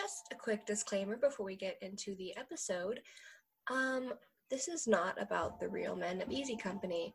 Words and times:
just 0.00 0.28
a 0.32 0.36
quick 0.36 0.64
disclaimer 0.64 1.16
before 1.16 1.44
we 1.44 1.56
get 1.56 1.76
into 1.82 2.14
the 2.16 2.36
episode. 2.36 3.00
Um, 3.68 4.12
this 4.48 4.68
is 4.68 4.86
not 4.86 5.20
about 5.20 5.58
the 5.58 5.68
real 5.68 5.96
men 5.96 6.22
of 6.22 6.30
Easy 6.30 6.56
Company. 6.56 7.12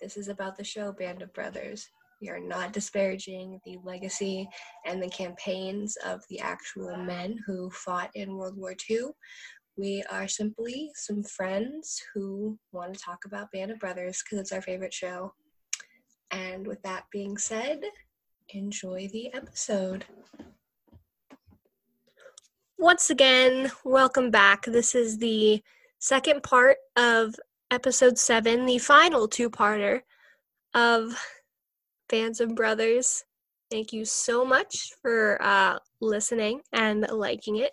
This 0.00 0.16
is 0.16 0.28
about 0.28 0.56
the 0.56 0.64
show 0.64 0.92
Band 0.92 1.20
of 1.20 1.32
Brothers. 1.34 1.86
We 2.22 2.30
are 2.30 2.40
not 2.40 2.72
disparaging 2.72 3.60
the 3.66 3.76
legacy 3.84 4.48
and 4.86 5.02
the 5.02 5.10
campaigns 5.10 5.96
of 6.06 6.22
the 6.30 6.40
actual 6.40 6.96
men 6.96 7.38
who 7.46 7.68
fought 7.70 8.10
in 8.14 8.36
World 8.36 8.56
War 8.56 8.74
II. 8.88 9.08
We 9.76 10.02
are 10.10 10.26
simply 10.26 10.90
some 10.94 11.22
friends 11.22 12.00
who 12.14 12.58
want 12.72 12.94
to 12.94 13.00
talk 13.00 13.26
about 13.26 13.52
Band 13.52 13.72
of 13.72 13.78
Brothers 13.78 14.22
because 14.22 14.38
it's 14.38 14.52
our 14.52 14.62
favorite 14.62 14.94
show. 14.94 15.34
And 16.30 16.66
with 16.66 16.82
that 16.82 17.04
being 17.12 17.36
said, 17.36 17.82
enjoy 18.48 19.10
the 19.12 19.34
episode. 19.34 20.06
Once 22.82 23.10
again, 23.10 23.70
welcome 23.84 24.28
back. 24.28 24.64
This 24.64 24.96
is 24.96 25.18
the 25.18 25.62
second 26.00 26.42
part 26.42 26.78
of 26.96 27.32
episode 27.70 28.18
seven, 28.18 28.66
the 28.66 28.78
final 28.78 29.28
two 29.28 29.48
parter 29.48 30.00
of 30.74 31.16
Fans 32.10 32.40
of 32.40 32.56
Brothers. 32.56 33.22
Thank 33.70 33.92
you 33.92 34.04
so 34.04 34.44
much 34.44 34.90
for 35.00 35.40
uh, 35.40 35.78
listening 36.00 36.62
and 36.72 37.06
liking 37.08 37.58
it. 37.58 37.70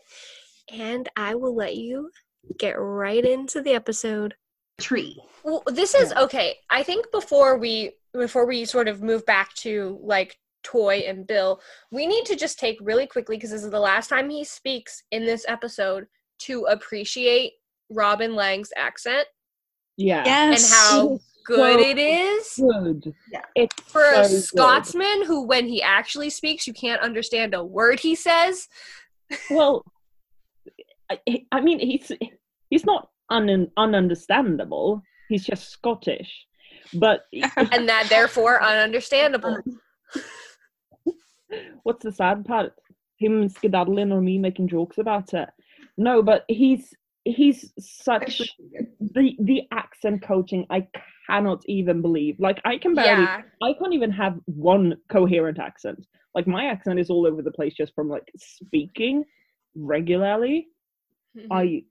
And 0.72 1.10
I 1.16 1.34
will 1.34 1.56
let 1.56 1.76
you 1.76 2.12
get 2.60 2.74
right 2.74 3.26
into 3.26 3.64
the 3.64 3.74
episode. 3.74 4.36
Tree. 4.80 5.20
Well, 5.44 5.64
this 5.66 5.96
is 5.96 6.14
okay. 6.14 6.58
I 6.70 6.84
think 6.84 7.12
before 7.12 7.58
we 7.58 7.94
before 8.14 8.46
we 8.46 8.64
sort 8.64 8.88
of 8.88 9.02
move 9.02 9.26
back 9.26 9.56
to 9.56 9.98
like 10.04 10.38
Toy 10.64 11.04
and 11.08 11.26
Bill, 11.26 11.60
we 11.92 12.06
need 12.08 12.26
to 12.26 12.36
just 12.36 12.60
take 12.60 12.78
really 12.82 13.08
quickly 13.08 13.38
because 13.38 13.52
this 13.52 13.64
is 13.64 13.72
the 13.72 13.80
last 13.80 14.08
time 14.08 14.30
he 14.30 14.44
speaks 14.44 15.04
in 15.12 15.26
this 15.26 15.46
episode 15.48 16.06
to 16.40 16.64
appreciate 16.66 17.54
Robin 17.90 18.36
Laing's 18.36 18.72
accent 18.78 19.28
Yeah. 19.98 20.24
Yes. 20.26 20.72
and 20.72 20.78
how 20.78 21.20
good 21.46 21.80
it 21.80 21.98
is. 21.98 22.54
Good. 22.60 23.14
Yeah. 23.32 23.42
It's 23.56 23.76
For 23.82 24.04
a 24.04 24.26
so 24.26 24.30
good. 24.32 24.44
Scotsman 24.44 25.26
who, 25.26 25.46
when 25.48 25.68
he 25.68 25.82
actually 25.82 26.30
speaks, 26.30 26.68
you 26.68 26.74
can't 26.74 27.02
understand 27.02 27.54
a 27.54 27.64
word 27.64 28.00
he 28.00 28.16
says. 28.16 28.68
Well, 29.50 29.84
I, 31.12 31.20
I 31.52 31.62
mean, 31.62 31.80
he's 31.80 32.12
he's 32.70 32.86
not 32.86 33.10
un, 33.32 33.68
ununderstandable. 33.78 35.02
He's 35.28 35.44
just 35.46 35.72
Scottish. 35.72 36.32
But 36.94 37.22
and 37.34 37.90
that 37.90 38.08
therefore 38.10 38.60
ununderstandable. 38.62 39.58
what's 41.84 42.04
the 42.04 42.12
sad 42.12 42.46
part? 42.46 42.74
Him 43.18 43.50
skedaddling 43.50 44.12
or 44.12 44.22
me 44.22 44.38
making 44.38 44.70
jokes 44.70 44.98
about 44.98 45.34
it. 45.34 45.50
No, 45.98 46.22
but 46.22 46.46
he's 46.48 46.94
he's 47.26 47.74
such 47.80 48.42
the 49.00 49.36
the 49.40 49.64
accent 49.72 50.22
coaching. 50.22 50.66
I 50.70 50.88
cannot 51.28 51.62
even 51.66 52.02
believe. 52.02 52.40
Like 52.40 52.62
I 52.66 52.78
can 52.78 52.96
barely. 52.96 53.24
Yeah, 53.24 53.42
I 53.62 53.74
can't 53.74 53.94
even 53.94 54.12
have 54.12 54.40
one 54.46 54.96
coherent 55.10 55.60
accent. 55.60 56.06
Like 56.36 56.48
my 56.48 56.66
accent 56.66 57.00
is 57.00 57.10
all 57.10 57.28
over 57.28 57.42
the 57.42 57.52
place 57.52 57.74
just 57.74 57.94
from 57.94 58.10
like 58.10 58.32
speaking 58.38 59.26
regularly. 59.76 60.68
Mm-hmm. 61.38 61.52
I 61.52 61.84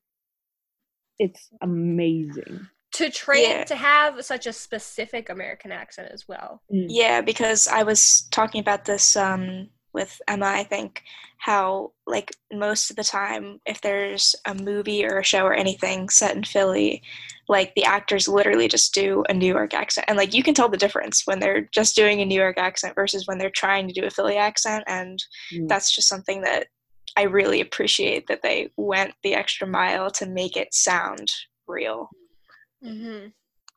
it's 1.19 1.49
amazing. 1.63 2.67
To 2.99 3.11
train 3.11 3.49
Yeah. 3.51 3.65
to 3.65 3.77
have 3.77 4.25
such 4.25 4.47
a 4.47 4.53
specific 4.53 5.29
American 5.31 5.73
accent 5.73 6.11
as 6.13 6.27
well. 6.29 6.63
Mm. 6.73 6.87
Yeah, 6.89 7.21
because 7.21 7.67
I 7.69 7.83
was 7.83 8.29
talking 8.31 8.61
about 8.61 8.85
this 8.85 9.17
um, 9.17 9.69
with 9.93 10.21
Emma, 10.29 10.47
I 10.47 10.65
think, 10.65 11.03
how, 11.39 11.93
like, 12.07 12.33
most 12.53 12.91
of 12.91 12.97
the 12.97 13.05
time, 13.05 13.61
if 13.67 13.81
there's 13.81 14.35
a 14.47 14.55
movie 14.55 15.05
or 15.05 15.19
a 15.19 15.25
show 15.25 15.45
or 15.45 15.55
anything 15.55 16.09
set 16.09 16.35
in 16.35 16.43
Philly, 16.43 17.01
like, 17.49 17.73
the 17.75 17.85
actors 17.85 18.27
literally 18.27 18.67
just 18.69 18.93
do 18.93 19.23
a 19.29 19.35
New 19.35 19.47
York 19.55 19.73
accent. 19.75 20.05
And, 20.09 20.19
like, 20.19 20.35
you 20.35 20.43
can 20.43 20.55
tell 20.55 20.69
the 20.69 20.77
difference 20.77 21.23
when 21.25 21.39
they're 21.39 21.69
just 21.73 21.95
doing 21.95 22.21
a 22.21 22.25
New 22.25 22.35
York 22.35 22.59
accent 22.59 22.97
versus 22.97 23.27
when 23.27 23.39
they're 23.39 23.51
trying 23.51 23.87
to 23.87 23.95
do 23.95 24.05
a 24.05 24.11
Philly 24.11 24.37
accent. 24.37 24.83
And 24.89 25.19
Mm. 25.53 25.69
that's 25.69 25.95
just 25.95 26.09
something 26.09 26.43
that 26.43 26.67
I 27.17 27.23
really 27.23 27.61
appreciate 27.61 28.27
that 28.27 28.43
they 28.43 28.71
went 28.77 29.15
the 29.23 29.35
extra 29.35 29.67
mile 29.67 30.11
to 30.13 30.27
make 30.27 30.57
it 30.57 30.75
sound 30.75 31.29
real. 31.67 32.11
Mm-hmm. 32.85 33.29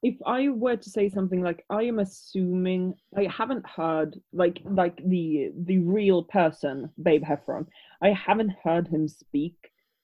If 0.03 0.15
I 0.25 0.49
were 0.49 0.77
to 0.77 0.89
say 0.89 1.09
something 1.09 1.41
like 1.41 1.63
I 1.69 1.83
am 1.83 1.99
assuming 1.99 2.95
I 3.15 3.25
haven't 3.25 3.65
heard 3.67 4.19
like 4.33 4.59
like 4.65 4.97
the 5.07 5.51
the 5.55 5.77
real 5.79 6.23
person, 6.23 6.89
Babe 7.03 7.23
Heffron, 7.23 7.67
I 8.01 8.09
haven't 8.09 8.53
heard 8.63 8.87
him 8.87 9.07
speak 9.07 9.55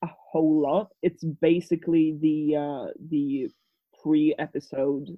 a 0.04 0.08
whole 0.08 0.62
lot. 0.62 0.90
It's 1.02 1.24
basically 1.24 2.16
the 2.22 2.56
uh 2.58 2.86
the 3.10 3.50
pre-episode 4.04 5.18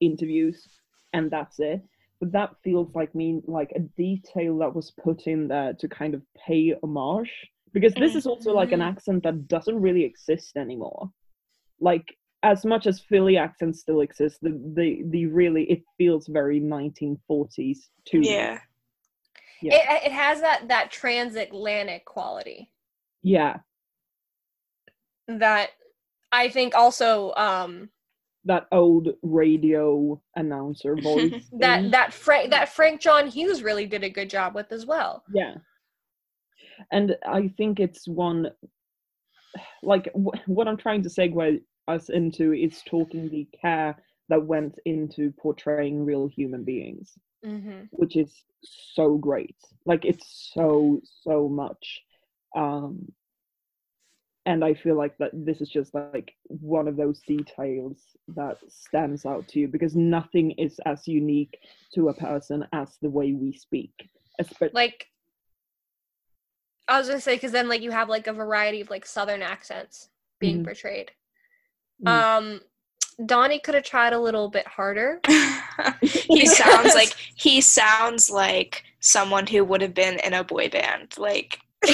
interviews 0.00 0.66
and 1.12 1.30
that's 1.30 1.58
it. 1.60 1.82
But 2.20 2.32
that 2.32 2.54
feels 2.64 2.94
like 2.94 3.14
me 3.14 3.42
like 3.46 3.72
a 3.76 3.80
detail 3.80 4.58
that 4.58 4.74
was 4.74 4.90
put 4.92 5.26
in 5.26 5.48
there 5.48 5.74
to 5.74 5.88
kind 5.88 6.14
of 6.14 6.22
pay 6.46 6.74
homage. 6.82 7.30
Because 7.72 7.94
this 7.94 8.14
is 8.14 8.26
also 8.26 8.52
like 8.52 8.72
an 8.72 8.80
Mhm. 8.80 8.88
accent 8.90 9.22
that 9.22 9.46
doesn't 9.46 9.80
really 9.80 10.04
exist 10.04 10.56
anymore. 10.56 11.10
Like 11.80 12.16
as 12.42 12.64
much 12.64 12.86
as 12.86 13.00
Philly 13.00 13.36
accents 13.36 13.80
still 13.80 14.00
exist, 14.00 14.38
the 14.42 14.50
the, 14.74 15.02
the 15.10 15.26
really 15.26 15.64
it 15.64 15.82
feels 15.98 16.26
very 16.26 16.60
1940s 16.60 17.78
too. 18.04 18.20
Yeah. 18.22 18.58
Yeah. 19.62 19.74
It 19.74 20.06
it 20.06 20.12
has 20.12 20.40
that 20.40 20.68
that 20.68 20.90
transatlantic 20.90 22.04
quality 22.06 22.72
Yeah, 23.22 23.58
that 25.28 25.70
I 26.32 26.48
think 26.48 26.74
also 26.74 27.34
um 27.34 27.90
that 28.46 28.66
old 28.72 29.08
radio 29.22 30.20
announcer 30.36 30.96
voice. 31.02 31.32
that 31.58 31.90
that 31.90 32.14
Frank 32.14 32.50
that 32.50 32.70
Frank 32.70 33.00
John 33.02 33.26
Hughes 33.26 33.62
really 33.62 33.86
did 33.86 34.02
a 34.02 34.08
good 34.10 34.30
job 34.30 34.54
with 34.54 34.72
as 34.72 34.86
well. 34.86 35.24
Yeah. 35.34 35.56
And 36.90 37.16
I 37.26 37.48
think 37.58 37.78
it's 37.80 38.08
one, 38.08 38.50
like, 39.82 40.10
wh- 40.14 40.48
what 40.48 40.68
I'm 40.68 40.78
trying 40.78 41.02
to 41.02 41.10
segue 41.10 41.60
us 41.90 42.08
into 42.08 42.52
is 42.52 42.82
talking 42.86 43.28
the 43.28 43.46
care 43.60 43.96
that 44.28 44.42
went 44.44 44.78
into 44.84 45.32
portraying 45.32 46.04
real 46.04 46.26
human 46.28 46.64
beings, 46.64 47.18
Mm-hmm. 47.44 47.84
which 47.90 48.16
is 48.16 48.44
so 48.62 49.16
great. 49.16 49.56
Like, 49.86 50.04
it's 50.04 50.50
so, 50.54 51.00
so 51.22 51.48
much. 51.48 52.02
Um, 52.54 53.10
and 54.46 54.64
I 54.64 54.74
feel 54.74 54.96
like 54.96 55.16
that 55.18 55.30
this 55.32 55.60
is 55.60 55.68
just 55.70 55.94
like 55.94 56.32
one 56.46 56.86
of 56.88 56.96
those 56.96 57.20
details 57.26 57.96
that 58.36 58.58
stands 58.68 59.24
out 59.26 59.46
to 59.48 59.60
you 59.60 59.68
because 59.68 59.94
nothing 59.96 60.50
is 60.52 60.78
as 60.86 61.06
unique 61.08 61.58
to 61.94 62.08
a 62.08 62.14
person 62.14 62.66
as 62.72 62.96
the 63.02 63.10
way 63.10 63.32
we 63.32 63.52
speak. 63.52 63.92
Espe- 64.40 64.72
Like 64.72 65.06
I 66.88 66.98
was 66.98 67.08
gonna 67.08 67.20
say 67.20 67.36
because 67.36 67.52
then 67.52 67.68
like 67.68 67.82
you 67.82 67.90
have 67.90 68.08
like 68.08 68.26
a 68.26 68.32
variety 68.32 68.80
of 68.80 68.90
like 68.90 69.06
Southern 69.06 69.42
accents 69.42 70.08
being 70.40 70.60
Mhm. 70.60 70.64
portrayed. 70.64 71.12
Mm. 72.04 72.08
Um, 72.08 72.60
Donnie 73.26 73.58
could 73.58 73.74
have 73.74 73.84
tried 73.84 74.12
a 74.14 74.18
little 74.20 74.48
bit 74.48 74.66
harder. 74.66 75.20
he 76.02 76.46
sounds 76.46 76.94
like 76.94 77.14
he 77.34 77.60
sounds 77.60 78.30
like 78.30 78.84
someone 79.00 79.46
who 79.46 79.62
would 79.64 79.82
have 79.82 79.94
been 79.94 80.18
in 80.20 80.32
a 80.32 80.42
boy 80.44 80.68
band. 80.70 81.14
Like 81.18 81.58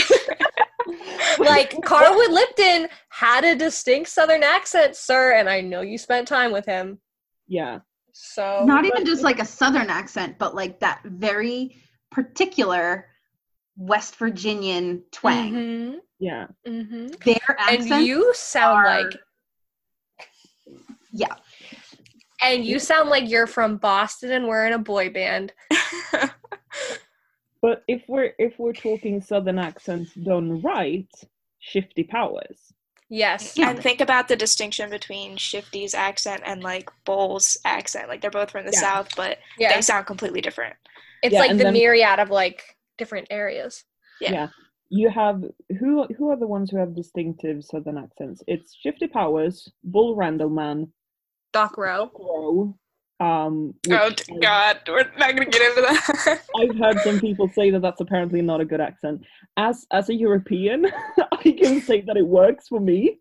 like 1.39 1.75
Carwood 1.83 2.31
Lipton 2.33 2.89
had 3.09 3.45
a 3.45 3.55
distinct 3.57 4.09
Southern 4.11 4.43
accent, 4.43 4.97
sir, 4.97 5.33
and 5.33 5.49
I 5.49 5.61
know 5.61 5.81
you 5.81 5.99
spent 5.99 6.29
time 6.29 6.53
with 6.53 6.67
him. 6.67 6.99
yeah. 7.49 7.81
So 8.19 8.63
Not 8.65 8.87
even 8.87 9.05
just 9.05 9.23
like 9.23 9.41
a 9.41 9.45
southern 9.45 9.91
accent, 9.91 10.39
but 10.39 10.55
like 10.55 10.81
that 10.81 11.01
very 11.05 11.77
particular 12.11 13.09
West 13.77 14.17
Virginian 14.17 15.03
twang. 15.13 15.53
Mhm, 15.53 15.97
Yeah. 16.19 16.47
mhm. 16.67 17.15
Their 17.25 17.59
And 17.69 18.07
you 18.07 18.33
sound 18.35 18.79
are- 18.87 19.01
like 19.03 19.17
yeah. 21.17 21.35
and 22.43 22.65
you 22.65 22.79
sound 22.79 23.09
like 23.11 23.29
you're 23.29 23.47
from 23.47 23.77
Boston 23.79 24.33
and 24.33 24.47
we're 24.47 24.67
in 24.67 24.73
a 24.73 24.79
boy 24.79 25.11
band. 25.11 25.53
But 27.63 27.83
if 27.89 28.03
we're 28.07 28.33
if 28.39 28.59
we're 28.59 28.73
talking 28.75 29.21
southern 29.21 29.59
accents 29.59 30.15
done 30.15 30.61
right, 30.61 31.09
shifty 31.59 32.05
powers. 32.05 32.73
Yes. 33.09 33.55
Yeah. 33.57 33.71
and 33.71 33.81
think 33.83 34.01
about 34.01 34.29
the 34.29 34.37
distinction 34.37 34.91
between 34.91 35.37
Shifty's 35.37 35.95
accent 35.95 36.43
and 36.45 36.63
like 36.63 36.91
Bull's 37.05 37.57
accent. 37.65 38.09
Like 38.09 38.21
they're 38.21 38.31
both 38.31 38.51
from 38.51 38.67
the 38.67 38.73
Yeah. 38.73 38.81
south, 38.81 39.09
but 39.17 39.39
Yeah. 39.59 39.75
they 39.75 39.81
sound 39.81 40.07
completely 40.07 40.41
different. 40.41 40.75
It's 41.23 41.33
Yeah, 41.33 41.41
like 41.41 41.53
the 41.53 41.65
then- 41.65 41.73
myriad 41.73 42.19
of 42.21 42.31
like 42.31 42.63
different 42.99 43.29
areas. 43.31 43.85
Yeah. 44.21 44.33
Yeah. 44.33 44.49
You 44.91 45.09
have 45.09 45.43
who 45.81 46.07
who 46.17 46.31
are 46.31 46.37
the 46.37 46.47
ones 46.47 46.71
who 46.71 46.77
have 46.77 46.95
distinctive 46.95 47.65
southern 47.65 47.97
accents? 47.99 48.43
It's 48.47 48.75
Shifty 48.75 49.09
Powers, 49.09 49.69
Bull 49.83 50.15
Randleman, 50.17 50.91
Doc 51.57 51.79
Roe. 51.79 52.09
Crow, 52.09 52.77
Um, 53.19 53.73
Oh 53.91 54.11
God, 54.43 54.79
we're 54.89 55.11
not 55.19 55.31
gonna 55.35 55.47
get 55.47 55.63
into 55.63 55.81
that. 55.81 56.41
I've 56.61 56.79
heard 56.79 57.01
some 57.01 57.19
people 57.19 57.49
say 57.49 57.71
that 57.71 57.81
that's 57.81 58.03
apparently 58.03 58.43
not 58.43 58.61
a 58.61 58.67
good 58.67 58.83
accent. 58.83 59.23
As 59.57 59.87
as 59.91 60.11
a 60.11 60.15
European, 60.15 60.85
I 61.33 61.51
can 61.63 61.81
say 61.81 62.03
that 62.03 62.19
it 62.19 62.27
works 62.27 62.69
for 62.69 62.79
me, 62.79 63.21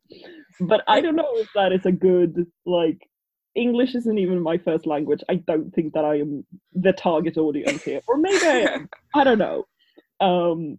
but 0.59 0.81
I 0.89 0.99
don't 0.99 1.15
know 1.15 1.31
if 1.35 1.47
that 1.55 1.71
is 1.71 1.85
a 1.85 1.93
good 1.93 2.45
like. 2.65 3.09
English 3.55 3.95
isn't 3.95 4.17
even 4.17 4.41
my 4.41 4.57
first 4.57 4.85
language. 4.85 5.23
I 5.29 5.35
don't 5.35 5.73
think 5.73 5.93
that 5.93 6.03
I 6.03 6.15
am 6.19 6.45
the 6.73 6.91
target 6.91 7.37
audience 7.37 7.83
here, 7.83 8.01
or 8.05 8.17
maybe 8.17 8.45
I 8.45 8.57
am. 8.73 8.89
I 9.15 9.23
don't 9.23 9.39
know. 9.39 9.63
Um, 10.19 10.77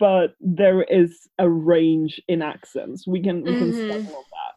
but 0.00 0.34
there 0.40 0.82
is 0.82 1.28
a 1.38 1.48
range 1.48 2.20
in 2.26 2.42
accents. 2.42 3.06
We 3.06 3.22
can 3.22 3.44
we 3.44 3.54
can 3.56 3.72
Mhm. 3.72 3.90
on 3.92 4.24
that. 4.38 4.54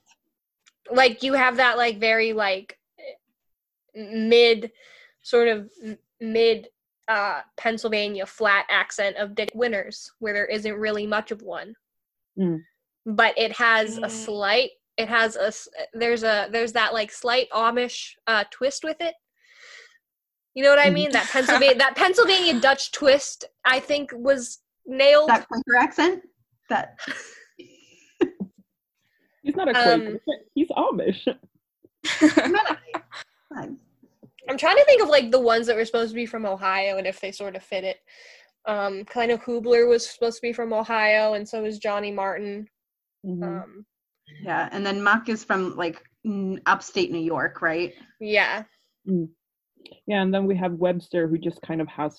Like 0.93 1.23
you 1.23 1.33
have 1.33 1.57
that 1.57 1.77
like 1.77 1.99
very 1.99 2.33
like 2.33 2.77
mid 3.95 4.71
sort 5.21 5.47
of 5.47 5.69
mid 6.19 6.67
uh 7.07 7.41
Pennsylvania 7.57 8.25
flat 8.25 8.65
accent 8.69 9.17
of 9.17 9.35
Dick 9.35 9.51
Winters 9.53 10.11
where 10.19 10.33
there 10.33 10.45
isn't 10.45 10.75
really 10.75 11.05
much 11.07 11.31
of 11.31 11.41
one. 11.41 11.75
Mm. 12.37 12.63
But 13.05 13.37
it 13.37 13.51
has 13.53 13.97
a 13.97 14.07
Mm. 14.07 14.11
slight 14.11 14.69
it 14.97 15.09
has 15.09 15.35
a 15.35 15.51
there's 15.97 16.23
a 16.23 16.47
there's 16.51 16.73
that 16.73 16.93
like 16.93 17.11
slight 17.11 17.49
Amish 17.51 18.11
uh 18.27 18.45
twist 18.51 18.83
with 18.83 19.01
it. 19.01 19.15
You 20.53 20.63
know 20.63 20.69
what 20.69 20.79
I 20.79 20.89
Mhm. 20.89 20.93
mean? 20.93 21.11
That 21.11 21.27
Pennsylvania 21.31 21.75
that 21.79 21.95
Pennsylvania 21.95 22.59
Dutch 22.59 22.91
twist 22.91 23.45
I 23.65 23.79
think 23.79 24.11
was 24.13 24.59
nailed. 24.85 25.29
That 25.29 25.47
Quaker 25.47 25.75
accent. 25.79 26.23
That 26.69 26.97
He's 29.43 29.55
not 29.55 29.67
a 29.69 29.77
Um, 29.77 30.01
Quaker. 30.01 30.19
He's 30.55 30.69
Amish. 30.69 31.27
Fine. 33.49 33.77
I'm 34.49 34.57
trying 34.57 34.75
to 34.77 34.83
think 34.85 35.01
of 35.01 35.07
like 35.09 35.31
the 35.31 35.39
ones 35.39 35.67
that 35.67 35.75
were 35.75 35.85
supposed 35.85 36.09
to 36.09 36.15
be 36.15 36.25
from 36.25 36.45
Ohio 36.45 36.97
and 36.97 37.07
if 37.07 37.21
they 37.21 37.31
sort 37.31 37.55
of 37.55 37.63
fit 37.63 37.83
it. 37.85 37.99
Um, 38.65 39.05
kind 39.05 39.31
of 39.31 39.41
Hoobler 39.41 39.87
was 39.87 40.09
supposed 40.09 40.37
to 40.37 40.41
be 40.41 40.53
from 40.53 40.73
Ohio, 40.73 41.33
and 41.33 41.47
so 41.47 41.61
was 41.63 41.79
Johnny 41.79 42.11
Martin. 42.11 42.67
Mhm. 43.25 43.43
Um, 43.43 43.85
yeah, 44.41 44.69
and 44.71 44.85
then 44.85 45.01
Muck 45.03 45.27
is 45.29 45.43
from 45.43 45.75
like 45.75 46.01
n- 46.25 46.61
upstate 46.65 47.11
New 47.11 47.19
York, 47.19 47.61
right? 47.61 47.93
yeah, 48.19 48.63
Yeah, 49.05 50.21
and 50.21 50.33
then 50.33 50.45
we 50.45 50.55
have 50.57 50.73
Webster, 50.73 51.27
who 51.27 51.37
just 51.37 51.61
kind 51.61 51.81
of 51.81 51.87
has 51.89 52.17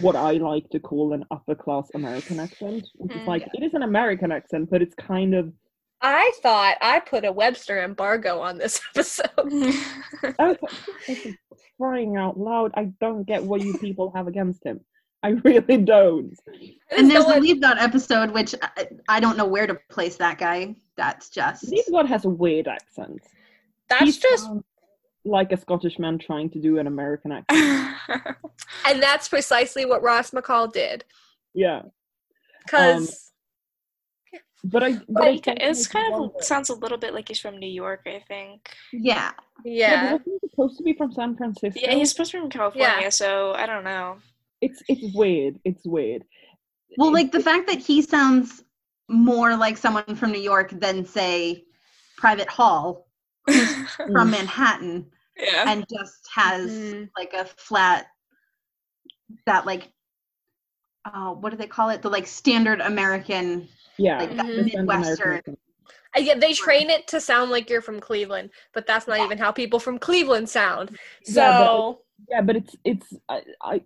what 0.00 0.16
I 0.16 0.32
like 0.32 0.68
to 0.70 0.80
call 0.80 1.12
an 1.12 1.24
upper 1.30 1.54
class 1.54 1.88
American 1.94 2.40
accent, 2.40 2.86
which 2.96 3.12
is 3.16 3.22
Mm, 3.22 3.26
like 3.28 3.42
yeah. 3.42 3.48
it 3.54 3.64
is 3.64 3.74
an 3.74 3.82
American 3.82 4.32
accent, 4.32 4.70
but 4.70 4.82
it's 4.82 4.94
kind 4.96 5.34
of 5.34 5.52
I 6.00 6.32
thought 6.42 6.76
I 6.80 7.00
put 7.00 7.24
a 7.24 7.32
Webster 7.32 7.82
embargo 7.82 8.40
on 8.40 8.58
this 8.58 8.80
episode. 8.94 9.28
for- 10.20 10.56
for 11.06 11.16
crying 11.78 12.16
out 12.16 12.38
loud. 12.38 12.72
I 12.76 12.92
don't 13.00 13.24
get 13.24 13.42
what 13.42 13.60
you 13.62 13.76
people 13.78 14.12
have 14.14 14.26
against 14.28 14.64
him. 14.64 14.80
I 15.22 15.28
really 15.30 15.78
don't. 15.78 16.38
And 16.90 17.10
there's 17.10 17.26
No 17.26 17.40
the 17.40 17.54
Liebgott 17.54 17.80
episode, 17.80 18.30
which 18.32 18.54
I, 18.60 18.88
I 19.08 19.20
don't 19.20 19.38
know 19.38 19.46
where 19.46 19.66
to 19.66 19.74
place 19.90 20.16
that 20.16 20.36
guy. 20.38 20.76
That's 20.96 21.30
just 21.30 21.66
Steve 21.66 21.84
God 21.90 22.06
has 22.06 22.26
a 22.26 22.28
weird 22.28 22.68
accent. 22.68 23.22
that's 23.88 24.04
He 24.04 24.12
just, 24.20 24.46
um, 24.50 24.62
like 25.24 25.50
a 25.52 25.56
Scottish 25.56 25.98
man 25.98 26.18
trying 26.18 26.50
to 26.50 26.60
do 26.60 26.78
an 26.78 26.86
American 26.86 27.32
accent. 27.48 28.36
and 28.86 29.02
that's 29.02 29.28
precisely 29.28 29.86
what 29.86 30.02
Ross 30.02 30.30
McCall 30.32 30.70
did. 30.70 31.04
Yeah, 31.54 31.78
um, 31.78 31.90
Because 32.64 33.23
but 34.64 34.82
I. 34.82 34.92
But 35.08 35.22
Like, 35.24 35.42
don't 35.44 35.58
it's 35.62 35.86
kind 35.86 36.12
of 36.12 36.20
wonder- 36.20 36.34
sounds 36.42 36.70
a 36.70 36.74
little 36.74 36.98
bit 36.98 37.14
like 37.14 37.28
he's 37.28 37.38
from 37.40 37.58
New 37.58 37.68
York, 37.70 38.02
I 38.06 38.22
think. 38.26 38.70
yeah. 38.92 39.32
Yeah, 39.64 39.90
yeah, 39.90 40.12
but 40.12 40.26
wasn't 40.26 40.50
supposed 40.50 40.78
to 40.78 40.82
be 40.84 40.92
from 40.94 41.12
San 41.12 41.36
Francisco? 41.36 41.78
Yeah, 41.80 41.94
he's 41.94 42.10
supposed 42.10 42.32
to 42.32 42.38
be 42.38 42.40
from 42.42 42.50
California, 42.50 43.10
so 43.10 43.52
I 43.54 43.66
don't 43.66 43.84
know. 43.84 44.18
It's 44.60 44.82
it's 44.88 45.14
weird. 45.14 45.58
It's 45.64 45.84
weird. 45.86 46.24
Well, 46.98 47.10
It's- 47.10 47.22
like 47.22 47.32
the 47.32 47.40
fact 47.40 47.68
that 47.68 47.78
he 47.78 48.02
sounds 48.02 48.64
more 49.08 49.54
like 49.56 49.76
someone 49.76 50.14
from 50.16 50.32
New 50.32 50.40
York 50.40 50.70
than 50.80 51.04
say 51.04 51.64
Private 52.16 52.48
Hall 52.48 53.06
from 53.96 54.30
Manhattan 54.30 55.06
yeah. 55.36 55.64
and 55.70 55.84
just 55.90 56.26
has 56.34 56.70
Mhm. 56.70 57.10
like 57.16 57.32
a 57.34 57.44
flat 57.44 58.06
that 59.46 59.66
like 59.66 59.92
uh 61.04 61.32
what 61.34 61.50
do 61.50 61.56
they 61.56 61.66
call 61.66 61.90
it? 61.90 62.00
The 62.02 62.08
like 62.10 62.26
standard 62.26 62.80
American 62.80 63.68
Yeah, 63.98 64.18
like 64.18 64.36
that 64.36 64.46
Mhm. 64.46 64.56
the 64.72 64.76
Midwestern. 64.78 65.26
American 65.28 65.56
Uh, 66.16 66.20
yeah, 66.20 66.34
they 66.38 66.52
train 66.52 66.90
it 66.90 67.06
to 67.08 67.20
sound 67.20 67.50
like 67.50 67.68
you're 67.68 67.82
from 67.82 67.98
Cleveland, 68.00 68.50
but 68.72 68.86
that's 68.86 69.06
not 69.08 69.18
even 69.20 69.36
how 69.38 69.50
people 69.50 69.80
from 69.80 69.98
Cleveland 69.98 70.48
sound. 70.48 70.96
So 71.24 71.40
Yeah, 71.40 71.58
but- 71.58 71.98
Yeah, 72.30 72.40
but 72.42 72.56
it's 72.56 72.76
it's 72.84 73.12
I, 73.28 73.42
I 73.62 73.82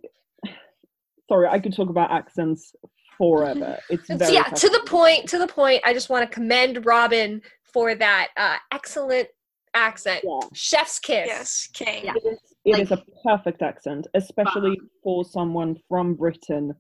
sorry, 1.29 1.49
I 1.49 1.59
could 1.59 1.75
talk 1.75 1.89
about 1.89 2.11
accents 2.11 2.75
forever. 3.17 3.79
It's 3.91 4.05
It's- 4.11 4.19
very 4.19 4.35
yeah, 4.35 4.45
to 4.45 4.69
the 4.69 4.83
point. 4.87 5.29
To 5.31 5.39
the 5.39 5.47
point. 5.49 5.81
I 5.85 5.93
just 5.95 6.09
want 6.11 6.29
to 6.29 6.35
commend 6.35 6.85
Robin 6.87 7.41
for 7.73 7.95
that 7.95 8.29
uh, 8.37 8.57
excellent 8.73 9.29
accent. 9.75 10.21
Yeah. 10.25 10.41
Chef's 10.53 10.99
kiss. 10.99 11.27
yes, 11.27 11.69
King. 11.73 12.05
Yeah. 12.05 12.15
It 12.17 12.25
is, 12.27 12.39
it 12.65 12.73
Like- 12.73 12.83
is 12.83 12.91
a 12.93 13.03
perfect 13.25 13.63
accent, 13.63 14.07
especially 14.15 14.79
for 15.03 15.25
someone 15.25 15.79
from 15.89 16.15
Britain, 16.15 16.75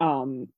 um, 0.00 0.48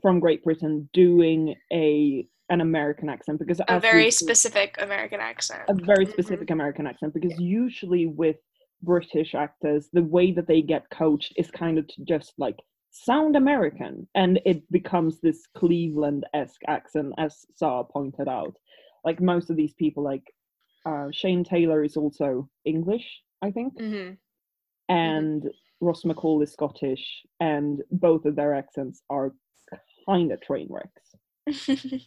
from 0.00 0.20
Great 0.20 0.42
Britain, 0.44 0.88
doing 0.92 1.54
a 1.72 2.26
an 2.48 2.60
American 2.60 3.08
accent 3.08 3.38
because 3.38 3.60
A 3.68 3.80
very 3.80 4.10
specific 4.10 4.76
American 4.78 5.20
accent. 5.20 5.62
a 5.68 5.74
very 5.74 6.04
Mhm. 6.04 6.10
specific 6.10 6.50
American 6.50 6.86
accent 6.86 7.14
because 7.14 7.38
usually 7.38 8.06
with 8.06 8.36
British 8.82 9.34
actors, 9.34 9.88
the 9.92 10.02
way 10.02 10.32
that 10.32 10.46
they 10.48 10.60
get 10.60 10.90
coached 10.90 11.32
is 11.36 11.50
kind 11.50 11.78
of 11.78 11.86
to 11.88 12.04
just 12.04 12.34
like 12.38 12.58
sound 12.90 13.36
American, 13.36 14.06
and 14.14 14.38
it 14.44 14.70
becomes 14.70 15.20
this 15.20 15.46
Cleveland 15.54 16.26
esque 16.34 16.60
accent, 16.68 17.14
as 17.16 17.46
Sarah 17.54 17.84
pointed 17.84 18.28
out. 18.28 18.54
Like 19.04 19.20
most 19.20 19.48
of 19.50 19.56
these 19.56 19.72
people, 19.74 20.02
like 20.02 20.24
uh, 20.84 21.10
Shane 21.12 21.44
Taylor 21.44 21.82
is 21.84 21.96
also 21.96 22.50
English, 22.64 23.22
I 23.40 23.50
think, 23.52 23.72
hmm 23.78 24.10
and 24.88 25.48
Ross 25.80 26.02
McCall 26.04 26.42
is 26.42 26.52
Scottish, 26.52 27.22
and 27.40 27.82
both 27.90 28.24
of 28.26 28.36
their 28.36 28.52
accents 28.54 29.02
are 29.08 29.32
kind 30.08 30.32
of 30.32 30.40
train 30.40 30.68
wrecks. 30.70 32.06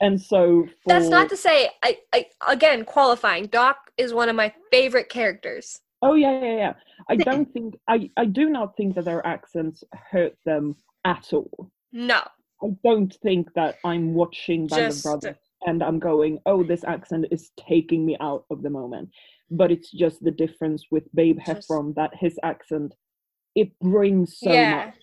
And 0.00 0.20
so 0.20 0.66
for, 0.82 0.88
That's 0.88 1.08
not 1.08 1.28
to 1.28 1.36
say. 1.36 1.70
I, 1.82 1.98
I 2.12 2.26
again 2.48 2.84
qualifying. 2.84 3.46
Doc 3.46 3.76
is 3.98 4.14
one 4.14 4.28
of 4.28 4.36
my 4.36 4.52
favorite 4.72 5.08
characters. 5.10 5.78
Oh 6.02 6.14
yeah, 6.14 6.40
yeah, 6.40 6.56
yeah. 6.56 6.72
I 7.08 7.16
don't 7.16 7.52
think 7.52 7.74
I 7.88 8.10
I 8.16 8.24
do 8.24 8.48
not 8.48 8.76
think 8.76 8.94
that 8.94 9.04
their 9.04 9.24
accents 9.26 9.84
hurt 10.10 10.34
them 10.46 10.74
at 11.04 11.32
all. 11.32 11.70
No. 11.92 12.22
I 12.62 12.68
don't 12.84 13.14
think 13.22 13.48
that 13.54 13.76
I'm 13.84 14.14
watching 14.14 14.66
Band 14.66 14.92
Just- 14.92 15.06
of 15.06 15.20
Brothers 15.20 15.38
and 15.66 15.82
I'm 15.82 15.98
going, 15.98 16.38
oh, 16.46 16.62
this 16.62 16.84
accent 16.84 17.26
is 17.30 17.50
taking 17.58 18.04
me 18.04 18.16
out 18.20 18.44
of 18.50 18.62
the 18.62 18.70
moment. 18.70 19.10
But 19.50 19.70
it's 19.70 19.90
just 19.90 20.22
the 20.22 20.30
difference 20.30 20.84
with 20.90 21.04
Babe 21.14 21.38
Just- 21.44 21.68
Heffron 21.68 21.94
that 21.96 22.12
his 22.18 22.38
accent 22.42 22.94
it 23.54 23.70
brings 23.80 24.38
so 24.38 24.52
yeah. 24.52 24.86
much. 24.86 24.94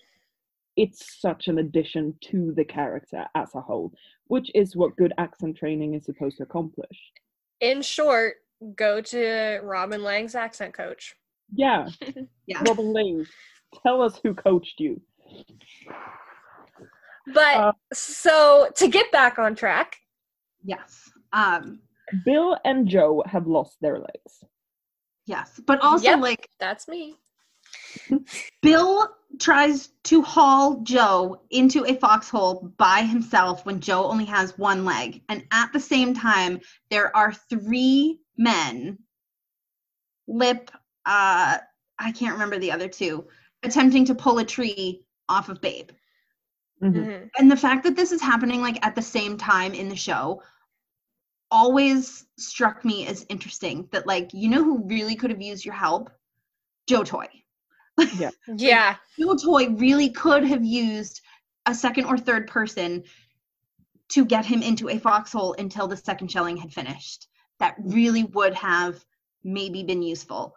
It's 0.78 1.20
such 1.20 1.48
an 1.48 1.58
addition 1.58 2.16
to 2.26 2.54
the 2.56 2.64
character 2.64 3.26
as 3.36 3.54
a 3.56 3.62
whole, 3.62 3.92
which 4.28 4.52
is 4.56 4.76
what 4.76 4.96
good 4.96 5.12
accent 5.18 5.58
training 5.58 5.96
is 5.96 6.06
supposed 6.06 6.38
to 6.38 6.44
accomplish. 6.44 6.98
In 7.62 7.82
short, 7.82 8.36
go 8.76 9.02
to 9.02 9.60
Robin 9.64 10.04
Laing's 10.04 10.36
accent 10.36 10.74
coach. 10.76 11.16
Yeah, 11.54 11.90
Yeah. 12.48 12.62
Robin 12.68 12.94
Lang, 12.94 13.26
tell 13.84 14.02
us 14.04 14.20
who 14.24 14.34
coached 14.36 14.80
you. 14.80 15.02
But 17.34 17.58
Uh, 17.58 17.72
so 17.94 18.70
to 18.76 18.88
get 18.88 19.12
back 19.12 19.40
on 19.40 19.56
track, 19.56 19.98
Yes. 20.64 21.10
Um 21.34 21.80
Bill 22.24 22.58
and 22.64 22.88
Joe 22.88 23.22
have 23.26 23.48
lost 23.48 23.78
their 23.82 24.00
legs. 24.00 24.44
yes. 25.26 25.60
But 25.66 25.82
also 25.82 26.06
Yep. 26.06 26.20
like 26.22 26.50
that's 26.60 26.88
me. 26.88 27.16
Bill 28.62 29.10
tries 29.40 29.90
to 30.04 30.22
haul 30.22 30.82
Joe 30.82 31.42
into 31.50 31.86
a 31.86 31.96
foxhole 31.96 32.74
by 32.78 33.02
himself 33.02 33.66
when 33.66 33.80
Joe 33.80 34.06
only 34.06 34.26
has 34.26 34.58
one 34.58 34.86
leg. 34.86 35.22
And 35.30 35.46
at 35.52 35.72
the 35.74 35.80
same 35.80 36.14
time, 36.14 36.60
there 36.90 37.16
are 37.16 37.34
three 37.34 38.20
men, 38.38 38.98
Lip, 40.28 40.72
uh, 41.06 41.58
I 42.00 42.12
can't 42.12 42.34
remember 42.34 42.60
the 42.60 42.72
other 42.72 42.88
two, 42.88 43.28
attempting 43.64 44.06
to 44.06 44.16
pull 44.16 44.40
a 44.40 44.46
tree 44.46 45.04
off 45.30 45.50
of 45.50 45.62
Babe. 45.62 45.90
Mhm. 46.82 46.94
Mhm. 46.94 47.30
And 47.38 47.52
the 47.52 47.58
fact 47.58 47.84
that 47.84 47.96
this 47.96 48.12
is 48.12 48.22
happening 48.22 48.62
like 48.62 48.86
at 48.86 48.96
the 48.96 49.02
same 49.02 49.38
time 49.38 49.74
in 49.74 49.90
the 49.90 49.96
show 49.96 50.42
always 51.50 52.26
struck 52.38 52.84
me 52.84 53.08
as 53.08 53.26
interesting 53.30 53.88
that 53.92 54.06
like 54.06 54.34
you 54.34 54.50
know 54.50 54.64
who 54.64 54.84
really 54.88 55.16
could 55.16 55.30
have 55.32 55.42
used 55.42 55.66
your 55.66 55.74
help? 55.74 56.10
Joe 56.88 57.04
Toy. 57.04 57.28
Yeah. 58.18 58.30
Yeah. 58.56 58.96
Joe 59.20 59.36
Toy 59.36 59.70
really 59.70 60.10
could 60.10 60.44
have 60.46 60.64
used 60.64 61.22
a 61.66 61.74
second 61.74 62.06
or 62.06 62.18
third 62.18 62.48
person 62.48 63.04
to 64.10 64.26
get 64.26 64.46
him 64.46 64.62
into 64.62 64.90
a 64.90 64.98
foxhole 64.98 65.54
until 65.54 65.88
the 65.88 65.98
second 65.98 66.32
shelling 66.32 66.58
had 66.58 66.72
finished. 66.72 67.28
That 67.60 67.76
really 67.80 68.24
would 68.24 68.54
have 68.54 69.04
maybe 69.44 69.84
been 69.84 70.02
useful. 70.02 70.56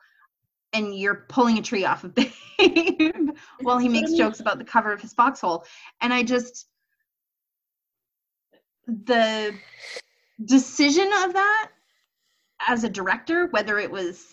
And 0.72 0.94
you're 0.94 1.26
pulling 1.28 1.58
a 1.58 1.62
tree 1.62 1.84
off 1.84 2.04
of 2.04 2.14
Babe 2.58 3.30
while 3.60 3.78
he 3.78 3.88
makes 3.88 4.12
jokes 4.12 4.40
about 4.40 4.58
the 4.58 4.64
cover 4.64 4.92
of 4.92 5.00
his 5.00 5.12
foxhole. 5.12 5.64
And 6.00 6.12
I 6.12 6.22
just, 6.22 6.66
the 8.86 9.52
decision 10.44 11.10
of 11.24 11.32
that 11.32 11.70
as 12.68 12.84
a 12.84 12.88
director, 12.88 13.46
whether 13.46 13.78
it 13.78 13.90
was 13.90 14.24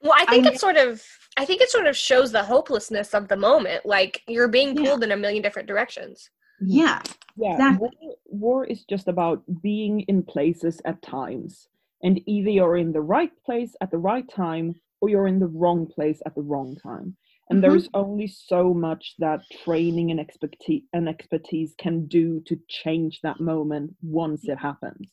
Well, 0.00 0.14
I 0.16 0.24
think 0.26 0.46
I- 0.46 0.50
it 0.52 0.60
sort 0.60 0.76
of 0.76 1.02
I 1.36 1.44
think 1.44 1.60
it 1.60 1.70
sort 1.70 1.86
of 1.86 1.96
shows 1.96 2.32
the 2.32 2.42
hopelessness 2.42 3.14
of 3.14 3.28
the 3.28 3.36
moment. 3.36 3.86
Like 3.86 4.22
you're 4.26 4.48
being 4.48 4.76
Yeah. 4.76 4.90
pulled 4.90 5.04
in 5.04 5.12
a 5.12 5.16
million 5.16 5.42
different 5.42 5.68
directions. 5.68 6.30
yeah, 6.60 7.00
Yeah, 7.36 7.52
Exactly. 7.52 7.88
war, 8.00 8.16
war 8.26 8.64
is 8.64 8.84
just 8.84 9.06
about 9.06 9.44
being 9.62 10.00
in 10.02 10.24
places 10.24 10.82
at 10.84 11.00
times. 11.02 11.68
And 12.02 12.20
either 12.26 12.50
you're 12.50 12.76
in 12.76 12.90
the 12.92 13.00
right 13.00 13.30
place 13.46 13.76
at 13.80 13.92
the 13.92 13.98
right 13.98 14.28
time 14.28 14.74
or 15.00 15.08
you're 15.08 15.28
in 15.28 15.38
the 15.38 15.46
wrong 15.46 15.86
place 15.86 16.20
at 16.26 16.34
the 16.34 16.42
wrong 16.42 16.74
time. 16.82 17.16
And 17.48 17.58
Mhm. 17.58 17.62
there's 17.62 17.88
only 17.94 18.26
so 18.26 18.74
much 18.74 19.14
that 19.20 19.42
training 19.64 20.10
and 20.10 20.18
expertise 20.18 20.82
and 20.92 21.08
expertise 21.08 21.76
can 21.78 22.06
do 22.08 22.40
to 22.48 22.56
change 22.68 23.20
that 23.22 23.38
moment 23.38 23.94
once 24.02 24.48
it 24.48 24.58
happens. 24.58 25.08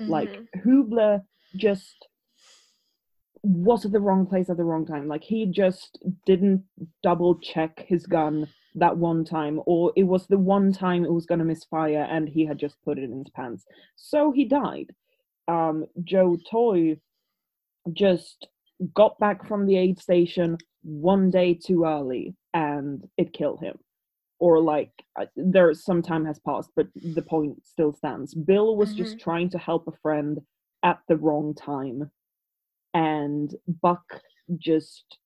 Like 0.00 0.30
Mhm. 0.30 0.48
Hoobler 0.64 1.22
just 1.56 2.08
was 3.46 3.84
at 3.84 3.92
the 3.92 4.00
wrong 4.00 4.26
place 4.26 4.50
at 4.50 4.56
the 4.56 4.64
wrong 4.64 4.86
time. 4.86 5.08
Like 5.08 5.22
he 5.22 5.46
just 5.46 5.98
didn't 6.26 6.64
double 7.02 7.38
check 7.38 7.84
his 7.86 8.06
gun 8.06 8.48
that 8.74 8.96
one 8.96 9.24
time, 9.24 9.60
or 9.66 9.92
it 9.96 10.02
was 10.04 10.26
the 10.26 10.38
one 10.38 10.72
time 10.72 11.04
it 11.04 11.12
was 11.12 11.26
going 11.26 11.38
to 11.38 11.44
misfire 11.44 12.06
and 12.10 12.28
he 12.28 12.44
had 12.44 12.58
just 12.58 12.76
put 12.84 12.98
it 12.98 13.04
in 13.04 13.18
his 13.18 13.30
pants. 13.34 13.64
So 13.96 14.32
he 14.32 14.44
died. 14.44 14.90
Um, 15.48 15.86
Joe 16.04 16.36
Toy 16.50 16.98
just 17.92 18.48
got 18.94 19.18
back 19.18 19.46
from 19.46 19.66
the 19.66 19.76
aid 19.76 19.98
station 19.98 20.58
one 20.82 21.30
day 21.30 21.54
too 21.54 21.84
early 21.84 22.34
and 22.52 23.04
it 23.16 23.32
killed 23.32 23.60
him. 23.60 23.78
Or 24.38 24.60
like 24.60 24.90
uh, 25.18 25.26
there 25.36 25.72
some 25.72 26.02
time 26.02 26.26
has 26.26 26.38
passed, 26.40 26.70
but 26.76 26.88
the 26.94 27.22
point 27.22 27.64
still 27.64 27.94
stands. 27.94 28.34
Bill 28.34 28.76
was 28.76 28.92
just 28.92 29.18
trying 29.18 29.48
to 29.50 29.58
help 29.58 29.86
a 29.88 29.96
friend 30.02 30.40
at 30.82 30.98
the 31.08 31.16
wrong 31.16 31.54
time, 31.54 32.10
and 32.96 33.54
Buck 33.82 34.22
just 34.56 35.18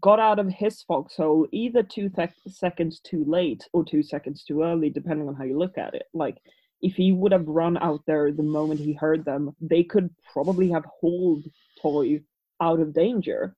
got 0.00 0.18
out 0.18 0.38
of 0.38 0.48
his 0.48 0.82
foxhole 0.82 1.46
either 1.52 1.82
two 1.82 2.10
sec- 2.16 2.32
seconds 2.46 3.00
too 3.00 3.22
late 3.26 3.68
or 3.74 3.84
two 3.84 4.02
seconds 4.02 4.44
too 4.44 4.62
early, 4.62 4.88
depending 4.88 5.28
on 5.28 5.34
how 5.34 5.44
you 5.44 5.58
look 5.58 5.76
at 5.76 5.94
it. 5.94 6.04
Like 6.14 6.38
if 6.80 6.94
he 6.94 7.12
would 7.12 7.32
have 7.32 7.46
run 7.46 7.76
out 7.76 8.00
there 8.06 8.32
the 8.32 8.42
moment 8.42 8.80
he 8.80 8.94
heard 8.94 9.26
them, 9.26 9.54
they 9.60 9.84
could 9.84 10.08
probably 10.32 10.70
have 10.70 10.86
hauled 10.86 11.44
Toy 11.82 12.22
out 12.62 12.80
of 12.80 12.94
danger. 12.94 13.54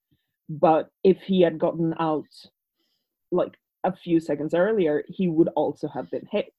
But 0.48 0.90
if 1.04 1.18
he 1.18 1.40
had 1.40 1.60
gotten 1.60 1.94
out 2.00 2.26
like 3.30 3.56
a 3.84 3.94
few 3.94 4.18
seconds 4.18 4.52
earlier, 4.52 5.04
he 5.06 5.28
would 5.28 5.48
also 5.54 5.86
have 5.86 6.10
been 6.10 6.26
hit. 6.28 6.54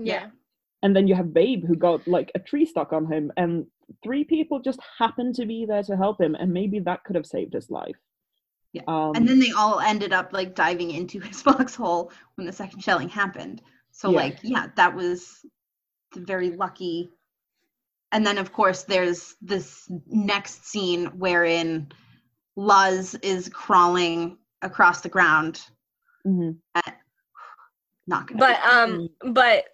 yeah. 0.00 0.28
And 0.82 0.96
then 0.96 1.06
you 1.06 1.14
have 1.14 1.34
Babe 1.34 1.66
who 1.66 1.76
got 1.76 2.06
like 2.06 2.30
a 2.34 2.38
tree 2.38 2.66
stuck 2.66 2.92
on 2.92 3.10
him, 3.10 3.32
and 3.36 3.66
three 4.02 4.24
people 4.24 4.60
just 4.60 4.80
happened 4.98 5.34
to 5.36 5.46
be 5.46 5.66
there 5.66 5.82
to 5.84 5.96
help 5.96 6.20
him, 6.20 6.34
and 6.34 6.52
maybe 6.52 6.78
that 6.80 7.04
could 7.04 7.16
have 7.16 7.26
saved 7.26 7.52
his 7.54 7.70
life. 7.70 7.96
Yeah. 8.72 8.82
Um, 8.88 9.12
and 9.14 9.28
then 9.28 9.38
they 9.38 9.52
all 9.52 9.78
ended 9.80 10.12
up 10.12 10.32
like 10.32 10.54
diving 10.54 10.90
into 10.90 11.20
his 11.28 11.40
foxhole 11.42 12.10
when 12.34 12.46
the 12.46 12.52
second 12.52 12.80
shelling 12.80 13.08
happened. 13.08 13.62
So 13.92 14.10
Yeah. 14.10 14.16
like 14.16 14.38
yeah, 14.42 14.66
that 14.76 14.94
was 14.94 15.44
very 16.16 16.50
lucky. 16.50 17.10
And 18.12 18.26
then 18.26 18.38
of 18.38 18.52
course 18.52 18.82
there's 18.82 19.34
this 19.40 19.88
next 20.06 20.66
scene 20.66 21.06
wherein 21.18 21.90
Luz 22.56 23.14
is 23.16 23.48
crawling 23.48 24.38
across 24.62 25.00
the 25.00 25.08
ground. 25.08 25.60
mhm. 26.26 26.56
Not 28.06 28.26
gonna. 28.26 28.38
But 28.38 28.56
be- 28.60 28.68
um 28.70 29.08
but 29.32 29.64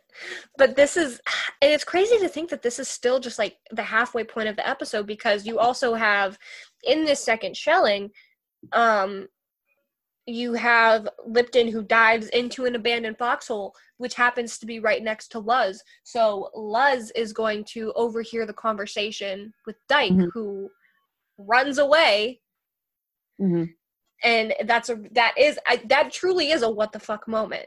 but 0.56 0.76
this 0.76 0.96
is 0.96 1.20
and 1.62 1.70
it's 1.72 1.84
crazy 1.84 2.18
to 2.18 2.28
think 2.28 2.50
that 2.50 2.62
this 2.62 2.78
is 2.78 2.88
still 2.88 3.20
just 3.20 3.38
like 3.38 3.56
the 3.70 3.82
halfway 3.82 4.24
point 4.24 4.48
of 4.48 4.56
the 4.56 4.68
episode 4.68 5.06
because 5.06 5.46
you 5.46 5.58
also 5.58 5.94
have 5.94 6.38
in 6.84 7.04
this 7.04 7.22
second 7.22 7.56
shelling 7.56 8.10
um 8.72 9.26
you 10.26 10.52
have 10.52 11.08
Lipton 11.26 11.66
who 11.68 11.82
dives 11.82 12.28
into 12.28 12.64
an 12.64 12.76
abandoned 12.76 13.18
foxhole, 13.18 13.74
which 13.96 14.14
happens 14.14 14.58
to 14.58 14.66
be 14.66 14.78
right 14.78 15.02
next 15.02 15.28
to 15.28 15.40
Luz. 15.40 15.82
So 16.04 16.50
Luz 16.54 17.10
is 17.12 17.32
going 17.32 17.64
to 17.70 17.92
overhear 17.96 18.46
the 18.46 18.52
conversation 18.52 19.52
with 19.66 19.76
Dyke, 19.88 20.12
Mhm. 20.12 20.28
who 20.32 20.70
runs 21.38 21.78
away, 21.78 22.40
Mhm. 23.40 23.74
and 24.22 24.54
that's 24.66 24.90
a 24.90 24.96
that 25.12 25.36
is 25.36 25.58
I, 25.66 25.76
that 25.86 26.12
truly 26.12 26.50
is 26.52 26.62
a 26.62 26.70
what 26.70 26.92
the 26.92 27.00
fuck 27.00 27.26
moment. 27.26 27.66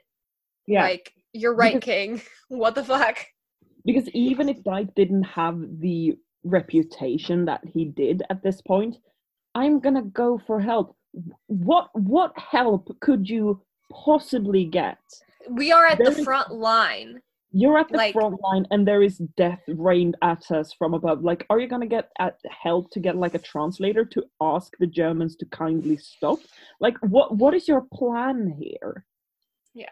Yeah, 0.67 0.83
Like 0.83 1.13
you're 1.33 1.55
right, 1.55 1.73
Because- 1.75 1.85
King. 1.85 2.21
what 2.49 2.75
the 2.75 2.83
fuck? 2.83 3.17
because 3.85 4.07
even 4.11 4.47
if 4.47 4.63
Dyke 4.63 4.93
didn't 4.95 5.23
have 5.23 5.59
the 5.81 6.17
reputation 6.45 7.45
that 7.45 7.61
he 7.65 7.85
did 7.85 8.23
at 8.29 8.41
this 8.43 8.61
point, 8.61 8.97
I'm 9.55 9.79
gonna 9.79 10.03
go 10.03 10.37
for 10.47 10.59
help. 10.61 10.95
What 11.47 11.89
what 11.93 12.31
help 12.37 12.95
could 13.01 13.27
you 13.29 13.61
possibly 13.91 14.65
get? 14.65 14.97
We 15.49 15.71
are 15.71 15.85
at 15.85 15.97
the 15.97 16.05
There 16.05 16.19
is- 16.19 16.23
front 16.23 16.51
line. 16.53 17.21
You're 17.55 17.77
at 17.77 17.89
the 17.89 17.97
Like- 17.97 18.13
front 18.13 18.41
line 18.41 18.65
and 18.71 18.87
there 18.87 19.03
is 19.03 19.17
death 19.37 19.61
rained 19.67 20.15
at 20.23 20.49
us 20.49 20.73
from 20.73 20.93
above. 20.95 21.23
Like, 21.23 21.45
are 21.51 21.59
you 21.59 21.67
gonna 21.67 21.85
get 21.97 22.09
at 22.19 22.39
help 22.63 22.89
to 22.91 22.99
get 22.99 23.15
like 23.15 23.35
a 23.35 23.39
translator 23.39 24.03
to 24.05 24.23
ask 24.41 24.73
the 24.79 24.87
Germans 24.87 25.35
to 25.35 25.45
kindly 25.47 25.97
stop? 25.97 26.39
Like, 26.79 26.97
what 27.15 27.35
what 27.37 27.53
is 27.53 27.67
your 27.67 27.81
plan 27.93 28.55
here? 28.59 29.05
Yeah. 29.75 29.89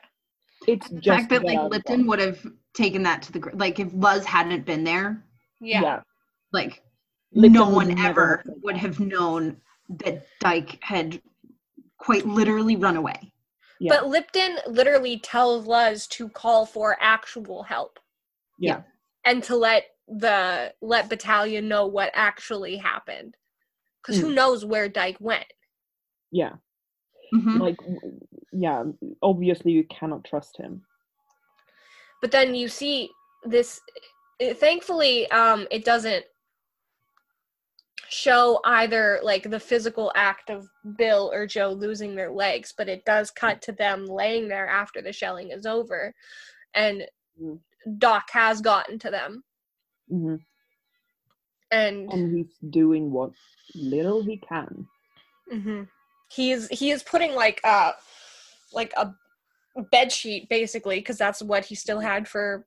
It's 0.68 0.90
the 0.90 1.00
just 1.00 1.20
fact 1.20 1.30
that 1.32 1.44
like 1.44 1.60
Lipton 1.72 2.06
would 2.08 2.20
have 2.20 2.46
taken 2.74 3.04
that 3.04 3.22
to 3.24 3.32
the 3.32 3.40
gr- 3.40 3.50
like 3.54 3.80
if 3.80 3.90
Luz 3.94 4.26
hadn't 4.26 4.66
been 4.66 4.84
there, 4.84 5.24
Yeah. 5.60 5.82
yeah. 5.82 6.02
like 6.54 6.84
Lipton 7.34 7.54
no 7.54 7.70
one 7.70 7.98
ever 8.00 8.44
would 8.64 8.78
have 8.78 9.00
known 9.00 9.58
that 9.90 10.26
Dyke 10.40 10.78
had 10.82 11.22
quite 11.98 12.26
literally 12.26 12.76
run 12.76 12.96
away. 12.96 13.34
Yeah. 13.80 13.94
But 13.96 14.08
Lipton 14.10 14.58
literally 14.68 15.20
tells 15.20 15.66
Luz 15.66 16.06
to 16.08 16.30
call 16.30 16.66
for 16.66 16.98
actual 17.02 17.64
help 17.64 18.00
Yeah. 18.60 18.82
and 19.26 19.44
to 19.46 19.56
let 19.56 19.86
the 20.08 20.74
let 20.82 21.10
battalion 21.10 21.68
know 21.68 21.88
what 21.88 22.12
actually 22.14 22.78
happened. 22.78 23.36
Because 24.02 24.20
Mm. 24.20 24.22
who 24.28 24.34
knows 24.34 24.66
where 24.66 24.90
Dyke 24.90 25.18
went? 25.20 25.46
Yeah. 26.32 26.54
Mhm. 27.34 27.60
Like, 27.60 27.78
w- 27.78 28.20
yeah. 28.52 28.84
Obviously, 29.22 29.72
you 29.72 29.84
cannot 29.86 30.24
trust 30.24 30.58
him. 30.58 30.82
But 32.22 32.32
then 32.32 32.54
you 32.56 32.68
see 32.68 33.10
this. 33.44 33.80
it- 34.40 34.58
thankfully, 34.60 35.30
um, 35.32 35.68
it 35.72 35.86
doesn't 35.86 36.26
show 38.10 38.60
either 38.66 39.20
like 39.24 39.50
the 39.50 39.60
physical 39.60 40.12
act 40.16 40.50
of 40.50 40.68
Bill 40.98 41.32
or 41.34 41.48
Joe 41.48 41.70
losing 41.72 42.14
their 42.16 42.32
legs, 42.32 42.74
but 42.78 42.90
it 42.90 43.06
does 43.06 43.32
cut 43.32 43.62
to 43.64 43.72
them 43.72 44.06
laying 44.06 44.48
there 44.50 44.68
after 44.68 45.02
the 45.02 45.14
shelling 45.14 45.52
is 45.52 45.66
over, 45.66 46.14
and 46.74 47.08
Mm. 47.42 47.60
Doc 47.98 48.30
has 48.32 48.60
gotten 48.62 49.00
to 49.00 49.10
them, 49.10 49.44
hmm 50.10 50.36
and 51.72 52.12
And 52.12 52.36
he's 52.36 52.58
doing 52.70 53.10
what 53.12 53.32
little 53.74 54.22
he 54.22 54.38
can. 54.38 54.86
Mhm. 55.52 55.88
He's 56.30 56.68
he 56.68 56.92
is 56.92 57.02
putting 57.04 57.34
like 57.34 57.62
uh 57.64 57.94
like 58.74 58.94
a 58.98 59.14
bed 59.92 60.12
sheet 60.12 60.50
basically 60.50 60.98
because 60.98 61.18
that's 61.18 61.42
what 61.42 61.66
he 61.66 61.76
still 61.76 62.00
had 62.00 62.28
for 62.28 62.66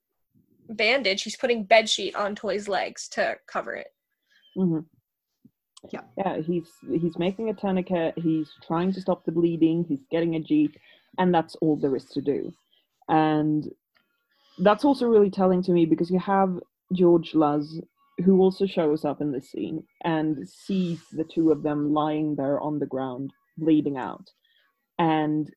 bandage. 0.68 1.22
He's 1.22 1.36
putting 1.36 1.64
bed 1.64 1.88
sheet 1.88 2.14
on 2.14 2.34
Toy's 2.34 2.68
legs 2.68 3.08
to 3.10 3.36
cover 3.46 3.74
it. 3.74 3.88
hmm 4.56 4.80
Yeah. 5.90 6.02
Yeah, 6.16 6.38
he's 6.38 6.68
he's 6.90 7.18
making 7.18 7.50
a 7.50 7.54
tourniquet. 7.54 8.14
He's 8.16 8.50
trying 8.66 8.92
to 8.92 9.00
stop 9.00 9.24
the 9.24 9.32
bleeding. 9.32 9.84
He's 9.84 10.06
getting 10.10 10.36
a 10.36 10.40
jeep, 10.40 10.76
and 11.18 11.34
that's 11.34 11.54
all 11.56 11.76
there 11.76 11.96
is 11.96 12.06
to 12.06 12.20
do. 12.20 12.52
And 13.08 13.70
that's 14.58 14.84
also 14.84 15.06
really 15.06 15.30
telling 15.30 15.62
to 15.64 15.72
me 15.72 15.84
because 15.84 16.10
you 16.10 16.18
have 16.20 16.58
George 16.92 17.34
Luz, 17.34 17.80
who 18.24 18.40
also 18.40 18.66
shows 18.66 19.04
up 19.04 19.20
in 19.20 19.32
this 19.32 19.50
scene 19.50 19.82
and 20.04 20.48
sees 20.48 21.00
the 21.12 21.24
two 21.24 21.50
of 21.50 21.62
them 21.62 21.92
lying 21.92 22.36
there 22.36 22.60
on 22.60 22.78
the 22.78 22.86
ground, 22.86 23.32
bleeding 23.58 23.98
out, 23.98 24.30
and 24.98 25.52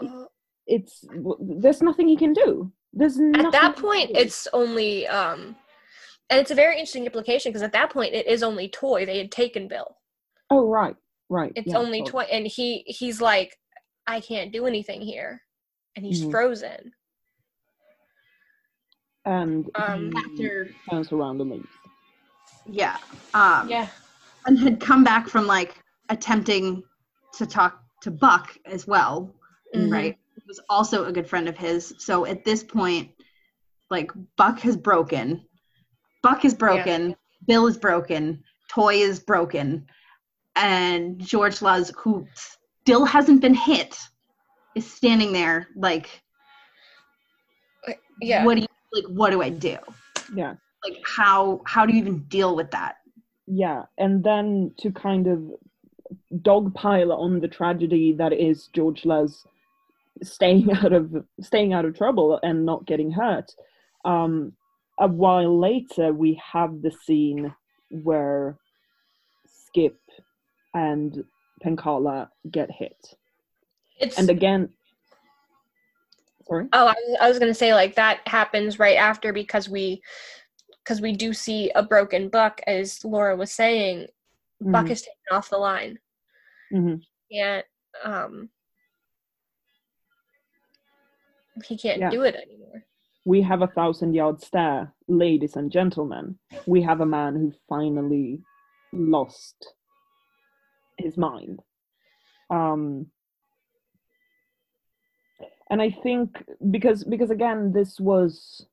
Uh, 0.00 0.24
it's 0.66 1.04
there's 1.40 1.82
nothing 1.82 2.08
he 2.08 2.16
can 2.16 2.32
do. 2.32 2.72
There's 2.92 3.18
nothing 3.18 3.46
at 3.46 3.52
that 3.52 3.76
point, 3.76 4.10
it's 4.14 4.48
only 4.52 5.06
um, 5.06 5.54
and 6.30 6.40
it's 6.40 6.50
a 6.50 6.54
very 6.54 6.74
interesting 6.74 7.04
implication 7.04 7.50
because 7.50 7.62
at 7.62 7.72
that 7.72 7.90
point 7.90 8.14
it 8.14 8.26
is 8.26 8.42
only 8.42 8.68
Toy. 8.68 9.06
They 9.06 9.18
had 9.18 9.30
taken 9.30 9.68
Bill. 9.68 9.96
oh 10.50 10.66
right, 10.68 10.96
right. 11.28 11.52
It's 11.54 11.68
yeah, 11.68 11.78
only 11.78 12.02
Toy, 12.02 12.22
and 12.32 12.46
he 12.46 12.82
he's 12.86 13.20
like, 13.20 13.56
I 14.06 14.20
can't 14.20 14.52
do 14.52 14.66
anything 14.66 15.00
here, 15.00 15.42
and 15.94 16.04
he's 16.04 16.24
Mhm. 16.24 16.30
frozen. 16.30 16.92
and 19.24 19.68
Um, 19.74 20.12
he 20.12 20.18
After 20.44 20.70
turns 20.90 21.12
around 21.12 21.40
and 21.40 21.50
leaves. 21.50 21.68
Yeah. 22.66 22.96
Um, 23.34 23.68
Yeah. 23.68 23.88
and 24.46 24.58
had 24.58 24.80
come 24.80 25.02
back 25.04 25.28
from 25.28 25.46
like 25.46 25.80
attempting 26.08 26.82
to 27.34 27.44
talk 27.46 27.82
to 28.02 28.10
Buck 28.12 28.56
as 28.66 28.86
well, 28.86 29.34
Mhm. 29.74 29.92
right? 29.92 30.18
Was 30.46 30.60
also 30.68 31.06
a 31.06 31.12
good 31.12 31.28
friend 31.28 31.48
of 31.48 31.56
his. 31.56 31.92
So 31.98 32.24
at 32.24 32.44
this 32.44 32.62
point, 32.62 33.10
like 33.90 34.12
Buck 34.36 34.60
has 34.60 34.76
broken. 34.76 35.44
Buck 36.22 36.44
is 36.44 36.54
broken. 36.54 37.16
Bill 37.46 37.66
is 37.66 37.76
broken. 37.76 38.44
Toy 38.68 38.94
is 38.96 39.18
broken. 39.18 39.86
And 40.54 41.20
George 41.20 41.62
Luz, 41.62 41.92
who 41.96 42.26
still 42.82 43.04
hasn't 43.04 43.40
been 43.40 43.54
hit, 43.54 43.98
is 44.76 44.90
standing 44.90 45.32
there 45.32 45.68
like, 45.74 46.22
Yeah. 48.20 48.44
what 48.44 48.54
do 48.54 48.60
you 48.60 48.66
like? 48.92 49.04
What 49.06 49.30
do 49.30 49.42
I 49.42 49.48
do? 49.50 49.78
Yeah. 50.34 50.54
Like 50.84 50.98
how 51.04 51.62
how 51.66 51.84
do 51.86 51.92
you 51.92 51.98
even 51.98 52.20
deal 52.28 52.54
with 52.54 52.70
that? 52.70 52.96
Yeah, 53.46 53.84
and 53.98 54.22
then 54.22 54.74
to 54.78 54.90
kind 54.92 55.26
of 55.26 55.38
dogpile 56.32 57.16
on 57.16 57.40
the 57.40 57.48
tragedy 57.48 58.12
that 58.14 58.32
is 58.32 58.68
George 58.68 59.04
Luz 59.04 59.46
staying 60.22 60.70
out 60.76 60.92
of 60.92 61.24
staying 61.40 61.72
out 61.72 61.84
of 61.84 61.96
trouble 61.96 62.38
and 62.42 62.64
not 62.64 62.86
getting 62.86 63.10
hurt. 63.10 63.50
Um, 64.04 64.52
a 64.98 65.08
while 65.08 65.58
later, 65.58 66.12
we 66.12 66.40
have 66.52 66.80
the 66.82 66.90
scene 66.90 67.54
where 67.90 68.56
Skip 69.46 69.98
and 70.74 71.24
Penkala 71.64 72.28
get 72.50 72.70
hit, 72.70 73.14
It's 73.98 74.18
and 74.18 74.30
again, 74.30 74.70
sorry. 76.46 76.66
Oh, 76.72 76.86
I 76.86 76.92
was, 76.94 77.18
I 77.20 77.28
was 77.28 77.38
gonna 77.38 77.54
say 77.54 77.74
like 77.74 77.94
that 77.96 78.20
happens 78.26 78.78
right 78.78 78.96
after 78.96 79.32
because 79.32 79.68
we 79.68 80.02
because 80.82 81.00
we 81.00 81.12
do 81.12 81.32
see 81.32 81.70
a 81.74 81.82
broken 81.82 82.28
buck 82.28 82.60
as 82.66 83.04
Laura 83.04 83.36
was 83.36 83.52
saying. 83.52 84.06
Buck 84.60 84.86
Mhm, 84.86 84.90
is 84.90 85.02
taken 85.02 85.16
off 85.36 85.50
the 85.50 85.58
line. 85.58 85.98
mhm. 86.72 87.02
Can't 87.30 87.66
um 88.04 88.48
he 91.64 91.76
can't 91.76 92.00
Yeah. 92.00 92.10
do 92.10 92.22
it 92.22 92.34
anymore. 92.34 92.84
we 93.24 93.42
have 93.42 93.62
a 93.62 93.66
thousand 93.66 94.14
yard 94.14 94.40
stare, 94.40 94.92
ladies 95.08 95.56
and 95.56 95.70
gentlemen. 95.72 96.38
We 96.66 96.82
have 96.82 97.00
a 97.00 97.06
man 97.06 97.34
who 97.34 97.52
finally 97.68 98.42
lost 98.92 99.74
his 100.98 101.16
mind. 101.16 101.60
Um, 102.50 103.10
and 105.70 105.82
I 105.82 105.90
think 105.90 106.44
because 106.70 107.02
because 107.04 107.30
again, 107.30 107.72
this 107.72 107.98
was 107.98 108.66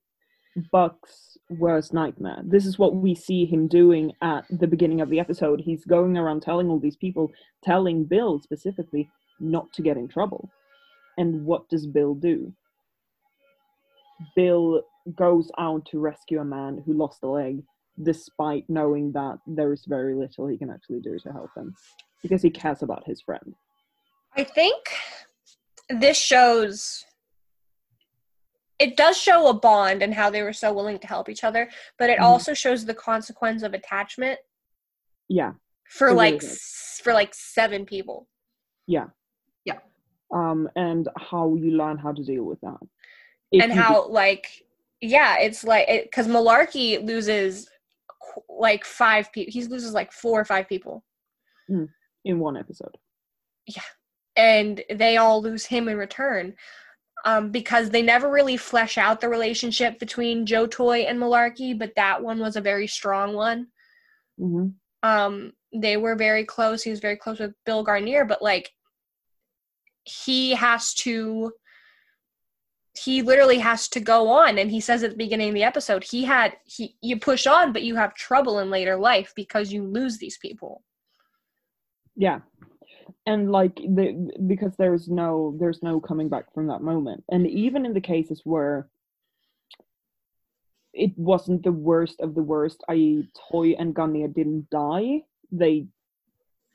Buck's 0.71 1.37
worst 1.49 1.93
nightmare. 1.93 2.41
This 2.43 2.65
is 2.67 2.77
what 2.77 2.95
we 2.95 3.15
see 3.15 3.45
him 3.45 3.67
doing 3.67 4.13
at 4.21 4.45
the 4.51 4.67
beginning 4.67 5.01
of 5.01 5.09
the 5.09 5.19
episode. 5.19 5.61
He's 5.61 5.83
going 5.85 6.15
around 6.17 6.41
telling 6.43 6.69
all 6.69 6.79
these 6.79 6.95
people, 6.95 7.31
telling 7.63 8.03
Bill 8.05 8.39
specifically, 8.39 9.09
not 9.39 9.73
to 9.73 9.81
get 9.81 9.97
in 9.97 10.07
trouble. 10.07 10.51
And 11.17 11.45
what 11.45 11.67
does 11.69 11.87
Bill 11.87 12.13
do? 12.13 12.53
Bill 14.35 14.81
goes 15.15 15.51
out 15.57 15.85
to 15.87 15.99
rescue 15.99 16.39
a 16.39 16.45
man 16.45 16.81
who 16.85 16.93
lost 16.93 17.23
a 17.23 17.27
leg, 17.27 17.63
despite 18.01 18.69
knowing 18.69 19.11
that 19.13 19.37
there 19.45 19.73
is 19.73 19.85
very 19.85 20.15
little 20.15 20.47
he 20.47 20.57
can 20.57 20.69
actually 20.69 20.99
do 21.01 21.17
to 21.19 21.31
help 21.31 21.49
him, 21.55 21.75
because 22.21 22.41
he 22.41 22.49
cares 22.49 22.81
about 22.83 23.05
his 23.05 23.21
friend. 23.21 23.53
I 24.35 24.43
think 24.43 24.83
this 25.89 26.17
shows 26.17 27.05
it 28.79 28.97
does 28.97 29.15
show 29.15 29.47
a 29.47 29.53
bond 29.53 30.01
and 30.01 30.13
how 30.13 30.29
they 30.29 30.41
were 30.41 30.51
so 30.51 30.73
willing 30.73 30.97
to 30.99 31.07
help 31.07 31.29
each 31.29 31.43
other, 31.43 31.69
but 31.99 32.09
it 32.09 32.17
Mhm. 32.19 32.23
also 32.23 32.53
shows 32.53 32.83
the 32.85 32.93
consequence 32.95 33.63
of 33.63 33.73
attachment 33.73 34.39
Yeah, 35.29 35.53
for 35.87 36.07
It 36.07 36.11
really 36.11 36.31
like 36.31 36.43
s- 36.43 36.99
for 37.03 37.13
like 37.13 37.33
seven 37.33 37.85
people. 37.85 38.27
yeah, 38.87 39.09
Yeah. 39.63 39.79
Um, 40.31 40.69
and 40.75 41.07
how 41.15 41.55
you 41.55 41.71
learn 41.71 41.97
how 41.97 42.11
to 42.11 42.23
deal 42.23 42.43
with 42.43 42.59
that, 42.61 42.79
If 42.81 42.89
and 43.61 43.71
how 43.71 44.07
like 44.07 44.63
yeah 45.01 45.37
it's 45.39 45.63
like 45.63 45.87
because 46.03 46.27
malarkey 46.27 47.05
loses 47.05 47.69
like 48.49 48.83
five 48.85 49.31
people 49.31 49.51
he 49.51 49.63
loses 49.65 49.93
like 49.93 50.11
four 50.11 50.39
or 50.39 50.45
five 50.45 50.67
people 50.67 51.03
do- 51.69 51.89
in 52.25 52.39
one 52.39 52.57
episode. 52.57 52.97
Yeah. 53.67 53.81
And 54.35 54.83
they 54.89 55.17
all 55.17 55.41
lose 55.41 55.65
him 55.65 55.87
in 55.87 55.97
return 55.97 56.55
um, 57.25 57.51
because 57.51 57.89
they 57.89 58.01
never 58.01 58.29
really 58.29 58.57
flesh 58.57 58.97
out 58.97 59.21
the 59.21 59.29
relationship 59.29 59.99
between 59.99 60.45
joe 60.45 60.67
toy 60.67 61.01
and 61.01 61.19
malarkey 61.19 61.77
but 61.77 61.93
that 61.95 62.21
one 62.21 62.39
was 62.39 62.55
a 62.55 62.61
very 62.61 62.87
strong 62.87 63.33
one 63.33 63.67
hmm 64.37 64.67
um, 65.03 65.51
they 65.73 65.97
were 65.97 66.15
very 66.15 66.45
close 66.45 66.81
he 66.81 66.89
was 66.89 67.01
very 67.01 67.17
close 67.17 67.39
with 67.39 67.53
bill 67.65 67.85
guarnere 67.85 68.27
but 68.27 68.41
like 68.41 68.71
he 70.05 70.51
has 70.51 70.93
to 70.93 71.51
he 72.95 73.21
literally 73.21 73.57
has 73.57 73.87
to 73.89 73.99
go 73.99 74.29
on 74.29 74.59
and 74.59 74.69
he 74.69 74.79
says 74.79 75.03
at 75.03 75.11
the 75.11 75.17
beginning 75.17 75.49
of 75.49 75.55
the 75.55 75.63
episode 75.63 76.03
he 76.03 76.23
had 76.23 76.55
he 76.63 76.95
you 77.01 77.19
push 77.19 77.47
on 77.47 77.73
but 77.73 77.81
you 77.81 77.95
have 77.95 78.13
trouble 78.13 78.59
in 78.59 78.69
later 78.69 78.95
life 78.95 79.33
because 79.35 79.73
you 79.73 79.83
lose 79.83 80.17
these 80.17 80.37
people. 80.37 80.83
Yeah, 82.15 82.41
and 83.25 83.51
like 83.51 83.75
the 83.75 84.31
because 84.47 84.75
there's 84.77 85.07
no 85.07 85.55
there's 85.59 85.81
no 85.81 85.99
coming 85.99 86.29
back 86.29 86.53
from 86.53 86.67
that 86.67 86.81
moment, 86.81 87.23
and 87.29 87.47
even 87.47 87.85
in 87.85 87.93
the 87.93 88.01
cases 88.01 88.41
where 88.43 88.89
it 90.93 91.17
wasn't 91.17 91.63
the 91.63 91.71
worst 91.71 92.21
of 92.21 92.35
the 92.35 92.43
worst, 92.43 92.83
i.e., 92.89 93.27
Toy 93.49 93.71
and 93.79 93.95
Guarnere 93.95 94.31
didn't 94.31 94.69
die, 94.69 95.23
they 95.51 95.87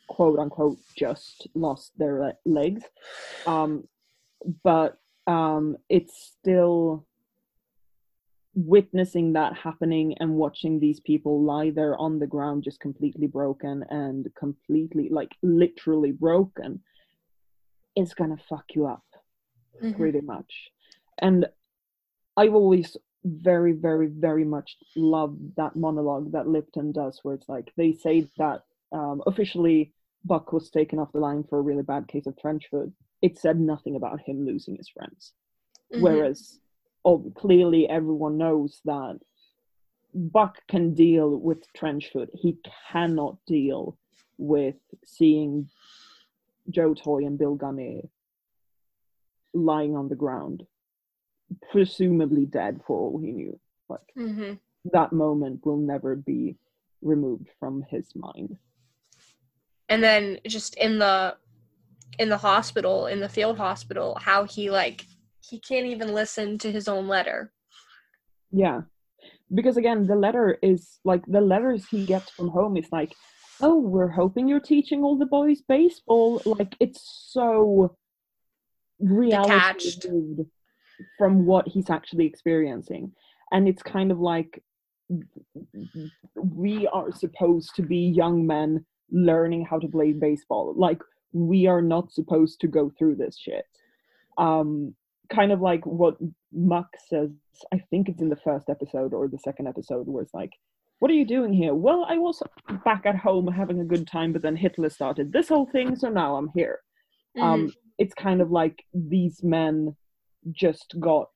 quote 0.08 0.40
unquote 0.40 0.78
just 0.96 1.46
lost 1.54 1.92
their 1.98 2.34
legs, 2.44 2.82
um, 3.46 3.86
but 4.64 4.98
um, 5.28 5.76
it's 5.88 6.34
still 6.40 7.06
witnessing 8.54 9.34
that 9.34 9.54
happening 9.54 10.16
and 10.18 10.34
watching 10.34 10.80
these 10.80 10.98
people 10.98 11.44
lie 11.44 11.70
there 11.70 11.96
on 11.96 12.18
the 12.18 12.26
ground 12.26 12.64
just 12.64 12.80
completely 12.80 13.28
broken 13.28 13.84
and 13.90 14.26
completely 14.36 15.08
like 15.10 15.30
literally 15.42 16.10
broken 16.10 16.80
is 17.94 18.14
gonna 18.14 18.38
fuck 18.48 18.64
you 18.74 18.86
up 18.86 19.04
pretty 19.96 20.20
much. 20.20 20.70
And 21.18 21.46
i've 22.36 22.54
always 22.54 22.96
very 23.24 23.72
very 23.72 24.06
very 24.06 24.44
much 24.44 24.76
loved 24.96 25.56
that 25.56 25.74
monologue 25.74 26.30
that 26.32 26.46
lipton 26.46 26.92
does 26.92 27.18
where 27.22 27.34
it's 27.34 27.48
like 27.48 27.72
they 27.76 27.92
say 27.92 28.26
that 28.38 28.62
um, 28.92 29.20
officially 29.26 29.92
buck 30.24 30.52
was 30.52 30.70
taken 30.70 30.98
off 30.98 31.12
the 31.12 31.18
line 31.20 31.44
for 31.44 31.58
a 31.58 31.62
really 31.62 31.82
bad 31.82 32.06
case 32.08 32.26
of 32.26 32.36
trench 32.36 32.66
foot 32.70 32.92
it 33.22 33.38
said 33.38 33.58
nothing 33.58 33.96
about 33.96 34.20
him 34.20 34.44
losing 34.44 34.76
his 34.76 34.88
friends 34.88 35.32
Mhm. 35.92 36.00
whereas 36.02 36.60
oh, 37.04 37.32
clearly 37.36 37.88
everyone 37.88 38.36
knows 38.36 38.80
that 38.84 39.18
Buck 40.14 40.66
can 40.66 40.94
deal 40.94 41.36
with 41.36 41.70
trench 41.74 42.10
foot. 42.10 42.28
He 42.34 42.58
cannot 42.90 43.36
deal 43.46 43.96
with 44.36 44.76
seeing 45.04 45.70
Joe 46.70 46.92
Toy 46.94 47.24
and 47.24 47.38
Bill 47.38 47.56
Guarnere 47.56 48.08
lying 49.52 49.96
on 49.96 50.08
the 50.08 50.16
ground, 50.16 50.66
presumably 51.70 52.46
dead 52.46 52.80
for 52.86 52.98
all 52.98 53.18
he 53.18 53.32
knew. 53.32 53.58
Like 53.88 54.12
Mhm. 54.16 54.58
that 54.86 55.12
moment 55.12 55.64
will 55.64 55.76
never 55.78 56.16
be 56.16 56.56
removed 57.00 57.48
from 57.60 57.82
his 57.82 58.14
mind. 58.16 58.58
And 59.88 60.02
then 60.02 60.38
just 60.46 60.76
in 60.76 60.98
the 60.98 61.36
in 62.18 62.28
the 62.28 62.36
hospital 62.36 63.06
in 63.06 63.20
the 63.20 63.28
field 63.28 63.56
hospital 63.56 64.16
how 64.20 64.44
he 64.44 64.70
like 64.70 65.04
he 65.40 65.58
can't 65.58 65.86
even 65.86 66.12
listen 66.12 66.58
to 66.58 66.70
his 66.70 66.88
own 66.88 67.08
letter 67.08 67.52
Yeah. 68.50 68.82
Because 69.54 69.76
again, 69.76 70.06
the 70.06 70.14
letter 70.14 70.58
is 70.62 70.98
like 71.04 71.24
the 71.26 71.40
letters 71.40 71.86
he 71.90 72.04
gets 72.04 72.30
from 72.30 72.48
home 72.48 72.76
is 72.76 72.88
like, 72.92 73.14
oh, 73.60 73.78
we're 73.78 74.08
hoping 74.08 74.46
you're 74.46 74.60
teaching 74.60 75.02
all 75.02 75.16
the 75.16 75.26
boys 75.26 75.62
baseball. 75.62 76.42
Like 76.44 76.76
it's 76.80 77.28
so 77.30 77.96
reality 79.00 79.90
Detached. 80.00 80.42
from 81.16 81.46
what 81.46 81.66
he's 81.66 81.88
actually 81.88 82.26
experiencing. 82.26 83.12
And 83.50 83.66
it's 83.66 83.82
kind 83.82 84.12
of 84.12 84.18
like 84.18 84.62
we 86.34 86.86
are 86.88 87.10
supposed 87.12 87.74
to 87.76 87.82
be 87.82 87.96
young 87.96 88.46
men 88.46 88.84
learning 89.10 89.66
how 89.68 89.78
to 89.78 89.88
play 89.88 90.12
baseball. 90.12 90.74
Like 90.76 91.00
we 91.32 91.66
are 91.66 91.82
not 91.82 92.12
supposed 92.12 92.60
to 92.60 92.68
go 92.68 92.90
through 92.98 93.16
this 93.16 93.38
shit. 93.38 93.64
Um 94.36 94.94
kind 95.32 95.52
of 95.52 95.60
like 95.60 95.84
what 95.84 96.16
Muck 96.52 96.88
says, 97.08 97.30
I 97.72 97.82
think 97.90 98.08
it's 98.08 98.22
in 98.22 98.30
the 98.30 98.36
first 98.36 98.70
episode 98.70 99.12
or 99.12 99.28
the 99.28 99.38
second 99.38 99.68
episode, 99.68 100.06
where 100.06 100.22
it's 100.22 100.34
like, 100.34 100.52
What 101.00 101.10
are 101.10 101.14
you 101.14 101.26
doing 101.26 101.52
here? 101.52 101.74
Well, 101.74 102.06
I 102.08 102.18
was 102.18 102.42
back 102.84 103.04
at 103.04 103.16
home 103.16 103.46
having 103.48 103.80
a 103.80 103.84
good 103.84 104.06
time, 104.06 104.32
but 104.32 104.42
then 104.42 104.56
Hitler 104.56 104.90
started 104.90 105.32
this 105.32 105.48
whole 105.48 105.66
thing, 105.66 105.96
so 105.96 106.08
now 106.08 106.36
I'm 106.36 106.50
here. 106.54 106.80
Um, 107.40 107.72
it's 107.98 108.14
kind 108.14 108.40
of 108.40 108.50
like 108.50 108.84
these 108.92 109.42
men 109.42 109.96
just 110.52 110.94
got 110.98 111.28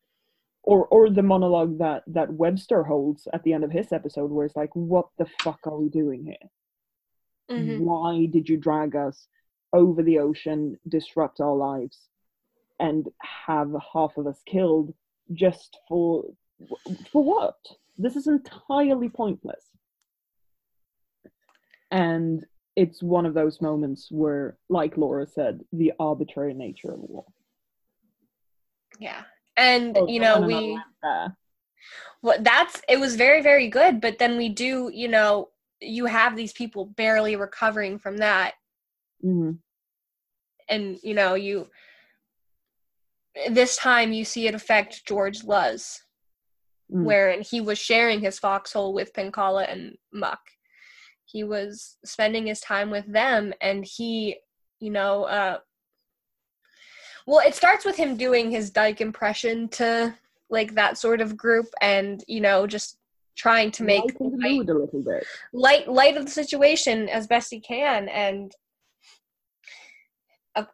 or 0.64 0.86
or 0.86 1.10
the 1.10 1.22
monologue 1.22 1.78
that 1.78 2.02
that 2.06 2.32
Webster 2.32 2.84
holds 2.84 3.26
at 3.32 3.42
the 3.42 3.52
end 3.52 3.64
of 3.64 3.72
his 3.72 3.92
episode, 3.92 4.30
where 4.30 4.46
it's 4.46 4.56
like, 4.56 4.74
"What 4.74 5.08
the 5.18 5.26
fuck 5.42 5.60
are 5.66 5.76
we 5.76 5.88
doing 5.88 6.24
here? 6.24 6.48
Mhm. 7.50 7.80
Why 7.80 8.26
did 8.26 8.48
you 8.48 8.56
drag 8.56 8.96
us 8.96 9.28
over 9.72 10.02
the 10.02 10.18
ocean, 10.18 10.78
disrupt 10.88 11.40
our 11.40 11.56
lives, 11.56 12.08
and 12.78 13.08
have 13.46 13.74
half 13.92 14.16
of 14.16 14.26
us 14.26 14.42
killed 14.44 14.94
just 15.32 15.78
for 15.88 16.24
for 17.10 17.24
what? 17.24 17.58
This 17.98 18.16
is 18.16 18.26
entirely 18.26 19.08
pointless." 19.08 19.70
And 21.90 22.46
it's 22.74 23.02
one 23.02 23.26
of 23.26 23.34
those 23.34 23.60
moments 23.60 24.10
where, 24.10 24.56
like 24.68 24.96
Laura 24.96 25.26
said, 25.26 25.62
the 25.72 25.92
arbitrary 26.00 26.54
nature 26.54 26.92
of 26.92 27.00
war. 27.00 27.26
Yeah. 28.98 29.24
And 29.56 29.96
Oh, 29.98 30.06
you 30.06 30.20
know, 30.20 30.40
we 30.40 30.78
well 32.22 32.38
that's 32.40 32.80
it 32.88 32.98
was 32.98 33.16
very 33.16 33.42
very 33.42 33.68
good, 33.68 34.00
but 34.00 34.18
then 34.18 34.38
we 34.38 34.48
do, 34.48 34.90
you 34.92 35.08
know, 35.08 35.51
you 35.82 36.06
have 36.06 36.36
these 36.36 36.52
people 36.52 36.86
barely 36.86 37.36
recovering 37.36 37.98
from 37.98 38.18
that 38.18 38.54
Mhm. 39.24 39.58
and 40.68 40.98
you 41.02 41.14
know, 41.14 41.34
you 41.34 41.68
this 43.50 43.76
time 43.76 44.12
you 44.12 44.24
see 44.24 44.46
it 44.46 44.54
affect 44.54 45.04
George 45.06 45.44
Luz 45.44 46.02
Mm. 46.90 47.04
wherein 47.06 47.40
he 47.40 47.60
was 47.60 47.78
sharing 47.78 48.20
his 48.20 48.38
foxhole 48.38 48.92
with 48.92 49.14
Penkala 49.14 49.70
and 49.70 49.96
Muck. 50.12 50.40
He 51.24 51.42
was 51.42 51.96
spending 52.04 52.46
his 52.46 52.60
time 52.60 52.90
with 52.90 53.10
them, 53.10 53.54
and 53.62 53.82
he, 53.84 54.36
you 54.78 54.90
know, 54.90 55.24
uh, 55.24 55.60
well, 57.26 57.46
it 57.46 57.54
starts 57.54 57.84
with 57.86 57.96
him 57.96 58.16
doing 58.16 58.50
his 58.50 58.70
Dyke 58.70 59.00
impression 59.00 59.68
to 59.70 60.14
like 60.50 60.74
that 60.74 60.98
sort 60.98 61.22
of 61.22 61.36
group, 61.36 61.66
and 61.80 62.22
you 62.28 62.40
know, 62.40 62.66
just 62.66 62.98
trying 63.36 63.70
to 63.72 63.82
make 63.84 64.04
light, 64.20 64.68
a 64.68 64.74
little 64.74 65.02
bit. 65.02 65.24
light 65.52 65.88
light 65.88 66.16
of 66.16 66.24
the 66.24 66.30
situation 66.30 67.08
as 67.08 67.26
best 67.26 67.50
he 67.50 67.60
can, 67.60 68.08
and 68.08 68.52
uh, 70.54 70.64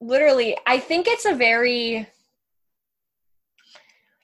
literally, 0.00 0.56
I 0.66 0.78
think 0.78 1.06
it's 1.08 1.26
a 1.26 1.34
very 1.34 2.06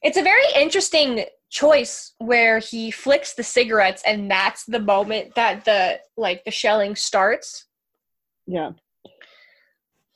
it's 0.02 0.16
a 0.16 0.22
very 0.22 0.44
interesting 0.56 1.24
choice 1.50 2.14
where 2.18 2.58
he 2.58 2.90
flicks 2.90 3.34
the 3.34 3.42
cigarettes 3.42 4.02
and 4.06 4.30
that's 4.30 4.64
the 4.64 4.80
moment 4.80 5.34
that 5.34 5.64
the 5.66 6.00
like 6.16 6.42
the 6.44 6.50
shelling 6.50 6.96
starts 6.96 7.66
Yeah. 8.46 8.70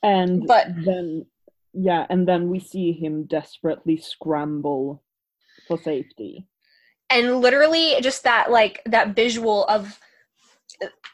And 0.01 0.47
But- 0.47 0.67
then 0.83 1.27
yeah, 1.73 2.07
and 2.09 2.27
then 2.27 2.49
we 2.49 2.59
see 2.59 2.91
him 2.91 3.25
desperately 3.27 3.97
scramble 3.97 5.03
for 5.67 5.77
safety. 5.77 6.47
And 7.09 7.39
literally 7.39 7.95
just 8.01 8.23
that 8.23 8.51
like 8.51 8.81
that 8.85 9.15
visual 9.15 9.65
of 9.65 9.99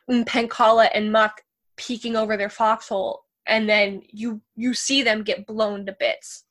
Penkala 0.09 0.89
and 0.93 1.11
Muck 1.11 1.41
peeking 1.77 2.15
over 2.15 2.37
their 2.37 2.49
foxhole 2.49 3.23
and 3.47 3.67
then 3.67 4.01
you 4.09 4.41
you 4.55 4.73
see 4.73 5.03
them 5.03 5.23
get 5.23 5.45
blown 5.45 5.85
to 5.85 5.95
bits 5.99 6.45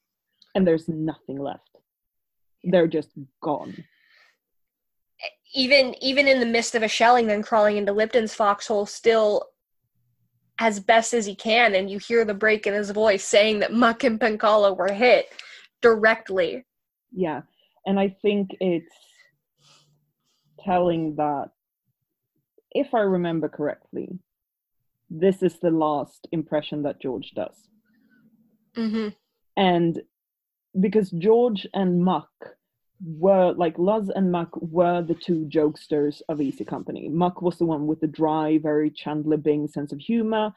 And 0.54 0.66
there's 0.66 0.88
nothing 0.88 1.38
left. 1.38 1.68
They're 2.64 2.88
just 2.88 3.10
gone. 3.42 3.84
even 5.54 5.94
even 6.02 6.26
in 6.28 6.40
the 6.40 6.46
midst 6.46 6.74
of 6.74 6.82
a 6.82 6.88
shelling 6.88 7.26
then 7.26 7.42
crawling 7.42 7.76
into 7.76 7.92
Lipton's 7.92 8.34
foxhole 8.34 8.86
still 8.86 9.48
as 10.58 10.80
best 10.80 11.14
as 11.14 11.26
he 11.26 11.34
can 11.34 11.74
and 11.74 11.90
you 11.90 11.98
hear 11.98 12.24
the 12.24 12.34
break 12.34 12.66
in 12.66 12.74
his 12.74 12.90
voice 12.90 13.24
saying 13.24 13.60
that 13.60 13.72
Muck 13.72 14.04
and 14.04 14.20
Penkala 14.20 14.76
were 14.76 14.92
hit 14.92 15.26
directly 15.80 16.64
Yeah. 17.12 17.42
And 17.86 17.98
I 17.98 18.16
think 18.22 18.50
it's 18.60 18.94
telling 20.64 21.16
that 21.16 21.50
if 22.70 22.94
I 22.94 23.00
remember 23.00 23.48
correctly, 23.48 24.18
this 25.10 25.42
is 25.42 25.58
the 25.58 25.70
last 25.70 26.26
impression 26.32 26.82
that 26.84 27.00
George 27.00 27.32
does. 27.34 27.68
mm-hmm. 28.76 29.08
and 29.56 30.00
because 30.80 31.10
George 31.10 31.66
and 31.74 32.02
Muck 32.02 32.30
were 33.04 33.52
like 33.52 33.78
Luz 33.78 34.08
and 34.08 34.32
Muck 34.32 34.48
were 34.62 35.02
the 35.02 35.14
two 35.14 35.44
jokesters 35.50 36.22
of 36.30 36.40
Easy 36.40 36.64
Company. 36.64 37.08
Muck 37.10 37.42
was 37.42 37.58
the 37.58 37.66
one 37.66 37.86
with 37.86 38.00
the 38.00 38.06
dry, 38.06 38.58
very 38.58 38.90
Chandler 38.90 39.36
Bing 39.36 39.68
sense 39.68 39.92
of 39.92 39.98
humor, 39.98 40.52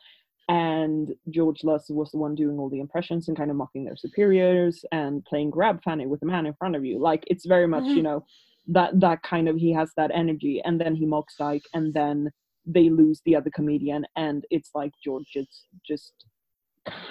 and 0.48 1.14
George 1.32 1.64
Luz 1.66 1.88
was 1.90 2.12
the 2.12 2.18
one 2.18 2.36
doing 2.36 2.58
all 2.60 2.70
the 2.70 2.80
impressions 2.80 3.28
and 3.28 3.36
kind 3.36 3.50
of 3.52 3.58
mocking 3.58 3.84
their 3.84 3.96
superiors 3.98 4.86
and 4.94 5.26
playing 5.26 5.50
grab 5.50 5.84
fanny 5.84 6.06
with 6.06 6.20
the 6.22 6.28
man 6.28 6.46
in 6.46 6.54
front 6.54 6.76
of 6.78 6.86
you. 6.86 6.98
Like 7.00 7.24
it's 7.28 7.46
very 7.46 7.68
much, 7.68 7.84
you 7.86 8.00
Mhm. 8.02 8.04
know, 8.04 8.26
that 8.68 9.00
that 9.00 9.24
kind 9.24 9.48
of 9.48 9.58
he 9.58 9.72
has 9.74 9.92
that 9.98 10.12
energy, 10.14 10.62
and 10.64 10.80
then 10.80 10.96
he 10.96 11.06
mocks 11.06 11.36
Dyke, 11.38 11.66
and 11.74 11.94
then 11.94 12.32
they 12.66 12.90
lose 12.90 13.22
the 13.26 13.36
other 13.36 13.52
comedian, 13.54 14.06
and 14.16 14.46
it's 14.50 14.72
like 14.74 14.92
George 15.04 15.28
just 15.32 15.68
just 15.88 16.14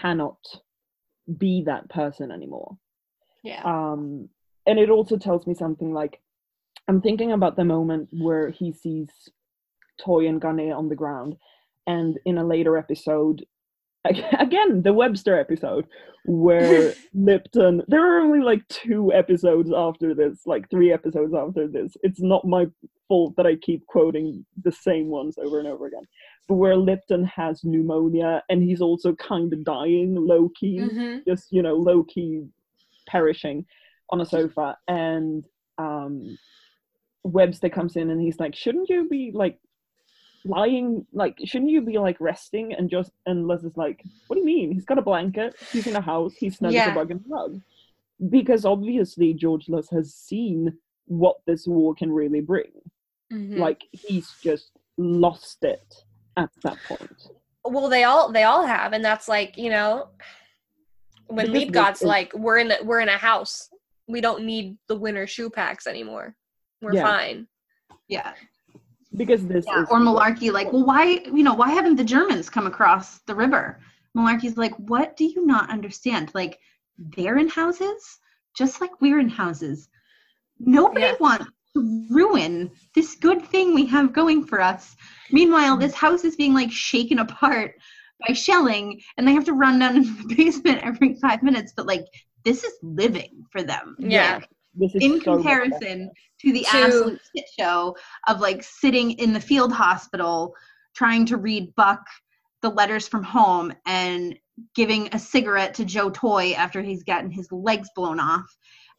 cannot 0.01 0.39
be 1.39 1.63
that 1.67 1.89
person 1.91 2.31
anymore. 2.31 2.77
Yeah. 3.43 3.63
Um 3.65 4.29
and 4.67 4.79
it 4.79 4.91
also 4.91 5.17
tells 5.17 5.47
me 5.47 5.55
something 5.55 5.93
like 5.93 6.21
i'm 6.89 7.01
thinking 7.01 7.33
about 7.33 7.57
the 7.57 7.65
moment 7.65 8.09
where 8.13 8.51
he 8.51 8.73
sees 8.73 9.09
toy 10.01 10.27
and 10.27 10.41
Gane 10.41 10.73
on 10.73 10.89
the 10.89 10.95
ground 10.95 11.37
and 11.87 12.19
in 12.25 12.39
a 12.39 12.47
later 12.47 12.77
episode 12.77 13.45
again 14.39 14.83
the 14.83 14.93
webster 14.93 15.39
episode 15.39 15.87
where 16.27 16.95
lipton 17.15 17.83
there 17.89 18.03
are 18.03 18.21
only 18.21 18.41
like 18.41 18.67
two 18.69 19.13
episodes 19.13 19.71
after 19.75 20.15
this 20.15 20.41
like 20.47 20.69
three 20.71 20.93
episodes 20.93 21.35
after 21.35 21.69
this. 21.69 21.97
It's 22.03 22.21
not 22.21 22.47
my 22.47 22.67
fault 23.07 23.37
that 23.37 23.47
i 23.47 23.55
keep 23.57 23.87
quoting 23.87 24.47
the 24.63 24.73
same 24.73 25.09
ones 25.09 25.37
over 25.39 25.59
and 25.59 25.69
over 25.69 25.87
again. 25.87 26.05
But 26.49 26.55
where 26.57 26.77
lipton 26.77 27.25
has 27.25 27.65
pneumonia 27.65 28.43
and 28.49 28.63
he's 28.63 28.81
also 28.81 29.15
kind 29.15 29.53
of 29.53 29.65
dying 29.65 30.15
low 30.15 30.51
key 30.59 30.79
mm-hmm. 30.79 31.19
just 31.29 31.53
you 31.53 31.63
know 31.63 31.75
low 31.75 32.05
key 32.05 32.47
perishing 33.07 33.67
on 34.11 34.21
a 34.21 34.27
sofa. 34.27 34.77
And 34.89 35.45
um 35.79 36.39
webster 37.23 37.71
comes 37.71 37.97
in 37.97 38.11
and 38.11 38.21
he's 38.21 38.39
like 38.39 38.55
shouldn't 38.55 38.89
you 38.91 39.09
be 39.09 39.31
like 39.35 39.59
lying 40.45 41.07
like 41.13 41.39
shouldn't 41.45 41.71
you 41.71 41.81
be 41.81 41.99
like 41.99 42.21
resting 42.21 42.75
and 42.75 42.91
just 42.91 43.11
and 43.27 43.47
Luz 43.47 43.65
is 43.65 43.77
like 43.77 44.03
what 44.27 44.35
do 44.37 44.41
you 44.41 44.47
mean? 44.47 44.73
He's 44.73 44.85
got 44.85 44.99
a 44.99 45.03
blanket. 45.03 45.55
He's 45.73 45.87
in 45.87 45.97
a 45.97 46.01
house. 46.01 46.35
He's 46.35 46.59
snug 46.59 46.75
as 46.75 46.89
a 46.89 46.95
bug 46.95 47.11
in 47.11 47.17
a 47.19 47.23
rug. 47.29 47.61
Because 48.31 48.65
obviously 48.65 49.33
george 49.35 49.69
Luz 49.69 49.89
has 49.91 50.15
seen 50.15 50.75
what 51.07 51.37
this 51.47 51.67
war 51.67 51.95
can 51.95 52.13
really 52.13 52.41
bring. 52.41 52.71
Mm-hmm. 53.33 53.59
like 53.59 53.83
he's 53.93 54.31
just 54.43 54.71
lost 54.99 55.65
it 55.65 55.95
at 56.37 56.51
that 56.63 56.77
point. 56.87 57.29
Well 57.65 57.89
they 57.89 58.05
all 58.05 58.31
they 58.31 58.43
all 58.45 58.67
have 58.67 58.93
and 58.93 59.05
that's 59.05 59.29
like 59.29 59.57
you 59.57 59.71
know 59.71 60.09
when 61.29 61.47
Because 61.51 61.63
Liebgott's 61.69 61.89
this 62.01 62.03
is- 62.03 62.09
like 62.09 62.33
we're 62.35 62.59
in 62.59 62.71
a, 62.71 62.77
we're 62.85 63.01
in 63.01 63.09
a 63.09 63.17
house 63.17 63.71
we 64.07 64.21
don't 64.21 64.45
need 64.45 64.77
the 64.89 64.95
winter 64.97 65.27
shoe 65.27 65.49
packs 65.49 65.87
anymore. 65.87 66.37
We're 66.83 66.95
Yeah. 66.95 67.03
fine. 67.05 67.47
Yeah. 68.09 68.35
Because 69.17 69.47
this 69.47 69.65
Yeah. 69.67 69.83
is 69.83 69.89
Or 69.91 69.99
Malarkey, 70.01 70.53
like, 70.53 70.73
well, 70.73 70.85
why, 70.85 71.05
you 71.25 71.43
know, 71.43 71.55
why 71.55 71.71
haven't 71.71 71.97
the 71.97 72.05
Germans 72.05 72.51
come 72.51 72.67
across 72.67 73.19
the 73.21 73.35
river? 73.35 73.81
Malarkey's 74.17 74.57
like, 74.57 74.75
what 74.77 75.17
do 75.17 75.25
you 75.25 75.45
not 75.47 75.71
understand? 75.71 76.31
Like, 76.35 76.59
they're 76.99 77.39
in 77.39 77.49
houses 77.49 78.19
just 78.55 78.81
like 78.81 79.01
we're 79.01 79.19
in 79.19 79.29
houses. 79.29 79.89
Nobody 80.61 81.07
Yeah. 81.07 81.17
wants 81.19 81.47
to 81.75 82.07
ruin 82.09 82.71
this 82.95 83.17
good 83.17 83.43
thing 83.47 83.75
we 83.75 83.85
have 83.87 84.13
going 84.13 84.47
for 84.47 84.61
us. 84.61 84.95
Meanwhile, 85.33 85.77
this 85.77 85.95
house 85.95 86.25
is 86.25 86.37
being 86.37 86.55
like 86.55 86.71
shaken 86.71 87.19
apart 87.19 87.75
by 88.27 88.33
shelling, 88.33 89.01
and 89.17 89.27
they 89.27 89.33
have 89.33 89.45
to 89.47 89.55
run 89.55 89.81
down 89.81 89.97
into 89.97 90.23
the 90.29 90.35
basement 90.37 90.85
every 90.85 91.15
five 91.15 91.43
minutes. 91.43 91.73
But 91.77 91.87
like, 91.87 92.05
this 92.45 92.63
is 92.63 92.75
living 92.83 93.45
for 93.51 93.63
them. 93.65 93.97
Yeah. 93.99 94.35
Like, 94.37 94.49
this 94.75 94.95
is 94.95 95.03
in 95.03 95.21
so 95.23 95.37
much 95.37 95.45
better. 95.45 95.61
comparison 95.63 96.11
to 96.41 96.53
the 96.53 96.61
To- 96.71 96.77
absolute 96.77 97.21
shit 97.37 97.45
show 97.59 97.97
of 98.29 98.41
like 98.41 98.63
sitting 98.63 99.13
in 99.13 99.33
the 99.33 99.41
field 99.41 99.73
hospital 99.73 100.55
trying 100.95 101.27
to 101.27 101.37
read 101.37 101.75
Buck 101.75 102.01
the 102.63 102.71
letters 102.71 103.07
from 103.09 103.23
home 103.23 103.73
and 103.87 104.39
giving 104.75 105.09
a 105.13 105.19
cigarette 105.19 105.75
to 105.75 105.85
Joe 105.85 106.11
Toy 106.11 106.53
after 106.53 106.81
he's 106.81 107.03
gotten 107.03 107.31
his 107.31 107.51
legs 107.51 107.89
blown 107.95 108.21
off. 108.21 108.47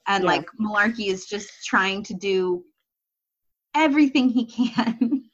And 0.07 0.23
Yeah. 0.23 0.29
like 0.29 0.45
Malarkey 0.59 1.07
is 1.07 1.25
just 1.25 1.49
trying 1.65 2.03
to 2.03 2.13
do 2.13 2.63
everything 3.73 4.29
he 4.29 4.45
can 4.45 5.29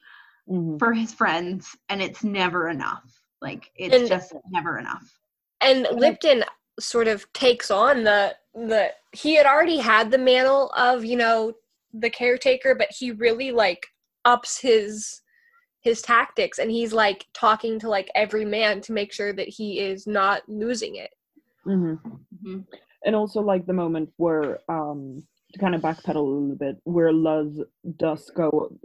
Mhm. 0.50 0.80
for 0.80 0.94
his 0.94 1.14
friends, 1.14 1.76
and 1.90 2.02
it's 2.02 2.24
never 2.24 2.70
enough. 2.70 3.04
Like 3.42 3.72
it's 3.76 3.96
And- 3.96 4.08
just 4.08 4.34
never 4.50 4.78
enough. 4.80 5.20
and 5.62 5.88
Lipton 5.94 6.44
sort 6.80 7.08
of 7.08 7.32
takes 7.34 7.70
on 7.70 8.04
the 8.04 8.36
the 8.54 8.92
he 9.14 9.36
had 9.36 9.46
already 9.46 9.78
had 9.78 10.12
the 10.12 10.18
mantle 10.18 10.70
of 10.78 11.06
you 11.06 11.16
know 11.16 11.54
the 11.94 12.10
caretaker 12.10 12.76
but 12.76 12.88
he 12.92 13.12
really 13.12 13.52
like 13.52 13.86
ups 14.26 14.60
his 14.60 15.22
his 15.82 16.02
tactics 16.02 16.60
and 16.60 16.70
he's 16.70 16.94
like 16.94 17.26
talking 17.34 17.80
to 17.80 17.90
like 17.90 18.10
every 18.14 18.46
man 18.46 18.82
to 18.82 18.92
make 18.94 19.12
sure 19.12 19.34
that 19.34 19.48
he 19.48 19.80
is 19.80 20.06
not 20.08 20.42
losing 20.48 20.96
it 20.96 21.12
Mhm. 21.66 22.00
Mhm. 22.44 22.66
and 23.06 23.16
also 23.16 23.42
like 23.42 23.66
the 23.66 23.74
moment 23.74 24.10
where 24.18 24.60
um 24.70 25.24
to 25.54 25.60
kind 25.60 25.76
of 25.76 25.82
backpedal 25.82 26.16
a 26.16 26.20
little 26.20 26.56
bit 26.56 26.78
where 26.84 27.12
luz 27.14 27.62
does 27.98 28.30
go 28.36 28.76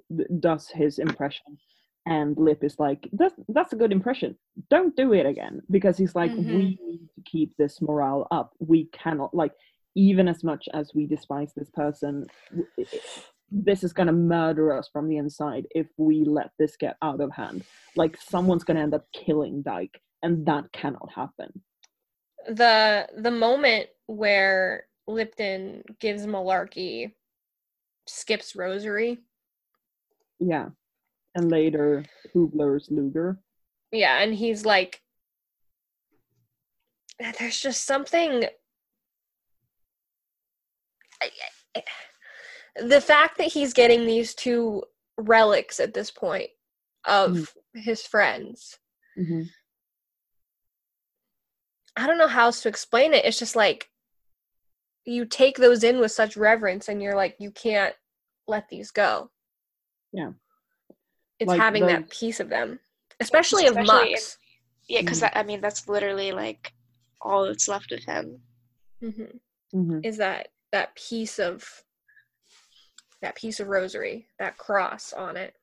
does 0.40 0.68
his 0.68 0.98
impression 0.98 1.59
and 2.07 2.37
lip 2.38 2.62
is 2.62 2.79
like 2.79 3.09
that's 3.12 3.35
that's 3.49 3.73
a 3.73 3.77
good 3.77 3.92
impression. 3.92 4.37
Don't 4.71 4.95
do 4.97 5.12
it 5.12 5.27
again. 5.27 5.61
Because 5.71 5.99
he's 5.99 6.14
like 6.14 6.31
Mhm. 6.33 6.55
we 6.55 6.79
need 6.83 7.09
to 7.16 7.23
keep 7.31 7.57
this 7.57 7.83
morale 7.83 8.27
up. 8.31 8.55
We 8.61 8.87
cannot 8.87 9.35
like 9.35 9.53
even 9.95 10.29
as 10.29 10.45
much 10.45 10.69
as 10.75 10.95
we 10.95 11.07
despise 11.07 11.53
this 11.55 11.71
person 11.71 12.27
w- 12.51 12.69
i- 12.79 12.83
i- 12.83 13.23
this 13.51 13.83
is 13.85 13.92
going 13.92 14.09
to 14.09 14.12
murder 14.12 14.73
us 14.73 14.88
from 14.88 15.09
the 15.09 15.16
inside 15.16 15.66
if 15.75 15.87
we 15.97 16.25
let 16.25 16.51
this 16.59 16.77
get 16.77 16.97
out 17.01 17.21
of 17.21 17.31
hand. 17.33 17.64
Like 17.97 18.16
someone's 18.21 18.64
going 18.64 18.77
to 18.77 18.83
end 18.83 18.95
up 18.95 19.07
killing 19.12 19.62
dyke 19.62 20.01
and 20.23 20.45
that 20.47 20.71
cannot 20.73 21.11
happen. 21.12 21.62
The 22.49 23.09
the 23.16 23.31
moment 23.31 23.88
where 24.07 24.87
Lipton 25.09 25.83
gives 26.01 26.27
Malarkey 26.27 27.14
skips 28.07 28.55
rosary. 28.55 29.19
yeah 30.38 30.69
and 31.37 31.51
later 31.51 32.05
hoobler's 32.35 32.88
luger 32.90 33.38
Yeah, 33.92 34.18
and 34.20 34.35
he's 34.35 34.64
like 34.64 35.03
there's 37.38 37.61
just 37.61 37.85
something 37.87 38.44
the 42.77 43.01
fact 43.01 43.38
that 43.38 43.53
he's 43.53 43.72
getting 43.72 44.05
these 44.05 44.35
two 44.35 44.83
relics 45.16 45.81
at 45.81 45.94
this 45.94 46.11
point 46.11 46.51
of 47.07 47.55
his 47.75 48.03
friends. 48.03 48.79
hmm 49.16 49.42
I 51.99 52.07
don't 52.07 52.18
know 52.18 52.27
how 52.27 52.44
else 52.46 52.61
to 52.61 52.68
explain 52.68 53.14
it. 53.14 53.25
It's 53.25 53.38
just 53.38 53.57
like 53.57 53.88
you 55.07 55.25
take 55.25 55.57
those 55.57 55.83
in 55.83 55.99
with 55.99 56.12
such 56.12 56.37
reverence 56.37 56.88
and 56.88 57.03
you're 57.03 57.16
like 57.16 57.37
you 57.38 57.51
can't 57.51 57.94
let 58.46 58.68
these 58.68 58.90
go. 58.90 59.31
Yeah. 60.12 60.33
It's 61.38 61.49
Like 61.49 61.61
having 61.61 61.87
that 61.87 62.11
piece 62.11 62.40
of 62.40 62.49
them. 62.49 62.81
Especially 63.20 63.66
of 63.66 63.77
Especially 63.77 64.07
in- 64.07 64.12
Muck's. 64.12 64.38
Yeah, 64.88 65.01
because 65.01 65.20
Mhm. 65.22 65.31
I 65.35 65.42
mean 65.42 65.61
that's 65.61 65.88
literally 65.88 66.33
like 66.33 66.72
all 67.20 67.44
that's 67.46 67.68
left 67.68 67.92
of 67.92 68.03
him. 68.05 68.40
hmm 69.01 69.25
hmm 69.72 70.01
Is 70.03 70.16
that 70.18 70.49
that 70.72 70.94
piece 70.94 71.38
of 71.38 71.64
that 73.22 73.35
piece 73.35 73.61
of 73.61 73.68
rosary, 73.68 74.27
that 74.38 74.57
cross 74.59 75.12
on 75.12 75.37
it. 75.37 75.55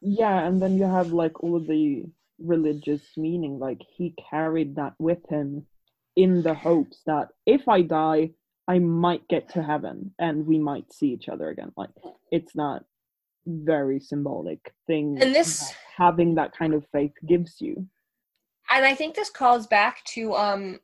yeah 0.00 0.46
and 0.46 0.60
then 0.60 0.76
you 0.76 0.84
have 0.84 1.12
like 1.12 1.42
all 1.42 1.56
of 1.56 1.66
the 1.66 2.04
religious 2.38 3.02
meaning 3.16 3.58
like 3.58 3.80
he 3.96 4.14
carried 4.30 4.76
that 4.76 4.92
with 4.98 5.18
him 5.30 5.66
in 6.16 6.42
the 6.42 6.52
hopes 6.54 7.00
that 7.06 7.28
if 7.46 7.66
i 7.66 7.80
die 7.80 8.30
i 8.68 8.78
might 8.78 9.26
get 9.28 9.48
to 9.48 9.62
heaven 9.62 10.12
and 10.18 10.46
we 10.46 10.58
might 10.58 10.92
see 10.92 11.08
each 11.08 11.28
other 11.30 11.48
again 11.48 11.72
like 11.78 11.88
it's 12.30 12.54
not 12.54 12.84
very 13.46 14.00
symbolic 14.00 14.72
thing 14.86 15.18
And 15.22 15.34
this- 15.34 15.60
that 15.60 15.76
having 15.96 16.34
that 16.34 16.52
kind 16.56 16.74
of 16.74 16.84
faith 16.92 17.12
gives 17.26 17.60
you 17.60 17.86
And 18.70 18.84
I 18.84 18.94
think 18.94 19.14
this 19.14 19.30
calls 19.30 19.66
back 19.66 20.02
to 20.14 20.34
um 20.34 20.80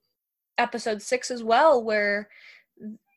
episode 0.59 1.03
6 1.03 1.31
as 1.31 1.43
well 1.43 1.83
where 1.83 2.29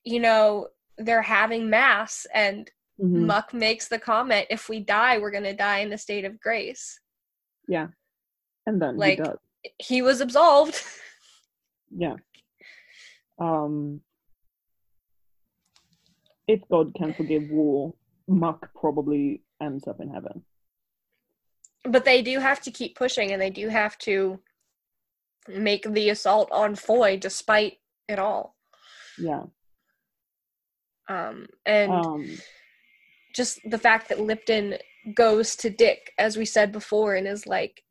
you 0.03 0.19
know 0.19 0.69
they're 0.97 1.21
having 1.21 1.69
mass 1.69 2.25
and 2.33 2.69
Mhm. 2.99 3.25
Muck 3.25 3.53
makes 3.53 3.89
the 3.89 3.99
comment 3.99 4.47
if 4.49 4.69
we 4.69 4.79
die 4.79 5.17
we're 5.17 5.31
going 5.31 5.43
to 5.43 5.53
die 5.53 5.79
in 5.79 5.89
the 5.89 5.97
state 5.97 6.23
of 6.25 6.39
grace. 6.39 6.99
yeah 7.67 7.87
and 8.65 8.81
then 8.81 8.95
like- 8.97 9.17
he 9.19 9.23
does 9.23 9.37
He 9.79 10.01
was 10.01 10.21
absolved. 10.21 10.75
yeah 11.91 12.15
um 13.39 14.01
if 16.47 16.61
god 16.71 16.93
can 16.95 17.13
forgive 17.13 17.49
war 17.49 17.93
muck 18.27 18.69
probably 18.75 19.41
ends 19.61 19.87
up 19.87 19.99
in 20.01 20.09
heaven 20.09 20.43
but 21.83 22.03
they 22.05 22.21
do 22.21 22.39
have 22.39 22.59
to 22.61 22.71
keep 22.71 22.95
pushing 22.95 23.31
and 23.31 23.39
they 23.41 23.51
do 23.51 23.69
have 23.69 23.97
to 23.99 24.39
make 25.47 25.83
the 25.93 26.09
assault 26.09 26.49
on 26.51 26.73
Foy 26.75 27.17
despite 27.17 27.77
it 28.07 28.17
all. 28.17 28.55
yeah 29.19 29.43
Um, 31.07 31.45
and 31.65 31.91
um 31.91 32.25
just 33.35 33.59
the 33.69 33.77
fact 33.77 34.09
that 34.09 34.19
Lipton 34.19 34.77
goes 35.13 35.55
to 35.57 35.69
Dick, 35.69 36.11
as 36.17 36.37
we 36.37 36.45
said 36.45 36.71
before, 36.71 37.15
and 37.15 37.27
is 37.27 37.45
like, 37.45 37.83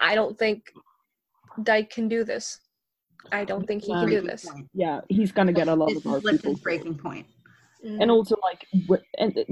I 0.00 0.14
don't 0.14 0.36
think 0.38 0.70
Dyke 1.62 1.90
can 1.90 2.08
do 2.08 2.24
this. 2.24 2.60
I 3.32 3.44
don't 3.44 3.66
think 3.66 3.82
he 3.84 3.92
can 3.92 4.08
do 4.08 4.20
this. 4.20 4.46
yeah 4.74 5.00
he's 5.08 5.32
gonna 5.32 5.52
get 5.52 5.68
a 5.68 5.74
lot 5.74 5.88
This 5.88 5.98
of 5.98 6.06
is 6.06 6.12
our 6.12 6.18
Lipton's 6.20 6.60
breaking 6.60 6.98
point. 6.98 7.26
Mhm. 7.84 8.02
and 8.02 8.10
also 8.10 8.36
like 8.42 8.66
and 9.18 9.38
uh, 9.38 9.44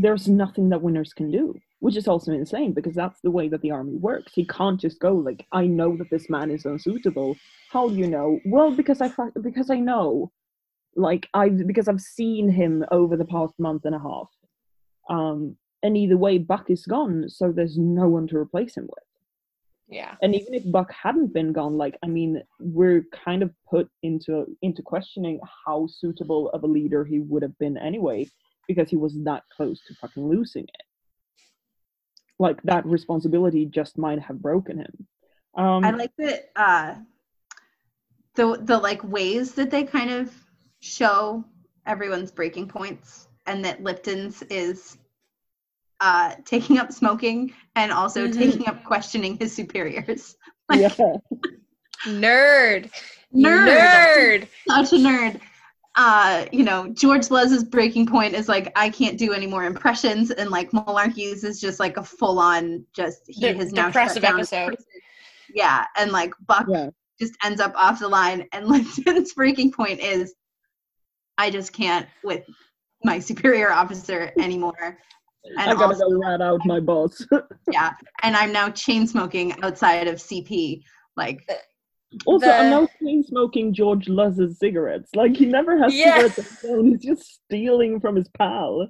there's 0.00 0.28
nothing 0.28 0.68
that 0.70 0.82
winters 0.82 1.12
can 1.14 1.30
do 1.30 1.54
which 1.80 1.96
is 1.96 2.06
also 2.06 2.30
insane 2.32 2.72
because 2.74 2.94
that's 2.94 3.20
the 3.22 3.30
way 3.30 3.48
that 3.48 3.62
the 3.62 3.70
army 3.70 3.96
works. 3.96 4.32
He 4.34 4.44
can't 4.46 4.78
just 4.80 5.00
go 5.00 5.12
like 5.14 5.46
i 5.52 5.66
know 5.66 5.96
that 5.96 6.10
this 6.10 6.28
man 6.28 6.50
is 6.50 6.64
unsuitable. 6.66 7.36
How 7.72 7.88
do 7.88 7.96
you 7.96 8.06
know? 8.06 8.38
Well 8.44 8.70
because 8.70 9.00
i 9.00 9.10
because 9.48 9.70
i 9.70 9.78
know 9.90 10.30
like 10.94 11.26
i 11.34 11.48
because 11.48 11.88
i've 11.88 12.00
seen 12.18 12.50
him 12.50 12.84
over 12.90 13.16
the 13.16 13.24
past 13.24 13.54
month 13.58 13.82
and 13.86 13.94
a 13.94 13.98
half. 14.08 14.28
Um 15.08 15.56
and 15.82 15.96
either 15.96 16.16
way 16.18 16.36
buck 16.38 16.68
is 16.68 16.84
gone 16.84 17.28
so 17.28 17.50
there's 17.50 17.78
no 17.78 18.06
one 18.16 18.26
to 18.28 18.36
replace 18.36 18.76
him 18.76 18.86
with 18.94 19.04
yeah. 19.90 20.14
and 20.22 20.34
even 20.34 20.54
if 20.54 20.70
buck 20.70 20.92
hadn't 20.92 21.32
been 21.32 21.52
gone 21.52 21.76
like 21.76 21.98
i 22.02 22.06
mean 22.06 22.42
we're 22.60 23.04
kind 23.12 23.42
of 23.42 23.50
put 23.68 23.88
into 24.02 24.46
into 24.62 24.82
questioning 24.82 25.40
how 25.66 25.86
suitable 25.86 26.48
of 26.50 26.62
a 26.62 26.66
leader 26.66 27.04
he 27.04 27.20
would 27.20 27.42
have 27.42 27.56
been 27.58 27.76
anyway 27.76 28.26
because 28.68 28.88
he 28.88 28.96
was 28.96 29.14
that 29.24 29.42
close 29.54 29.80
to 29.86 29.94
fucking 29.94 30.28
losing 30.28 30.64
it 30.64 30.82
like 32.38 32.62
that 32.62 32.86
responsibility 32.86 33.66
just 33.66 33.98
might 33.98 34.20
have 34.20 34.40
broken 34.40 34.78
him 34.78 35.06
um 35.56 35.84
I 35.84 35.90
like 35.90 36.12
that 36.18 36.50
uh 36.56 36.94
the 38.34 38.58
the 38.62 38.78
like 38.78 39.02
ways 39.04 39.54
that 39.54 39.70
they 39.70 39.84
kind 39.84 40.10
of 40.10 40.32
show 40.80 41.44
everyone's 41.86 42.30
breaking 42.30 42.68
points 42.68 43.28
and 43.46 43.64
that 43.64 43.82
Lipton's 43.82 44.42
is 44.44 44.96
uh 46.00 46.34
taking 46.44 46.78
up 46.78 46.92
smoking 46.92 47.52
and 47.76 47.92
also 47.92 48.26
Mhm. 48.26 48.34
taking 48.36 48.68
up 48.68 48.82
questioning 48.84 49.36
his 49.38 49.54
superiors. 49.54 50.36
Like, 50.68 50.80
yeah 50.98 51.16
Nerd. 52.06 52.90
Nerd. 53.34 53.68
Nerd. 53.68 54.48
such 54.68 54.92
a 54.92 54.96
nerd. 55.02 55.40
Uh, 55.96 56.46
you 56.52 56.62
know, 56.64 56.88
George 56.94 57.30
Luz's 57.30 57.64
breaking 57.64 58.06
point 58.06 58.32
is 58.34 58.48
like, 58.48 58.72
I 58.76 58.88
can't 58.90 59.18
do 59.18 59.32
any 59.32 59.46
more 59.46 59.64
impressions, 59.64 60.30
and 60.30 60.48
like 60.50 60.70
Malarkey's 60.70 61.44
is 61.44 61.60
just 61.60 61.80
like 61.80 61.96
a 61.96 62.02
full 62.02 62.38
on 62.38 62.84
just 62.94 63.22
he 63.26 63.40
De- 63.40 63.54
has 63.54 63.72
now 63.72 63.86
depressive 63.86 64.22
shut 64.22 64.30
down 64.30 64.38
episode. 64.40 64.76
Yeah, 65.52 65.84
and 65.98 66.12
like 66.12 66.32
Buck 66.46 66.66
yeah 66.68 66.90
just 67.20 67.34
ends 67.44 67.60
up 67.60 67.74
off 67.76 67.98
the 67.98 68.08
line, 68.08 68.46
and 68.52 68.66
Lipton's 68.68 69.34
breaking 69.34 69.72
point 69.72 70.00
is, 70.00 70.32
I 71.36 71.50
just 71.50 71.72
can't 71.72 72.06
with 72.24 72.44
my 73.04 73.18
superior 73.18 73.72
officer 73.72 74.32
anymore. 74.38 74.96
I 75.58 75.70
And 75.70 75.78
gotta 75.78 75.94
also, 75.94 76.08
go 76.10 76.18
rat 76.18 76.40
out 76.42 76.60
my 76.66 76.80
boss 76.80 77.24
yeah, 77.72 77.92
and 78.22 78.36
I'm 78.36 78.52
now 78.52 78.68
chain 78.70 79.06
smoking 79.06 79.54
outside 79.62 80.06
of 80.08 80.16
CP. 80.16 80.82
Like, 81.16 81.48
also 82.26 82.46
The- 82.46 82.56
i'm 82.58 82.70
now 82.70 82.88
chain 83.00 83.22
smoking 83.22 83.72
george 83.72 84.08
luz's 84.08 84.58
cigarettes 84.58 85.10
like 85.14 85.36
he 85.36 85.46
never 85.46 85.78
has 85.78 85.94
Yeah. 85.94 86.14
cigarettes 86.16 86.38
of 86.38 86.44
his 86.46 86.64
own 86.68 86.86
he's 86.86 87.04
just 87.04 87.22
stealing 87.44 88.00
from 88.00 88.16
his 88.16 88.28
pal 88.36 88.88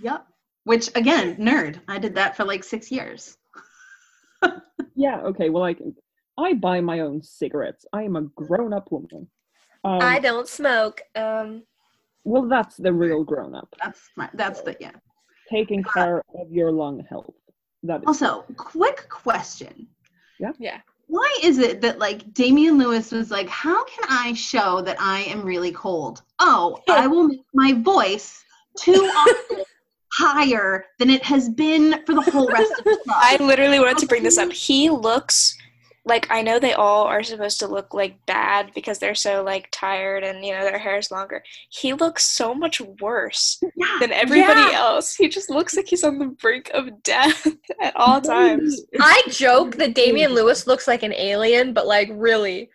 yep. 0.00 0.26
Which 0.64 0.88
again, 0.96 1.36
nerd. 1.36 1.78
I 1.86 1.98
did 2.00 2.16
that 2.16 2.36
for 2.36 2.42
like 2.44 2.64
six 2.64 2.90
years. 2.90 3.36
Yeah, 4.96 5.20
okay, 5.30 5.48
well 5.50 5.62
I 5.62 5.74
can 5.74 5.94
I 6.38 6.54
buy 6.54 6.80
my 6.80 7.00
own 7.00 7.22
cigarettes. 7.22 7.84
I 7.92 8.02
am 8.02 8.16
a 8.16 8.22
grown 8.22 8.72
up 8.72 8.90
woman. 8.90 9.28
Um, 9.84 10.00
I 10.02 10.18
don't 10.18 10.48
smoke. 10.48 11.00
Um, 11.14 11.62
well 12.24 12.48
that's 12.48 12.76
the 12.76 12.92
real 12.92 13.22
grown 13.24 13.54
up. 13.54 13.68
That's 13.82 14.00
my, 14.16 14.28
that's 14.34 14.62
the 14.62 14.76
yeah. 14.80 14.90
Taking 15.50 15.82
care 15.84 16.22
of 16.38 16.50
your 16.50 16.72
lung 16.72 17.04
health. 17.08 17.30
That 17.82 18.00
is 18.02 18.06
Also, 18.06 18.44
quick 18.56 19.08
question. 19.08 19.86
yeah. 20.40 20.52
Yeah. 20.58 20.80
Why 21.08 21.38
is 21.42 21.58
it 21.58 21.80
that 21.82 22.00
like 22.00 22.34
Damian 22.34 22.78
Lewis 22.78 23.12
was 23.12 23.30
like, 23.30 23.48
how 23.48 23.84
can 23.84 24.04
I 24.08 24.32
show 24.32 24.80
that 24.82 24.96
I 25.00 25.20
am 25.20 25.42
really 25.44 25.70
cold? 25.70 26.22
Oh, 26.40 26.80
I 26.88 27.06
will 27.06 27.28
make 27.28 27.44
my 27.54 27.72
voice 27.74 28.42
two 28.76 29.08
octaves 29.16 29.68
higher 30.12 30.86
than 30.98 31.10
it 31.10 31.22
has 31.22 31.48
been 31.48 32.02
for 32.06 32.14
the 32.14 32.22
whole 32.22 32.48
rest 32.48 32.72
of 32.78 32.84
the 32.84 32.98
I 33.08 33.36
literally 33.40 33.78
wanted 33.78 33.98
to 33.98 34.06
bring 34.06 34.24
this 34.24 34.38
up. 34.38 34.50
He 34.52 34.90
looks 34.90 35.56
like 36.06 36.26
I 36.30 36.40
know 36.40 36.58
they 36.60 36.72
all 36.72 37.04
are 37.04 37.22
supposed 37.24 37.58
to 37.58 37.66
look 37.66 37.92
like 37.92 38.24
bad 38.26 38.70
because 38.74 38.98
they're 39.00 39.14
so 39.16 39.42
like 39.42 39.68
tired 39.72 40.22
and 40.22 40.44
you 40.44 40.52
know 40.54 40.62
their 40.62 40.78
hair 40.78 40.98
is 40.98 41.10
longer. 41.10 41.42
He 41.68 41.92
looks 41.92 42.24
so 42.24 42.54
much 42.54 42.80
worse 43.00 43.60
Yeah. 43.76 43.96
than 44.00 44.12
everybody 44.12 44.60
Yeah. 44.60 44.78
else. 44.78 45.16
He 45.16 45.28
just 45.28 45.50
looks 45.50 45.76
like 45.76 45.88
he's 45.88 46.04
on 46.04 46.18
the 46.18 46.26
brink 46.26 46.70
of 46.72 47.02
death 47.02 47.46
at 47.82 47.94
all 47.96 48.20
times. 48.20 48.80
I 49.00 49.20
joke 49.30 49.76
that 49.76 49.94
Damian 49.96 50.32
Lewis 50.32 50.66
looks 50.68 50.86
like 50.86 51.02
an 51.02 51.12
alien, 51.12 51.72
but 51.72 51.86
like 51.88 52.08
really, 52.12 52.70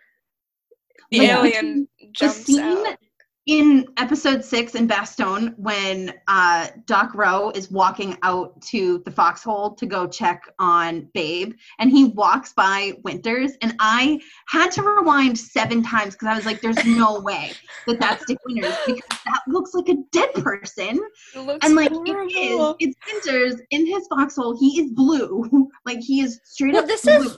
The 1.09 1.21
alien 1.25 1.87
the 1.99 2.07
jumps 2.11 2.45
scene 2.45 2.59
out. 2.59 2.97
In 3.47 3.87
episode 3.97 4.45
six 4.45 4.75
in 4.75 4.87
Bastogne 4.87 5.55
when 5.57 6.13
uh, 6.27 6.67
Doc 6.85 7.15
Roe 7.15 7.49
is 7.49 7.71
walking 7.71 8.15
out 8.21 8.61
to 8.67 8.99
the 9.03 9.09
foxhole 9.09 9.73
to 9.77 9.87
go 9.87 10.07
check 10.07 10.43
on 10.59 11.09
Babe, 11.15 11.53
and 11.79 11.89
he 11.89 12.05
walks 12.05 12.53
by 12.53 12.93
Winters, 13.03 13.53
and 13.63 13.73
I 13.79 14.19
had 14.47 14.69
to 14.73 14.83
rewind 14.83 15.39
seven 15.39 15.81
times 15.81 16.13
because 16.13 16.27
I 16.27 16.35
was 16.35 16.45
like, 16.45 16.61
"There's 16.61 16.85
no 16.85 17.19
way 17.21 17.53
that 17.87 17.99
that's 17.99 18.23
Dick 18.27 18.37
Winters 18.45 18.75
because 18.85 19.01
that 19.25 19.41
looks 19.47 19.73
like 19.73 19.89
a 19.89 19.95
dead 20.11 20.31
person." 20.35 21.01
It 21.35 21.39
looks 21.39 21.65
And 21.65 21.75
like 21.75 21.89
it 21.89 21.93
horrible. 21.95 22.75
is, 22.79 22.87
it's 22.89 23.25
Winters 23.25 23.59
in 23.71 23.87
his 23.87 24.05
foxhole. 24.07 24.55
He 24.59 24.79
is 24.81 24.91
blue, 24.91 25.49
like 25.87 25.99
he 25.99 26.21
is 26.21 26.39
straight 26.45 26.73
Well, 26.73 26.83
up 26.83 26.87
this 26.87 27.01
blue. 27.01 27.23
is- 27.23 27.37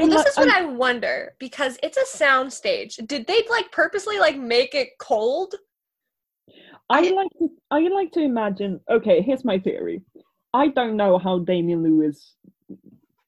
Well, 0.00 0.08
this 0.08 0.24
li- 0.24 0.30
is 0.30 0.36
what 0.36 0.54
I 0.54 0.64
wonder 0.64 1.34
because 1.38 1.78
it's 1.82 1.96
a 1.98 2.06
sound 2.06 2.52
stage. 2.52 2.96
Did 2.96 3.26
they 3.26 3.44
like 3.50 3.70
purposely 3.72 4.18
like 4.18 4.36
make 4.38 4.74
it 4.74 4.90
cold? 4.98 5.54
I 6.88 6.98
I- 7.06 7.10
like 7.10 7.30
to 7.38 7.50
I 7.70 7.80
like 7.88 8.12
to 8.12 8.20
imagine. 8.20 8.80
Okay, 8.90 9.20
here's 9.22 9.44
my 9.44 9.58
theory. 9.58 10.02
I 10.54 10.68
don't 10.68 10.96
know 10.96 11.18
how 11.18 11.38
Damian 11.40 11.82
Lewis 11.82 12.34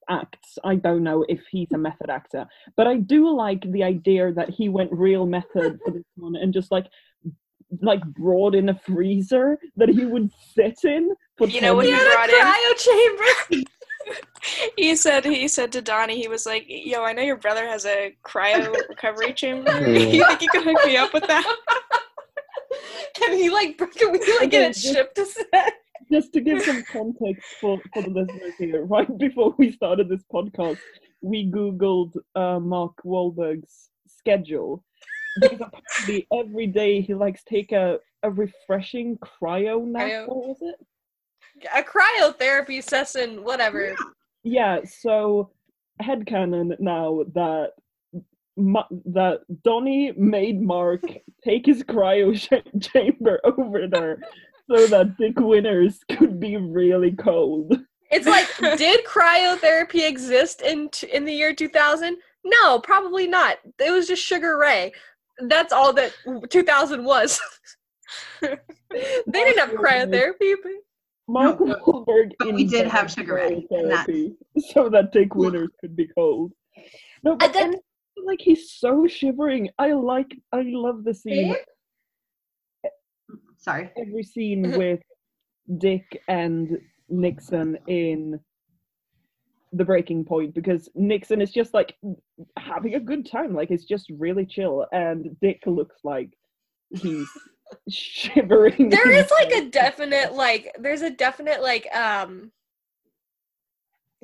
acts. 0.09 0.59
I 0.65 0.77
don't 0.77 1.03
know 1.03 1.25
if 1.29 1.41
he's 1.51 1.73
a 1.73 1.79
method 1.79 2.11
actor, 2.11 2.47
but 2.77 2.87
I 2.87 2.97
do 2.97 3.35
like 3.35 3.71
the 3.71 3.83
idea 3.83 4.33
that 4.33 4.51
he 4.51 4.69
went 4.69 4.93
real 4.93 5.27
method 5.27 5.79
for 5.85 5.91
this 5.93 6.03
one 6.17 6.37
and 6.37 6.53
just 6.53 6.71
like 6.71 6.87
like 7.83 8.03
brought 8.05 8.55
in 8.55 8.69
a 8.69 8.75
freezer 8.87 9.59
that 9.77 9.89
he 9.89 10.05
would 10.05 10.31
sit 10.55 10.79
in 10.85 11.11
for 11.37 11.49
You 11.49 11.61
know 11.61 11.75
what 11.75 11.87
10 11.87 11.93
he 11.95 11.99
Yeah, 11.99 12.05
brought 12.13 12.29
the 12.29 12.37
in? 12.37 12.47
cryo 12.47 13.59
chamber. 13.59 13.65
he 14.77 14.97
said 14.97 15.25
he 15.25 15.49
said 15.49 15.73
to 15.73 15.83
Donnie, 15.83 16.21
he 16.21 16.29
was 16.29 16.47
like, 16.47 16.65
"Yo, 16.69 17.03
I 17.03 17.13
know 17.13 17.23
your 17.23 17.37
brother 17.37 17.67
has 17.67 17.85
a 17.87 18.15
cryo 18.25 18.73
recovery 18.89 19.33
chamber. 19.37 19.71
You 19.89 20.27
think 20.27 20.43
you 20.43 20.49
can 20.49 20.63
hook 20.65 20.85
me 20.87 20.97
up 20.97 21.13
with 21.15 21.27
that?" 21.27 21.57
Can 23.15 23.37
he 23.37 23.51
like 23.51 23.79
can 23.79 24.13
we 24.13 24.19
like 24.41 24.51
get 24.51 24.63
it 24.63 24.71
Okay, 24.71 24.73
shipped 24.73 25.15
to 25.17 25.27
set? 25.27 25.75
just 26.11 26.33
to 26.33 26.41
give 26.41 26.61
some 26.63 26.83
context 26.93 27.43
for, 27.61 27.81
for 27.93 28.03
the 28.03 28.11
listeners 28.11 28.55
here, 28.59 28.85
right 28.85 29.19
before 29.19 29.55
we 29.59 29.73
started 29.73 30.09
this 30.09 30.23
podcast, 30.33 30.79
we 31.23 31.51
Googled 31.51 32.13
uh, 32.35 32.61
Mark 32.61 32.93
Wahlberg's 33.05 33.91
schedule 34.07 34.85
because 35.41 35.61
apparently 35.61 36.27
every 36.33 36.67
day 36.67 37.01
he 37.01 37.15
likes 37.15 37.43
take 37.45 37.73
a, 37.73 37.99
a 38.23 38.31
refreshing 38.31 39.19
cryo 39.19 39.85
nap. 39.87 40.03
Cryo. 40.03 40.29
What 40.29 40.49
was 40.49 40.59
it? 40.61 40.75
A 41.75 41.83
cryotherapy 41.83 42.83
session, 42.83 43.45
whatever. 43.45 43.95
Yeah, 44.43 44.81
so 44.85 45.51
headcanon 46.03 46.79
now 46.81 47.25
that 47.35 47.73
Ma- 48.57 48.87
that 49.07 49.41
Donnie 49.65 50.13
made 50.17 50.61
Mark 50.63 51.03
take 51.45 51.67
his 51.67 51.83
cryo 51.83 52.37
sh- 52.39 52.89
chamber 52.93 53.41
over 53.45 53.89
there 53.89 54.19
so 54.71 54.87
that 54.87 55.17
Dick 55.19 55.39
Winters 55.39 56.01
could 56.11 56.39
be 56.39 56.57
really 56.57 57.13
cold. 57.13 57.77
It's 58.11 58.27
like, 58.27 58.47
did 58.79 59.05
cryotherapy 59.05 60.07
exist 60.07 60.63
in 60.63 60.89
t- 60.91 61.11
in 61.13 61.25
the 61.25 61.33
year 61.33 61.53
2000? 61.53 62.17
No, 62.45 62.79
probably 62.79 63.27
not. 63.27 63.59
It 63.81 63.91
was 63.91 64.07
just 64.07 64.25
Sugar 64.25 64.57
Ray. 64.57 64.93
That's 65.49 65.73
all 65.73 65.93
that 65.95 66.13
2000 66.49 67.05
was. 67.05 67.41
they 68.41 68.57
didn't 69.33 69.59
have 69.59 69.71
cryotherapy. 69.71 70.55
But 70.63 70.73
Mark 71.29 71.61
No, 71.61 71.75
Wahlberg 71.77 72.33
but 72.39 72.53
we 72.55 72.65
did 72.65 72.87
have 72.87 73.11
Sugar 73.11 73.37
and 73.39 73.65
that's- 73.91 74.31
so 74.73 74.89
that 74.91 75.13
Dick 75.13 75.35
Winters 75.35 75.71
could 75.81 75.97
be 75.97 76.07
cold. 76.15 76.53
No, 77.23 77.37
but 77.37 77.55
and, 77.57 77.77
like 78.25 78.41
he's 78.41 78.71
so 78.73 79.07
shivering. 79.07 79.71
I 79.79 79.93
like, 79.93 80.35
I 80.53 80.63
love 80.67 81.05
the 81.05 81.15
scene. 81.15 81.55
Sorry. 83.59 83.91
Every 83.97 84.23
scene 84.23 84.65
Mhm. 84.67 84.77
with 84.79 85.01
Dick 85.79 86.21
and 86.29 86.79
Nixon 87.09 87.79
in 87.87 88.39
the 89.73 89.85
breaking 89.85 90.25
point 90.25 90.55
because 90.55 90.89
Nixon 90.95 91.41
is 91.41 91.51
just 91.51 91.73
like 91.75 91.97
having 92.59 92.95
a 92.95 93.01
good 93.01 93.25
time. 93.29 93.55
Like 93.55 93.71
it's 93.71 93.85
just 93.87 94.11
really 94.11 94.45
chill, 94.47 94.87
and 94.93 95.35
Dick 95.41 95.63
looks 95.67 95.97
like 96.05 96.31
he's 96.91 97.29
shivering. 97.89 98.89
there 98.89 99.11
is 99.11 99.31
like 99.31 99.53
a 99.53 99.65
definite 99.71 100.35
like 100.35 100.75
there's 100.79 101.03
a 101.03 101.11
definite 101.11 101.63
like 101.63 101.87
um 101.95 102.51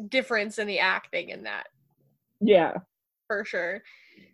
difference 0.09 0.59
in 0.59 0.67
the 0.67 0.79
acting 0.79 1.29
in 1.29 1.43
that 1.43 1.67
yeah. 2.41 2.75
for 3.27 3.45
sure. 3.45 3.83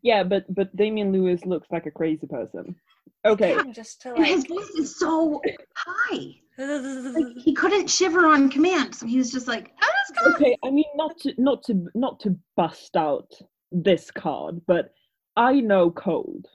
Yeah, 0.03 0.23
but 0.23 0.53
but 0.55 0.75
Damian 0.77 1.13
Lewis 1.13 1.45
looks 1.45 1.69
like 1.71 1.87
a 1.87 1.91
crazy 1.91 2.27
person. 2.27 2.77
Okay, 3.25 3.57
Just 3.73 4.03
to 4.03 4.15
And 4.15 4.25
his 4.25 4.47
voice 4.47 4.71
is 4.79 4.99
so 4.99 5.41
high. 5.75 6.35
Like 6.59 7.37
he 7.37 7.55
couldn't 7.55 7.91
shiver 7.91 8.27
on 8.27 8.49
command, 8.49 8.95
so 8.95 9.07
he 9.07 9.19
was 9.19 9.33
just 9.33 9.49
like, 9.49 9.73
"Oh, 9.83 9.89
let's 10.15 10.23
go." 10.23 10.35
okay. 10.35 10.57
I 10.65 10.71
mean, 10.71 10.85
not 10.95 11.19
to 11.21 11.35
not 11.37 11.63
to 11.65 11.87
not 11.95 12.21
to 12.21 12.37
bust 12.57 12.97
out 12.97 13.33
this 13.73 14.11
card, 14.11 14.61
but 14.67 14.93
I 15.37 15.61
know 15.61 15.91
cold. 15.91 16.47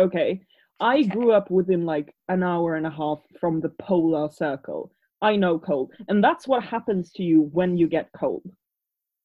Okay, 0.00 0.40
I 0.80 1.02
grew 1.02 1.32
up 1.32 1.50
within 1.50 1.84
like 1.84 2.14
an 2.28 2.42
hour 2.42 2.74
and 2.74 2.86
a 2.86 2.90
half 2.90 3.20
from 3.40 3.60
the 3.60 3.70
polar 3.80 4.28
circle. 4.30 4.92
I 5.22 5.36
know 5.36 5.58
cold, 5.58 5.92
and 6.08 6.22
that's 6.22 6.46
what 6.46 6.62
happens 6.64 7.10
to 7.12 7.22
you 7.22 7.42
when 7.52 7.76
you 7.78 7.86
get 7.88 8.10
cold. 8.18 8.42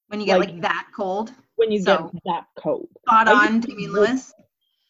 When 0.08 0.20
you 0.20 0.26
get 0.28 0.40
Like- 0.40 0.50
like, 0.52 0.62
that 0.62 0.88
cold, 0.96 1.34
When 1.56 1.72
you 1.72 1.82
So- 1.82 2.10
get 2.14 2.24
that 2.26 2.46
cold. 2.58 2.88
spot 3.06 3.28
on, 3.28 3.56
used 3.56 3.64
to 3.64 3.68
Damian 3.72 3.92
walk- 3.92 4.08
Lewis. 4.08 4.34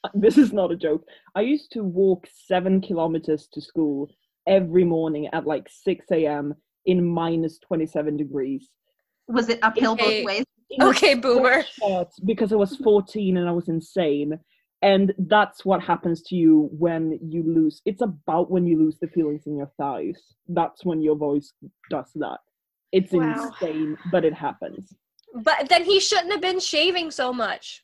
this 0.14 0.38
is 0.38 0.54
not 0.54 0.72
a 0.72 0.76
joke. 0.76 1.04
I 1.34 1.42
used 1.42 1.72
to 1.72 1.84
walk 1.84 2.28
seven 2.32 2.80
kilometers 2.80 3.48
to 3.54 3.60
school 3.62 4.08
every 4.46 4.84
morning 4.84 5.28
at 5.34 5.48
like 5.48 5.68
6 5.68 6.06
a.m. 6.12 6.54
in 6.86 7.04
minus 7.04 7.58
27 7.60 8.18
degrees. 8.18 8.70
Was 9.28 9.50
it 9.50 9.60
uphill 9.64 9.94
Okay. 9.94 10.20
both 10.22 10.26
ways? 10.28 10.46
in 10.70 10.84
okay, 10.84 11.16
boomer. 11.16 11.64
because 12.26 12.54
I 12.54 12.56
was 12.56 12.76
14 12.78 13.38
and 13.38 13.50
I 13.50 13.52
was 13.52 13.68
insane. 13.70 14.40
And 14.82 15.14
that's 15.18 15.66
what 15.66 15.82
happens 15.84 16.22
to 16.24 16.36
you 16.36 16.70
when 16.72 17.20
you 17.22 17.44
lose. 17.44 17.82
It's 17.86 18.02
about 18.02 18.50
when 18.50 18.66
you 18.66 18.78
lose 18.80 18.98
the 19.00 19.08
feelings 19.08 19.46
in 19.46 19.58
your 19.58 19.72
thighs. 19.78 20.18
That's 20.48 20.86
when 20.86 21.02
your 21.02 21.16
voice 21.16 21.52
does 21.90 22.10
that. 22.16 22.40
It's 22.92 23.12
Wow. 23.12 23.52
insane, 23.62 23.98
but 24.12 24.24
it 24.24 24.34
happens. 24.34 24.94
But 25.36 25.68
then 25.70 25.84
he 25.84 26.00
shouldn't 26.00 26.32
have 26.32 26.42
been 26.42 26.60
shaving 26.62 27.12
so 27.12 27.34
much. 27.34 27.84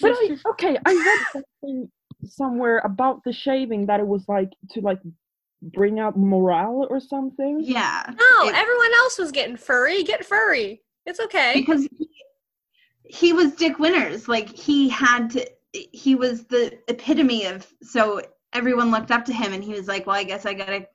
But 0.00 0.12
I, 0.12 0.36
okay, 0.50 0.78
I 0.86 0.92
read 0.94 1.26
something 1.62 1.90
somewhere 2.24 2.78
about 2.84 3.24
the 3.24 3.32
shaving 3.32 3.86
that 3.86 3.98
it 3.98 4.06
was 4.06 4.24
like 4.28 4.50
to 4.70 4.80
like 4.80 5.00
bring 5.62 5.98
out 5.98 6.16
morale 6.16 6.86
or 6.88 7.00
something. 7.00 7.58
Yeah. 7.62 8.04
No, 8.08 8.48
It- 8.48 8.54
everyone 8.54 8.92
else 8.98 9.18
was 9.18 9.32
getting 9.32 9.56
furry. 9.56 10.04
Get 10.04 10.24
furry. 10.24 10.80
It's 11.06 11.18
okay. 11.20 11.54
because 11.56 11.88
he, 11.98 12.08
he 13.04 13.32
was 13.32 13.56
Dick 13.56 13.78
Winters. 13.80 14.28
Like 14.28 14.48
he 14.48 14.88
had 14.88 15.30
to. 15.30 15.50
He 15.72 16.14
was 16.14 16.44
the 16.46 16.78
epitome 16.88 17.46
of. 17.46 17.66
So 17.82 18.20
everyone 18.52 18.90
looked 18.90 19.10
up 19.10 19.24
to 19.26 19.32
him, 19.32 19.52
and 19.52 19.62
he 19.62 19.72
was 19.72 19.88
like, 19.88 20.06
"Well, 20.06 20.16
I 20.16 20.24
guess 20.24 20.46
I 20.46 20.54
gotta 20.54 20.86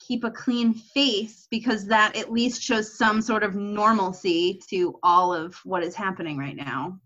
keep 0.00 0.24
a 0.24 0.30
clean 0.30 0.74
face 0.74 1.46
because 1.50 1.86
that 1.86 2.16
at 2.16 2.32
least 2.32 2.60
shows 2.62 2.98
some 2.98 3.22
sort 3.22 3.44
of 3.44 3.54
normalcy 3.54 4.60
to 4.70 4.98
all 5.02 5.32
of 5.32 5.54
what 5.64 5.84
is 5.84 5.94
happening 5.94 6.38
right 6.38 6.56
now." 6.56 7.00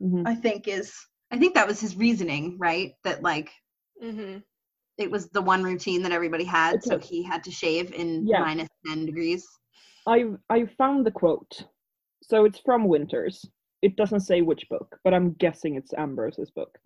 Mhm. 0.00 0.26
I 0.26 0.34
think 0.34 0.68
is. 0.68 0.94
I 1.30 1.38
think 1.38 1.54
that 1.54 1.66
was 1.66 1.80
his 1.80 1.96
reasoning, 1.96 2.56
right? 2.58 2.94
That 3.04 3.22
like 3.22 3.50
hmm 4.00 4.38
it 4.98 5.10
was 5.10 5.28
the 5.28 5.42
one 5.42 5.62
routine 5.62 6.02
that 6.02 6.12
everybody 6.12 6.44
had, 6.44 6.82
so 6.82 6.98
he 6.98 7.22
had 7.22 7.44
to 7.44 7.50
shave 7.50 7.92
in 7.92 8.26
Yeah. 8.26 8.40
minus 8.40 8.68
ten 8.86 9.04
degrees. 9.06 9.46
I 10.06 10.24
I 10.48 10.66
found 10.78 11.04
the 11.04 11.10
quote. 11.10 11.64
So 12.22 12.44
it's 12.44 12.60
from 12.60 12.84
Winters. 12.84 13.44
It 13.82 13.96
doesn't 13.96 14.20
say 14.20 14.42
which 14.42 14.68
book, 14.68 14.98
but 15.04 15.14
I'm 15.14 15.32
guessing 15.34 15.76
it's 15.76 15.92
Ambrose's 15.94 16.50
book. 16.50 16.78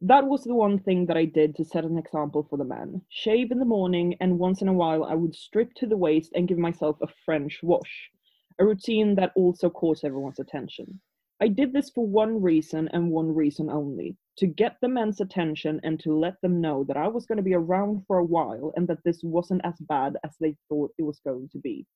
That 0.00 0.26
was 0.26 0.44
the 0.44 0.54
one 0.54 0.78
thing 0.78 1.06
that 1.06 1.16
I 1.16 1.24
did 1.24 1.56
to 1.56 1.64
set 1.64 1.84
an 1.84 1.98
example 1.98 2.46
for 2.48 2.56
the 2.56 2.64
men. 2.64 3.02
Shave 3.08 3.50
in 3.50 3.58
the 3.58 3.64
morning, 3.64 4.16
and 4.20 4.38
once 4.38 4.62
in 4.62 4.68
a 4.68 4.72
while 4.72 5.04
I 5.04 5.14
would 5.14 5.34
strip 5.34 5.74
to 5.74 5.86
the 5.86 5.96
waist 5.96 6.32
and 6.34 6.46
give 6.46 6.58
myself 6.58 6.96
a 7.02 7.08
French 7.24 7.60
wash, 7.62 8.10
a 8.58 8.64
routine 8.64 9.16
that 9.16 9.32
also 9.34 9.68
caught 9.68 10.04
everyone's 10.04 10.38
attention. 10.38 11.00
I 11.40 11.48
did 11.48 11.72
this 11.72 11.90
for 11.90 12.06
one 12.06 12.40
reason 12.42 12.88
and 12.92 13.10
one 13.10 13.32
reason 13.34 13.70
only 13.70 14.16
to 14.38 14.46
get 14.46 14.76
the 14.80 14.88
men's 14.88 15.20
attention 15.20 15.80
and 15.84 15.98
to 16.00 16.16
let 16.16 16.40
them 16.42 16.60
know 16.60 16.84
that 16.84 16.96
I 16.96 17.08
was 17.08 17.26
going 17.26 17.38
to 17.38 17.42
be 17.42 17.54
around 17.54 18.04
for 18.06 18.18
a 18.18 18.24
while 18.24 18.72
and 18.76 18.88
that 18.88 19.02
this 19.04 19.22
wasn't 19.22 19.64
as 19.64 19.78
bad 19.80 20.16
as 20.24 20.36
they 20.40 20.56
thought 20.68 20.94
it 20.98 21.02
was 21.02 21.20
going 21.20 21.48
to 21.50 21.58
be. 21.58 21.86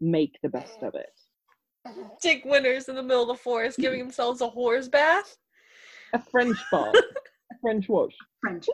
Make 0.00 0.38
the 0.42 0.48
best 0.48 0.82
of 0.82 0.94
it. 0.94 1.10
Dick 2.20 2.44
Winters 2.44 2.88
in 2.88 2.94
the 2.94 3.02
middle 3.02 3.22
of 3.22 3.28
the 3.36 3.42
forest 3.42 3.78
giving 3.78 3.98
themselves 3.98 4.40
a 4.40 4.48
horse 4.48 4.88
bath. 4.88 5.36
A 6.12 6.22
French 6.30 6.56
bath, 6.72 6.94
a 6.94 7.54
French 7.60 7.88
wash. 7.88 8.12
French. 8.40 8.66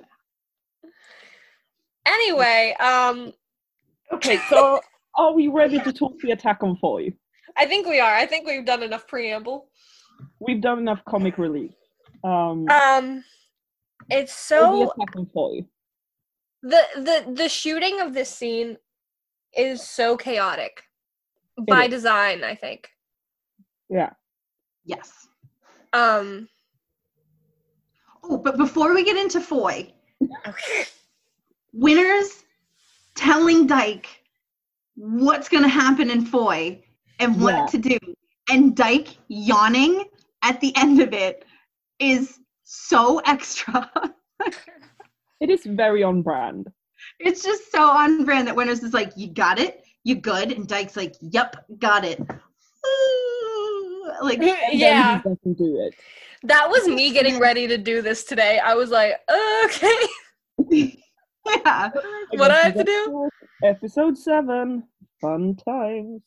Anyway, 2.06 2.74
um, 2.80 3.32
Okay, 4.12 4.38
so 4.48 4.80
are 5.16 5.32
we 5.34 5.48
ready 5.48 5.78
to 5.80 5.92
talk 5.92 6.18
the 6.20 6.30
attack 6.30 6.62
on 6.62 6.76
Foy? 6.76 7.12
I 7.56 7.66
think 7.66 7.86
we 7.86 8.00
are. 8.00 8.14
I 8.14 8.24
think 8.26 8.46
we've 8.46 8.64
done 8.64 8.82
enough 8.82 9.06
preamble. 9.06 9.68
We've 10.40 10.60
done 10.62 10.78
enough 10.78 11.00
comic 11.06 11.36
relief. 11.38 11.72
Um, 12.24 12.66
Um, 12.70 13.24
it's 14.10 14.50
or 14.50 14.60
the 14.60 14.66
so 14.68 14.82
attack 14.92 15.16
on 15.16 15.26
Foy. 15.34 15.60
the 16.62 16.82
the 16.96 17.32
the 17.34 17.48
shooting 17.48 18.00
of 18.00 18.14
this 18.14 18.30
scene 18.30 18.76
is 19.56 19.82
so 19.86 20.16
chaotic 20.16 20.82
by 21.66 21.84
is. 21.84 21.90
design. 21.90 22.42
I 22.44 22.54
think. 22.54 22.88
Yeah. 23.88 24.10
Yes. 24.84 25.26
Um. 25.92 26.48
Oh, 28.22 28.36
but 28.38 28.56
before 28.56 28.94
we 28.94 29.04
get 29.04 29.16
into 29.16 29.40
Foy, 29.40 29.92
Okay. 30.46 30.84
Winters 31.72 32.44
telling 33.14 33.66
Dike 33.66 34.06
what's 34.96 35.48
going 35.48 35.62
to 35.62 35.68
happen 35.68 36.10
in 36.10 36.24
Foy 36.26 36.82
and 37.20 37.40
what 37.40 37.54
Yeah. 37.54 37.66
to 37.66 37.78
do. 37.78 37.98
And 38.50 38.74
Dike 38.76 39.16
yawning 39.28 40.04
at 40.42 40.60
the 40.60 40.74
end 40.76 41.00
of 41.00 41.12
it 41.12 41.44
is 41.98 42.38
so 42.64 43.18
extra. 43.26 43.90
It 45.40 45.50
is 45.50 45.64
very 45.64 46.02
on 46.02 46.22
brand. 46.22 46.66
it's 47.20 47.44
just 47.44 47.70
so 47.70 47.80
on 47.88 48.24
brand 48.24 48.48
that 48.48 48.56
Winters 48.56 48.82
is 48.82 48.92
like, 48.92 49.12
You 49.16 49.28
got 49.28 49.60
it? 49.60 49.84
You 50.02 50.16
good? 50.16 50.50
And 50.50 50.66
Dike's 50.66 50.96
like, 50.96 51.14
Yep, 51.20 51.64
got 51.78 52.04
it. 52.04 52.18
Ooh, 54.08 54.24
like, 54.24 54.38
yeah, 54.72 55.20
he 55.44 55.54
do 55.54 55.80
it. 55.80 55.94
that 56.44 56.68
was 56.68 56.86
me 56.88 57.12
getting 57.12 57.38
ready 57.38 57.66
to 57.66 57.78
do 57.78 58.02
this 58.02 58.24
today. 58.24 58.58
I 58.58 58.74
was 58.74 58.90
like, 58.90 59.14
okay, 59.66 59.96
yeah, 60.70 61.90
What 62.32 62.50
I 62.50 62.62
have 62.62 62.74
to 62.74 62.84
do? 62.84 63.28
Episode 63.64 64.16
seven. 64.16 64.84
Fun 65.20 65.56
times. 65.56 66.22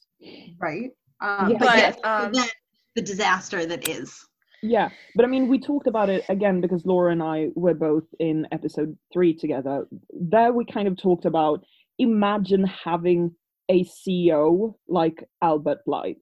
right. 0.60 0.90
Um, 1.22 1.52
Yeah. 1.52 1.58
but, 1.60 1.68
But, 1.68 1.78
yes, 1.78 1.98
um, 2.04 2.34
then 2.34 2.48
the 2.96 3.02
disaster 3.02 3.66
that 3.66 3.88
is. 3.88 4.26
Yeah, 4.64 4.90
but 5.16 5.26
I 5.26 5.28
mean, 5.28 5.48
we 5.48 5.60
talked 5.60 5.88
about 5.88 6.10
it 6.10 6.24
again 6.30 6.62
because 6.62 6.86
Laura 6.86 7.12
and 7.12 7.24
I 7.24 7.50
were 7.56 7.74
both 7.74 8.04
in 8.20 8.48
episode 8.52 8.96
three 9.12 9.34
together. 9.34 9.88
There, 10.12 10.54
we 10.54 10.66
kind 10.66 10.88
of 10.88 10.98
talked 10.98 11.26
about 11.26 11.64
imagine 11.98 12.66
having 12.66 13.34
a 13.70 13.84
CEO 13.86 14.76
like 14.88 15.24
Albert 15.42 15.80
Blythe. 15.86 16.16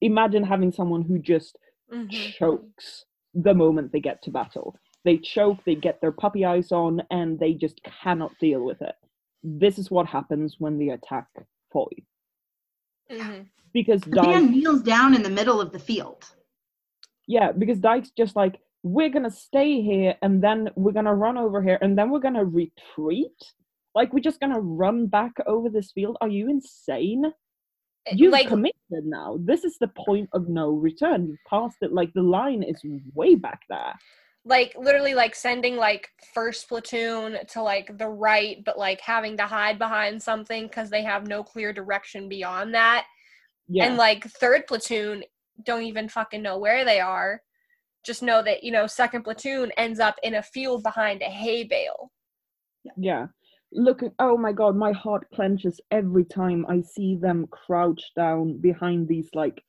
Imagine 0.00 0.44
having 0.44 0.72
someone 0.72 1.02
who 1.02 1.18
just 1.18 1.56
Mhm. 1.92 2.10
chokes 2.10 3.04
the 3.34 3.54
moment 3.54 3.92
they 3.92 4.00
get 4.00 4.22
to 4.22 4.30
battle. 4.30 4.76
They 5.04 5.16
choke, 5.18 5.62
they 5.64 5.74
get 5.74 6.00
their 6.00 6.12
puppy 6.12 6.44
eyes 6.44 6.72
on, 6.72 7.02
and 7.10 7.38
they 7.38 7.54
just 7.54 7.82
cannot 7.82 8.32
deal 8.38 8.64
with 8.64 8.82
it. 8.82 8.94
This 9.42 9.78
is 9.78 9.90
what 9.90 10.06
happens 10.06 10.56
when 10.58 10.78
they 10.78 10.90
attack 10.90 11.28
Foy. 11.72 11.88
Mhm. 13.10 13.46
Because 13.72 14.00
The 14.02 14.10
Dike, 14.10 14.26
man 14.28 14.50
kneels 14.50 14.82
down 14.82 15.14
in 15.14 15.22
the 15.22 15.30
middle 15.30 15.60
of 15.60 15.72
the 15.72 15.78
field. 15.78 16.24
yeah, 17.26 17.52
because 17.52 17.78
Dike's 17.78 18.10
just 18.10 18.34
like, 18.36 18.60
we're 18.82 19.08
gonna 19.10 19.30
stay 19.30 19.80
here, 19.82 20.16
and 20.22 20.42
then 20.42 20.70
we're 20.74 20.92
gonna 20.92 21.14
run 21.14 21.36
over 21.38 21.62
here, 21.62 21.78
and 21.80 21.96
then 21.96 22.10
we're 22.10 22.18
gonna 22.20 22.44
retreat. 22.44 23.54
Like 23.94 24.12
we're 24.12 24.20
just 24.20 24.40
gonna 24.40 24.60
run 24.60 25.06
back 25.06 25.32
over 25.46 25.68
this 25.68 25.92
field. 25.92 26.16
Are 26.20 26.28
you 26.28 26.48
insane? 26.48 27.32
Eh, 28.06 28.14
You've 28.16 28.32
like 28.32 28.48
committed 28.48 28.74
now. 29.04 29.36
This 29.40 29.64
is 29.64 29.76
the 29.78 29.88
point 29.88 30.28
of 30.32 30.48
no 30.48 30.70
return. 30.70 31.26
You've 31.28 31.38
passed 31.48 31.76
it. 31.82 31.92
Like 31.92 32.12
the 32.14 32.22
line 32.22 32.62
is 32.62 32.80
way 33.14 33.34
back 33.34 33.60
there. 33.68 33.94
like 34.46 34.74
literally 34.78 35.12
like 35.14 35.34
sending 35.34 35.76
like 35.76 36.08
first 36.34 36.66
platoon 36.68 37.36
to 37.46 37.60
like 37.62 37.98
the 37.98 38.08
right 38.08 38.64
but 38.64 38.78
like 38.78 38.98
having 39.02 39.36
to 39.36 39.42
hide 39.44 39.78
behind 39.78 40.22
something 40.22 40.66
because 40.66 40.88
they 40.88 41.02
have 41.02 41.26
no 41.26 41.42
clear 41.44 41.74
direction 41.74 42.26
beyond 42.26 42.72
that 42.74 43.04
Yeah. 43.68 43.84
and 43.84 43.98
like 43.98 44.24
third 44.24 44.66
platoon 44.66 45.24
don't 45.66 45.82
even 45.82 46.08
fucking 46.08 46.40
know 46.40 46.56
where 46.56 46.86
they 46.86 47.00
are 47.00 47.42
just 48.02 48.22
know 48.22 48.42
that 48.42 48.64
you 48.64 48.72
know 48.72 48.86
second 48.86 49.24
platoon 49.24 49.70
ends 49.76 50.00
up 50.00 50.16
in 50.22 50.36
a 50.36 50.42
field 50.42 50.82
behind 50.82 51.20
a 51.20 51.26
hay 51.26 51.64
bale 51.64 52.10
Yeah. 52.96 53.26
Look 53.72 54.02
at 54.02 54.12
oh 54.18 54.36
my 54.36 54.52
god, 54.52 54.76
my 54.76 54.92
heart 54.92 55.26
clenches 55.32 55.80
every 55.90 56.24
time 56.24 56.66
I 56.68 56.80
see 56.80 57.16
them 57.16 57.46
crouch 57.46 58.02
down 58.16 58.58
behind 58.58 59.08
these 59.08 59.28
like 59.34 59.62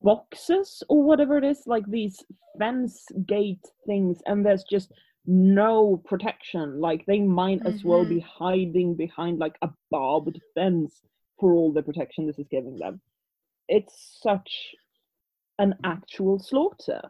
boxes 0.00 0.82
or 0.88 1.02
whatever 1.02 1.38
it 1.38 1.44
is, 1.44 1.62
like 1.66 1.86
these 1.86 2.24
fence 2.58 3.06
gate 3.26 3.64
things, 3.86 4.20
and 4.26 4.44
there's 4.44 4.64
just 4.64 4.92
no 5.26 6.02
protection. 6.04 6.80
Like 6.80 7.04
they 7.06 7.20
might 7.20 7.64
as 7.66 7.84
well 7.84 8.04
be 8.04 8.16
mm-hmm. 8.16 8.44
hiding 8.44 8.94
behind 8.96 9.38
like 9.38 9.56
a 9.62 9.70
barbed 9.90 10.40
fence 10.54 11.00
for 11.38 11.52
all 11.52 11.72
the 11.72 11.82
protection 11.82 12.26
this 12.26 12.38
is 12.38 12.48
giving 12.50 12.78
them. 12.78 13.00
It's 13.68 14.18
such 14.20 14.74
an 15.58 15.74
actual 15.84 16.38
slaughter. 16.38 17.02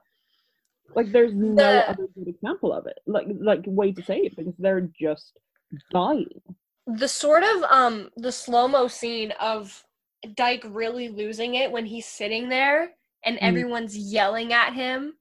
Like 0.94 1.10
there's 1.12 1.34
no 1.34 1.54
The- 1.54 1.90
other 1.90 2.06
good 2.14 2.28
example 2.28 2.72
of 2.72 2.86
it. 2.86 2.98
Like 3.06 3.26
like 3.40 3.62
way 3.66 3.92
to 3.92 4.02
say 4.02 4.18
it 4.18 4.36
because 4.36 4.54
they're 4.58 4.88
just 5.00 5.38
dying. 5.90 6.28
the 6.86 7.06
sort 7.08 7.44
of 7.44 7.62
um 7.70 8.10
the 8.16 8.32
slow-mo 8.32 8.88
scene 8.88 9.30
of 9.40 9.84
Dike 10.34 10.64
really 10.68 11.08
losing 11.08 11.54
it 11.54 11.70
when 11.70 11.86
he's 11.86 12.06
sitting 12.06 12.48
there 12.48 12.90
and 13.24 13.36
Mm. 13.36 13.42
everyone's 13.42 13.96
yelling 13.96 14.52
at 14.52 14.72
him 14.74 15.14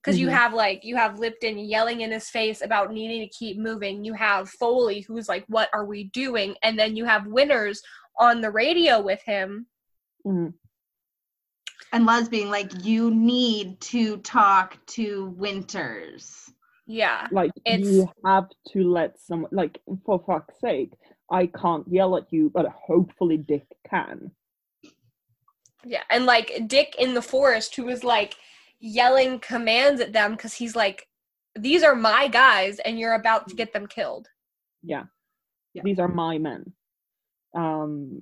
because 0.00 0.16
you 0.18 0.28
Mhm. 0.28 0.32
have 0.32 0.54
like 0.54 0.84
you 0.84 0.94
have 0.96 1.18
Lipton 1.18 1.58
yelling 1.58 2.02
in 2.02 2.12
his 2.12 2.30
face 2.30 2.62
about 2.62 2.92
needing 2.92 3.20
to 3.20 3.28
keep 3.36 3.58
moving 3.58 4.04
you 4.04 4.14
have 4.14 4.48
Foley 4.48 5.00
who's 5.00 5.28
like 5.28 5.44
what 5.48 5.68
are 5.72 5.84
we 5.84 6.04
doing 6.04 6.54
and 6.62 6.78
then 6.78 6.94
you 6.96 7.04
have 7.04 7.26
Winters 7.26 7.82
on 8.18 8.40
the 8.40 8.50
radio 8.52 9.00
with 9.00 9.20
him 9.22 9.66
Mhm. 10.24 10.54
And 11.92 12.04
Les 12.06 12.28
being 12.28 12.50
like, 12.50 12.84
You 12.84 13.10
need 13.10 13.80
to 13.82 14.18
talk 14.18 14.78
to 14.88 15.34
Winters. 15.36 16.50
yeah 16.86 17.26
Like 17.32 17.50
It's- 17.64 17.86
you 17.86 18.08
have 18.24 18.48
to 18.72 18.84
let 18.90 19.18
someone 19.18 19.50
like 19.52 19.80
for 20.04 20.18
fuck's 20.26 20.58
sake, 20.60 20.92
I 21.30 21.46
can't 21.46 21.86
yell 21.88 22.16
at 22.16 22.32
you, 22.32 22.50
but 22.50 22.66
hopefully 22.66 23.36
Dick 23.36 23.66
can. 23.88 24.30
yeah 25.84 26.02
and 26.10 26.26
like 26.26 26.50
Dick 26.66 26.94
in 26.98 27.14
the 27.14 27.22
forest 27.22 27.76
who 27.76 27.84
was 27.84 28.02
like 28.04 28.34
yelling 28.80 29.38
commands 29.38 30.00
at 30.00 30.12
them 30.12 30.32
because 30.32 30.54
he's 30.54 30.74
like 30.76 31.06
these 31.54 31.82
are 31.82 31.94
my 31.94 32.28
guys 32.28 32.78
and 32.80 32.98
you're 32.98 33.14
about 33.14 33.48
to 33.48 33.54
get 33.56 33.72
them 33.72 33.86
killed 33.86 34.28
Yeah. 34.82 35.04
Yeah. 35.74 35.82
These 35.84 35.98
are 35.98 36.08
my 36.08 36.38
men. 36.38 36.72
Um 37.54 38.20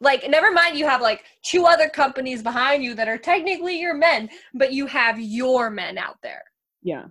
like 0.00 0.28
never 0.28 0.50
mind 0.50 0.76
you 0.76 0.86
have 0.86 1.00
like 1.00 1.24
two 1.42 1.66
other 1.66 1.88
companies 1.88 2.42
behind 2.42 2.82
you 2.82 2.94
that 2.94 3.08
are 3.08 3.18
technically 3.18 3.78
your 3.78 3.94
men 3.94 4.28
but 4.54 4.72
you 4.72 4.86
have 4.86 5.18
your 5.20 5.70
men 5.70 5.98
out 5.98 6.16
there 6.22 6.44
yeah. 6.82 7.04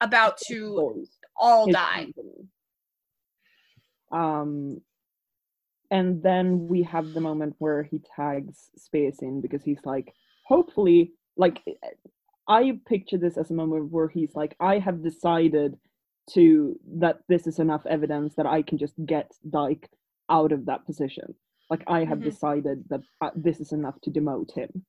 about 0.00 0.38
his 0.38 0.58
to 0.58 0.74
boys, 0.74 1.08
all 1.36 1.66
his 1.66 1.74
die 1.74 2.04
company. 2.04 2.48
Um 4.12 4.80
and 5.90 6.22
then 6.22 6.66
we 6.68 6.82
have 6.82 7.12
the 7.12 7.20
moment 7.20 7.54
where 7.58 7.82
he 7.82 8.00
tags 8.16 8.70
Spears 8.76 9.18
in 9.20 9.40
because 9.40 9.62
he's 9.62 9.84
like, 9.84 10.12
hopefully, 10.44 11.12
like 11.36 11.62
I 12.48 12.78
picture 12.86 13.18
this 13.18 13.36
as 13.36 13.50
a 13.50 13.54
moment 13.54 13.90
where 13.90 14.08
he's 14.08 14.34
like, 14.34 14.56
I 14.60 14.78
have 14.78 15.02
decided 15.02 15.76
to 16.30 16.78
that 16.98 17.20
this 17.28 17.46
is 17.46 17.58
enough 17.58 17.86
evidence 17.86 18.34
that 18.34 18.46
I 18.46 18.62
can 18.62 18.78
just 18.78 18.94
get 19.04 19.30
Dike 19.48 19.88
out 20.28 20.52
of 20.52 20.66
that 20.66 20.86
position. 20.86 21.34
Like 21.70 21.82
I 21.86 22.04
have 22.04 22.18
Mhm. 22.18 22.24
decided 22.24 22.84
that 22.90 23.00
uh, 23.20 23.30
this 23.34 23.60
is 23.60 23.72
enough 23.72 24.00
to 24.02 24.10
demote 24.10 24.52
him. 24.54 24.84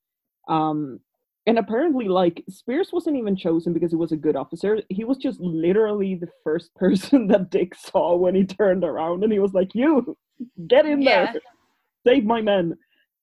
Um, 0.48 1.00
and 1.46 1.58
apparently, 1.58 2.08
like 2.08 2.44
Spears 2.50 2.90
wasn't 2.92 3.18
even 3.18 3.36
chosen 3.36 3.74
because 3.74 3.92
he 3.92 3.96
was 3.98 4.12
a 4.12 4.18
good 4.18 4.36
officer. 4.36 4.82
He 4.90 5.04
was 5.06 5.18
just 5.18 5.40
literally 5.40 6.16
the 6.16 6.28
first 6.44 6.74
person 6.76 7.28
that 7.28 7.50
Dick 7.50 7.74
saw 7.76 8.16
when 8.16 8.36
he 8.36 8.46
turned 8.46 8.84
around, 8.84 9.24
and 9.24 9.32
he 9.32 9.40
was 9.40 9.54
like, 9.54 9.74
"You 9.74 10.18
get 10.68 10.86
in 10.86 11.02
Yeah. 11.02 11.32
there, 11.32 11.42
save 12.06 12.26
my 12.26 12.42
men." 12.42 12.76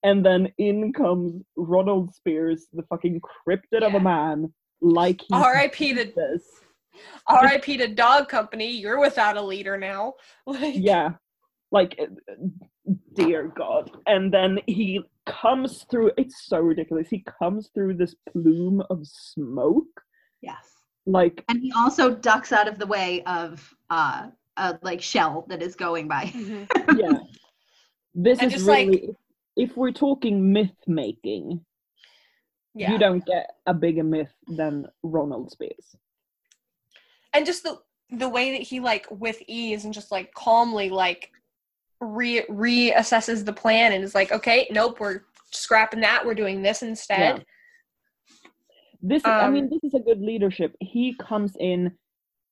And 0.02 0.24
then 0.24 0.52
in 0.59 0.92
comes 0.92 1.42
Ronald 1.57 2.14
Spears, 2.14 2.66
the 2.72 2.82
fucking 2.84 3.20
cryptid 3.20 3.82
of 3.82 3.94
a 3.94 4.00
man, 4.00 4.52
like 4.80 5.22
rip 5.30 5.72
to 5.76 5.94
this. 5.94 6.42
rip 7.42 7.64
to 7.64 7.88
dog 7.88 8.28
company 8.28 8.70
you're 8.70 9.00
without 9.00 9.36
a 9.36 9.42
leader 9.42 9.76
now 9.76 10.12
like 10.46 10.74
yeah 10.76 11.11
like 11.72 11.98
uh, 12.00 12.07
dear 13.14 13.49
god 13.57 13.91
and 14.07 14.32
then 14.32 14.59
he 14.66 15.01
comes 15.26 15.85
through 15.91 16.11
it's 16.18 16.47
so 16.47 16.59
ridiculous 16.59 17.09
he 17.09 17.24
comes 17.39 17.70
through 17.74 17.95
this 17.95 18.14
plume 18.30 18.82
of 18.91 19.01
smoke 19.07 20.03
Yes. 20.43 20.66
like 21.07 21.43
And 21.49 21.61
he 21.62 21.72
also 21.72 22.14
ducks 22.14 22.53
out 22.53 22.68
of 22.68 22.78
the 22.78 22.87
way 22.87 23.22
of 23.24 23.74
uh 23.91 24.28
a 24.59 24.78
like 24.82 25.01
shell 25.03 25.47
that 25.49 25.62
is 25.62 25.74
going 25.74 26.07
by. 26.09 26.26
Mhm. 26.26 26.66
yeah 27.01 27.18
this 28.14 28.39
And 28.41 28.49
is 28.49 28.59
just, 28.59 28.66
like- 28.66 28.89
really 28.89 29.16
if 29.57 29.76
we're 29.76 29.91
talking 29.93 30.53
myth 30.53 30.76
making 30.87 31.64
yeah 32.74 32.93
you 32.93 32.99
don't 32.99 33.24
get 33.24 33.49
a 33.66 33.72
bigger 33.72 34.05
myth 34.05 34.35
than 34.49 34.85
ronald 35.03 35.51
spears 35.51 35.97
and 37.32 37.47
just 37.47 37.62
the 37.62 37.78
the 38.11 38.28
way 38.28 38.53
that 38.53 38.62
he 38.62 38.80
like 38.80 39.07
with 39.11 39.41
ease 39.49 39.85
and 39.87 39.95
just 39.95 40.12
like 40.12 40.32
calmly 40.35 40.91
like 40.91 41.30
re 42.01 42.42
reassesses 42.51 43.45
the 43.45 43.53
plan 43.53 43.92
and 43.92 44.05
is 44.05 44.14
like 44.14 44.32
okay 44.32 44.66
nope 44.70 44.99
we're 45.01 45.22
scrapping 45.51 46.01
that 46.01 46.24
we're 46.24 46.34
doing 46.34 46.62
this 46.62 46.82
instead 46.82 47.45
This 49.03 49.22
I 49.24 49.51
mean 49.51 49.64
Um, 49.64 49.70
this 49.70 49.84
is 49.84 49.95
a 49.95 50.01
good 50.03 50.20
leadership. 50.20 50.74
He 50.80 51.14
comes 51.18 51.53
in 51.61 51.92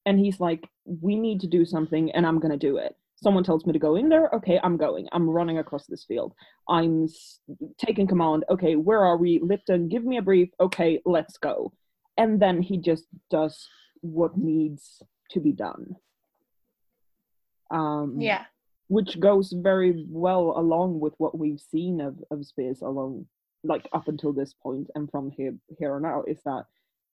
and 0.05 0.19
he's 0.19 0.39
like, 0.39 0.63
"We 0.85 1.17
need 1.17 1.41
to 1.41 1.47
do 1.47 1.65
something, 1.65 2.11
and 2.13 2.27
I'm 2.27 2.39
gonna 2.41 2.59
do 2.59 2.77
it." 2.77 2.95
Someone 3.23 3.43
tells 3.45 3.65
me 3.65 3.73
to 3.73 3.79
go 3.79 3.95
in 3.97 4.09
there. 4.11 4.29
Okay, 4.35 4.61
I'm 4.63 4.77
going. 4.77 5.09
I'm 5.13 5.31
running 5.31 5.59
across 5.59 5.87
this 5.87 6.05
field. 6.05 6.35
I'm 6.69 7.05
s- 7.05 7.41
taking 7.79 8.07
command. 8.07 8.45
Okay, 8.51 8.75
where 8.77 9.01
are 9.01 9.17
we? 9.17 9.39
Lipton, 9.39 9.89
give 9.89 10.05
me 10.05 10.19
a 10.19 10.23
brief. 10.23 10.51
Okay, 10.61 11.01
let's 11.07 11.39
go. 11.39 11.73
And 12.19 12.39
then 12.43 12.61
he 12.61 12.77
just 12.77 13.07
does 13.31 13.67
what 14.03 14.37
needs 14.37 15.03
to 15.31 15.41
be 15.41 15.53
done. 15.53 15.97
Um, 17.71 18.21
Yeah. 18.21 18.45
Which 18.89 19.19
goes 19.21 19.53
very 19.57 20.05
well 20.09 20.55
along 20.57 21.01
with 21.01 21.15
what 21.19 21.39
we've 21.39 21.61
seen 21.61 22.01
of, 22.01 22.17
of 22.31 22.45
Spears 22.47 22.83
along 22.83 23.27
like 23.65 23.89
up 23.93 24.09
until 24.09 24.33
this 24.33 24.55
point 24.55 24.89
and 24.95 25.11
from 25.11 25.31
here 25.31 25.55
here 25.79 25.95
on 25.95 26.05
out 26.05 26.29
is 26.29 26.39
that 26.45 26.65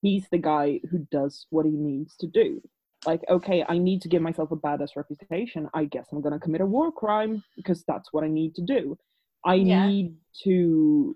he's 0.02 0.28
the 0.30 0.38
guy 0.38 0.80
who 0.90 1.00
does 1.12 1.46
what 1.50 1.66
he 1.66 1.72
needs 1.72 2.16
to 2.18 2.28
do. 2.28 2.62
Like, 3.06 3.22
okay, 3.30 3.64
I 3.68 3.78
need 3.78 4.02
to 4.02 4.10
give 4.10 4.22
myself 4.22 4.52
a 4.52 4.58
badass 4.58 4.96
reputation. 4.96 5.70
I 5.74 5.86
guess 5.86 6.08
I'm 6.12 6.22
gonna 6.22 6.40
commit 6.40 6.62
a 6.62 6.66
war 6.66 6.92
crime 6.92 7.44
because 7.56 7.84
that's 7.88 8.12
what 8.12 8.24
I 8.24 8.28
need 8.28 8.56
to 8.56 8.62
do. 8.62 8.98
I 9.46 9.56
Yeah. 9.56 9.88
need 9.88 10.16
to 10.44 11.16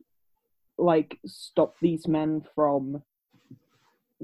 like 0.78 1.20
stop 1.26 1.76
these 1.82 2.08
men 2.08 2.46
from 2.56 3.04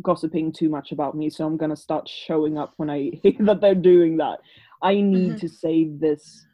gossiping 0.02 0.52
too 0.52 0.70
much 0.70 0.92
about 0.92 1.16
me, 1.16 1.30
so 1.30 1.46
I'm 1.46 1.58
gonna 1.58 1.76
start 1.76 2.08
showing 2.08 2.58
up 2.58 2.74
when 2.78 2.90
I 2.90 3.10
hear 3.24 3.34
that 3.40 3.62
they're 3.62 3.76
doing 3.76 4.18
that. 4.18 4.40
I 4.82 5.02
need 5.02 5.34
Mhm. 5.34 5.40
to 5.42 5.50
save 5.50 6.00
this, 6.00 6.46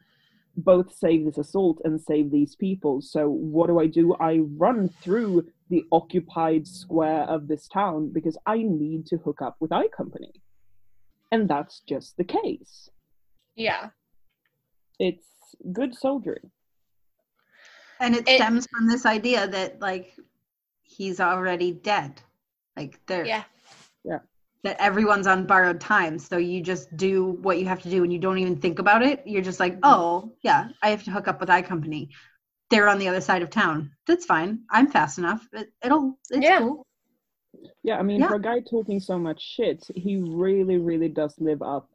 both 0.56 0.92
save 0.94 1.24
this 1.26 1.38
assault 1.38 1.80
and 1.84 2.00
save 2.00 2.30
these 2.30 2.56
people. 2.56 3.00
So 3.00 3.28
what 3.28 3.66
do 3.68 3.78
I 3.78 3.86
do? 3.86 4.14
I 4.14 4.38
run 4.38 4.88
through 4.88 5.48
the 5.68 5.84
occupied 5.92 6.66
square 6.66 7.22
of 7.24 7.46
this 7.48 7.68
town 7.68 8.10
because 8.12 8.36
I 8.46 8.62
need 8.62 9.06
to 9.06 9.16
hook 9.18 9.42
up 9.42 9.56
with 9.60 9.72
I 9.72 9.88
Company. 9.88 10.32
And 11.32 11.48
that's 11.48 11.80
just 11.80 12.16
the 12.16 12.24
case. 12.24 12.88
Yeah. 13.56 13.90
It's 14.98 15.28
good 15.72 15.94
soldiering. 15.94 16.50
And 18.00 18.14
it, 18.14 18.28
It- 18.28 18.36
stems 18.36 18.66
from 18.66 18.86
this 18.88 19.06
idea 19.06 19.46
that 19.48 19.80
like 19.80 20.14
he's 20.82 21.20
already 21.20 21.72
dead. 21.72 22.20
Like 22.76 23.04
there 23.06 23.24
Yeah. 23.24 23.44
Yeah. 24.04 24.20
That 24.66 24.80
everyone's 24.80 25.28
on 25.28 25.46
borrowed 25.46 25.80
time. 25.80 26.18
So 26.18 26.38
you 26.38 26.60
just 26.60 26.94
do 26.96 27.38
what 27.42 27.58
you 27.58 27.66
have 27.66 27.80
to 27.82 27.88
do 27.88 28.02
and 28.02 28.12
you 28.12 28.18
don't 28.18 28.38
even 28.38 28.56
think 28.56 28.80
about 28.80 29.00
it. 29.00 29.22
You're 29.24 29.42
just 29.42 29.60
like, 29.60 29.78
oh 29.84 30.32
yeah, 30.42 30.68
I 30.82 30.90
have 30.90 31.04
to 31.04 31.12
hook 31.12 31.28
up 31.28 31.38
with 31.38 31.48
I 31.50 31.62
company. 31.62 32.10
They're 32.68 32.88
on 32.88 32.98
the 32.98 33.06
other 33.06 33.20
side 33.20 33.42
of 33.42 33.50
town. 33.50 33.92
That's 34.08 34.24
fine. 34.24 34.62
I'm 34.70 34.90
fast 34.90 35.18
enough. 35.18 35.46
It, 35.52 35.68
it'll 35.84 36.18
it's 36.30 36.44
Yeah. 36.44 36.58
cool. 36.58 36.84
Yeah, 37.84 37.98
I 37.98 38.02
mean, 38.02 38.20
Yeah. 38.20 38.28
for 38.28 38.34
a 38.34 38.40
guy 38.42 38.58
talking 38.60 38.98
so 38.98 39.18
much 39.20 39.40
shit, 39.40 39.84
he 39.94 40.16
really, 40.16 40.78
really 40.78 41.08
does 41.08 41.38
live 41.38 41.62
up 41.62 41.88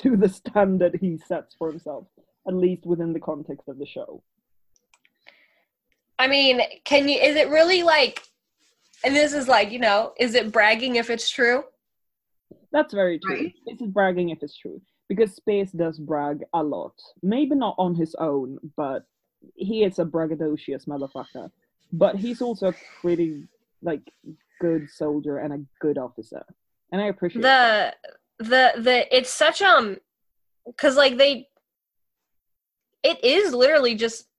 to 0.00 0.14
the 0.14 0.28
standard 0.28 0.98
he 1.00 1.16
sets 1.16 1.54
for 1.54 1.70
himself, 1.70 2.06
at 2.46 2.54
least 2.54 2.84
within 2.84 3.14
the 3.14 3.20
context 3.20 3.66
of 3.66 3.78
the 3.78 3.86
show. 3.86 4.22
I 6.18 6.26
mean, 6.28 6.60
can 6.84 7.08
you 7.08 7.18
is 7.18 7.36
it 7.36 7.48
really 7.48 7.82
like 7.82 8.22
and 9.02 9.16
this 9.16 9.32
is 9.32 9.48
like, 9.48 9.70
you 9.72 9.78
know, 9.78 10.12
is 10.18 10.34
it 10.34 10.52
bragging 10.52 10.96
if 10.96 11.08
it's 11.08 11.30
true? 11.30 11.64
That's 12.72 12.94
very 12.94 13.18
true. 13.18 13.34
Right. 13.34 13.54
This 13.66 13.80
is 13.80 13.88
bragging 13.88 14.30
if 14.30 14.42
it's 14.42 14.56
true. 14.56 14.80
Because 15.08 15.34
Spears 15.34 15.72
does 15.72 15.98
brag 15.98 16.44
a 16.54 16.62
lot. 16.62 16.94
Maybe 17.22 17.56
not 17.56 17.74
on 17.78 17.94
his 17.94 18.14
own, 18.16 18.58
but 18.76 19.04
he 19.56 19.82
is 19.82 19.98
a 19.98 20.04
braggadocious 20.04 20.86
motherfucker. 20.86 21.50
But 21.92 22.16
he's 22.16 22.40
also 22.40 22.68
a 22.68 22.74
pretty, 23.00 23.48
like, 23.82 24.02
good 24.60 24.88
soldier 24.88 25.38
and 25.38 25.52
a 25.52 25.64
good 25.80 25.98
officer. 25.98 26.44
And 26.92 27.00
I 27.00 27.06
appreciate 27.06 27.42
that. 27.42 27.96
The 28.38 28.44
the 28.44 28.72
the 28.80 29.16
it's 29.16 29.30
such 29.30 29.60
um 29.60 29.98
cuz 30.76 30.96
like 30.96 31.18
they 31.18 31.48
it 33.02 33.22
is 33.24 33.52
literally 33.52 33.94
just 33.94 34.29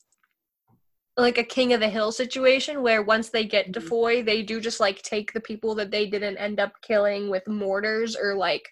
like 1.17 1.37
a 1.37 1.43
king 1.43 1.73
of 1.73 1.79
the 1.79 1.89
hill 1.89 2.11
situation 2.11 2.81
where 2.81 3.03
once 3.03 3.29
they 3.29 3.45
get 3.45 3.73
to 3.73 3.79
Mhm. 3.79 3.87
Foy, 3.89 4.23
they 4.23 4.41
do 4.41 4.61
just 4.61 4.79
like 4.79 5.01
take 5.01 5.33
the 5.33 5.41
people 5.41 5.75
that 5.75 5.91
they 5.91 6.07
didn't 6.07 6.37
end 6.37 6.59
up 6.59 6.73
killing 6.81 7.29
with 7.29 7.47
mortars 7.47 8.15
or 8.15 8.35
like 8.35 8.69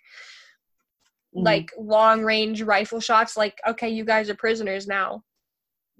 Mhm. 1.36 1.44
like 1.44 1.72
long 1.78 2.24
range 2.24 2.62
rifle 2.64 3.00
shots 3.00 3.38
like 3.38 3.60
okay 3.68 3.90
you 3.90 4.04
guys 4.04 4.30
are 4.30 4.36
prisoners 4.36 4.88
now 4.88 5.24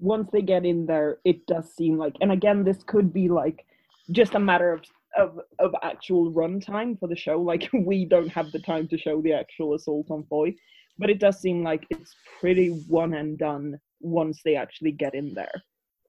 once 0.00 0.28
they 0.32 0.40
get 0.40 0.64
in 0.64 0.86
there, 0.86 1.18
it 1.24 1.46
does 1.46 1.74
seem 1.74 1.98
like, 1.98 2.16
and 2.22 2.32
again, 2.32 2.64
this 2.64 2.82
could 2.84 3.12
be 3.12 3.28
like 3.28 3.66
just 4.10 4.34
a 4.34 4.40
matter 4.40 4.72
of 4.72 4.82
of 5.16 5.40
of 5.58 5.74
actual 5.82 6.32
runtime 6.32 6.98
for 6.98 7.06
the 7.06 7.16
show. 7.16 7.38
Like 7.52 7.68
we 7.72 8.06
don't 8.06 8.28
have 8.28 8.50
the 8.50 8.60
time 8.60 8.88
to 8.88 8.98
show 8.98 9.20
the 9.20 9.32
actual 9.34 9.74
assault 9.74 10.10
on 10.10 10.24
Foy, 10.24 10.54
but 10.98 11.10
it 11.10 11.18
does 11.20 11.38
seem 11.40 11.62
like 11.62 11.86
it's 11.90 12.16
pretty 12.40 12.68
one 12.88 13.12
and 13.14 13.36
done 13.38 13.78
once 14.00 14.40
they 14.42 14.56
actually 14.56 14.92
get 14.92 15.14
in 15.14 15.34
there. 15.34 15.62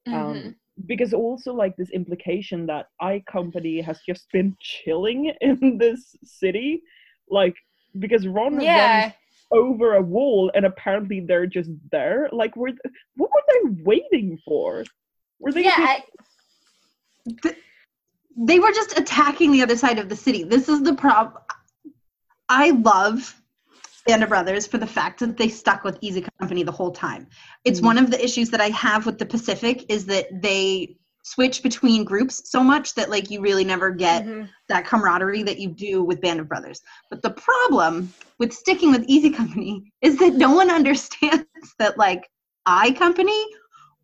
Um, 0.08 0.56
because 0.88 1.14
also 1.14 1.54
like 1.54 1.76
this 1.78 1.92
implication 1.92 2.66
that 2.68 2.88
I 3.00 3.24
Company 3.32 3.82
has 3.82 4.00
just 4.08 4.32
been 4.32 4.56
chilling 4.60 5.32
in 5.42 5.78
this 5.78 6.16
city, 6.24 6.82
like 7.30 7.56
because 8.00 8.26
Ron 8.28 8.58
runs 9.04 9.14
over 9.52 9.96
a 9.96 10.02
wall 10.02 10.50
and 10.56 10.66
apparently 10.66 11.20
they're 11.20 11.46
just 11.46 11.70
there 11.92 12.30
like 12.32 12.56
were 12.56 12.70
th- 12.70 12.80
what 13.18 13.30
were 13.36 13.44
they 13.54 13.84
waiting 13.84 14.40
for 14.46 14.86
were 15.40 15.52
they 15.52 15.66
yeah 15.66 15.76
just- 17.28 17.46
I- 17.46 17.56
They 18.38 18.60
were 18.60 18.72
just 18.72 18.98
attacking 18.98 19.52
the 19.52 19.62
other 19.62 19.76
side 19.76 20.00
of 20.00 20.08
the 20.08 20.16
city. 20.16 20.44
This 20.46 20.70
is 20.70 20.82
the 20.84 20.94
problem. 20.94 21.44
I 22.48 22.70
love 22.72 23.36
Band 24.06 24.24
of 24.24 24.30
Brothers 24.30 24.66
for 24.68 24.78
the 24.78 24.88
fact 24.88 25.20
that 25.20 25.38
they 25.38 25.48
stuck 25.48 25.84
with 25.84 25.98
Easy 26.02 26.26
Company 26.40 26.64
the 26.64 26.72
whole 26.72 26.92
time. 26.92 27.28
It's 27.66 27.80
Mhm. 27.80 27.86
one 27.86 27.98
of 27.98 28.12
the 28.12 28.24
issues 28.24 28.50
that 28.50 28.62
I 28.62 28.70
have 28.70 29.06
with 29.06 29.20
the 29.20 29.26
Pacific 29.26 29.86
is 29.90 30.06
that 30.08 30.42
they 30.42 30.98
switch 31.24 31.62
between 31.62 32.04
groups 32.04 32.50
so 32.50 32.64
much 32.64 32.96
that 32.96 33.10
like 33.10 33.30
you 33.30 33.42
really 33.42 33.64
never 33.64 33.92
get 33.92 34.26
mhm. 34.26 34.50
that 34.68 34.86
camaraderie 34.86 35.44
that 35.44 35.60
you 35.60 35.70
do 35.70 36.04
with 36.04 36.20
Band 36.20 36.40
of 36.40 36.48
Brothers. 36.48 36.82
But 37.12 37.22
the 37.22 37.30
problem 37.30 38.12
with 38.40 38.52
sticking 38.52 38.92
with 38.92 39.06
Easy 39.08 39.30
Company 39.30 39.92
is 40.02 40.18
that 40.18 40.34
no 40.34 40.52
one 40.52 40.72
understands 40.80 41.46
that 41.78 41.98
like 41.98 42.28
I 42.66 42.92
Company 42.94 43.46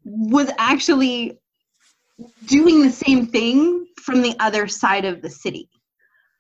was 0.04 0.50
actually 0.58 1.40
doing 2.46 2.82
the 2.82 2.92
same 2.92 3.28
thing 3.28 3.88
from 4.02 4.22
the 4.22 4.36
other 4.40 4.68
side 4.68 5.06
of 5.06 5.22
the 5.22 5.30
city. 5.30 5.70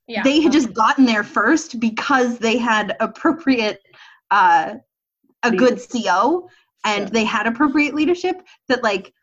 Yeah 0.07 0.23
They 0.23 0.41
had 0.41 0.51
just 0.51 0.73
gotten 0.73 1.05
there 1.05 1.23
first 1.23 1.79
because 1.79 2.37
they 2.39 2.57
had 2.57 2.95
appropriate 2.99 3.81
uh 4.31 4.75
a 5.43 5.51
good 5.51 5.79
CO 5.91 6.49
and 6.83 7.03
Yeah. 7.05 7.09
they 7.11 7.23
had 7.23 7.45
appropriate 7.47 7.93
leadership 7.93 8.41
that 8.69 8.83
like 8.83 9.13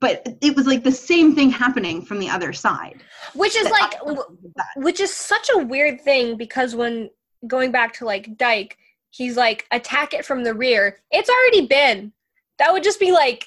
but 0.00 0.26
it 0.42 0.54
was 0.56 0.66
like 0.66 0.82
the 0.84 0.92
same 0.92 1.34
thing 1.34 1.50
happening 1.50 2.02
from 2.04 2.18
the 2.18 2.28
other 2.28 2.52
side. 2.52 3.02
which 3.34 3.56
is 3.56 3.64
like 3.70 3.94
I 3.94 3.98
Company 3.98 4.16
did 4.42 4.52
that. 4.56 4.66
which 4.76 5.00
is 5.00 5.12
such 5.14 5.48
a 5.54 5.58
weird 5.58 6.00
thing 6.00 6.36
because 6.36 6.74
when 6.74 7.10
going 7.46 7.70
back 7.72 7.92
to 7.94 8.04
like 8.04 8.36
Dike, 8.36 8.76
he's 9.10 9.36
like 9.36 9.66
attack 9.70 10.12
it 10.14 10.24
from 10.24 10.42
the 10.44 10.54
rear. 10.54 11.00
It's 11.10 11.30
already 11.30 11.66
been. 11.66 12.12
That 12.58 12.72
would 12.72 12.82
just 12.82 13.00
be 13.00 13.12
like 13.12 13.44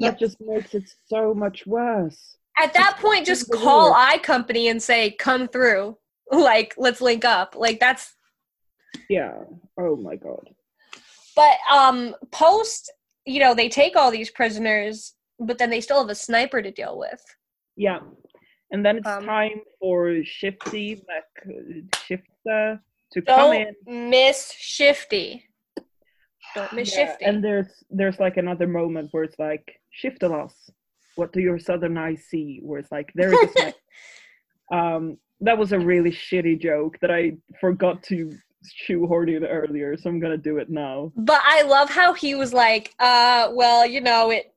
that 0.00 0.12
Yep. 0.12 0.18
just 0.18 0.40
makes 0.40 0.74
it 0.74 0.84
so 1.06 1.34
much 1.34 1.66
worse 1.66 2.36
at 2.60 2.72
that 2.74 2.98
point 3.00 3.26
just 3.26 3.50
call. 3.52 3.92
I 3.94 4.18
company 4.18 4.68
and 4.68 4.82
say 4.82 5.10
come 5.12 5.48
through. 5.48 5.96
Like 6.30 6.74
let's 6.76 7.00
link 7.00 7.24
up. 7.24 7.54
Like 7.56 7.80
that's 7.80 8.14
yeah 9.08 9.32
oh 9.78 9.96
my 9.96 10.16
god 10.16 10.44
but 11.36 11.54
um 11.72 12.14
post 12.32 12.90
you 13.24 13.40
know 13.40 13.54
they 13.54 13.68
take 13.68 13.96
all 13.96 14.10
these 14.10 14.30
prisoners 14.30 15.14
but 15.38 15.56
then 15.58 15.70
they 15.70 15.80
still 15.80 16.00
have 16.00 16.10
a 16.10 16.14
sniper 16.14 16.60
to 16.60 16.70
deal 16.70 16.98
with. 16.98 17.22
yeah 17.76 18.00
and 18.72 18.84
then 18.84 18.98
it's 18.98 19.08
Um, 19.08 19.24
time 19.24 19.60
for 19.80 20.22
shifty 20.24 21.02
Mac 21.08 21.24
shifter 22.06 22.80
to 23.12 23.22
come 23.22 23.52
in 23.52 23.74
Don't 23.86 24.10
miss 24.10 24.52
Shifty. 24.52 25.44
Don't 26.54 26.72
miss 26.72 26.90
Yeah, 26.94 27.06
Shifty. 27.06 27.24
and 27.24 27.42
there's 27.42 27.70
there's 27.90 28.18
like 28.18 28.36
another 28.36 28.66
moment 28.66 29.08
where 29.12 29.24
it's 29.24 29.38
like 29.38 29.66
shift 29.90 30.22
a 30.24 30.28
loss 30.28 30.70
what 31.18 31.32
do 31.32 31.40
your 31.40 31.58
southern 31.58 31.98
eyes 31.98 32.24
see? 32.28 32.60
Where 32.62 32.78
it's 32.78 32.92
like 32.92 33.12
there 33.14 33.32
is 33.32 33.50
a 33.56 33.74
um 34.74 35.18
that 35.40 35.58
was 35.58 35.72
a 35.72 35.78
really 35.78 36.10
shitty 36.10 36.60
joke 36.60 36.98
that 37.00 37.10
i 37.10 37.32
forgot 37.60 38.02
to 38.02 38.36
shoehorn 38.64 39.28
in 39.28 39.44
earlier 39.44 39.96
so 39.96 40.10
i'm 40.10 40.20
gonna 40.20 40.36
do 40.36 40.58
it 40.58 40.68
now. 40.68 41.12
But 41.16 41.40
I 41.44 41.62
love 41.62 41.90
how 41.90 42.12
he 42.12 42.34
was 42.34 42.52
like, 42.52 42.94
uh, 42.98 43.50
well, 43.52 43.86
you 43.86 44.00
know, 44.00 44.30
it 44.30 44.52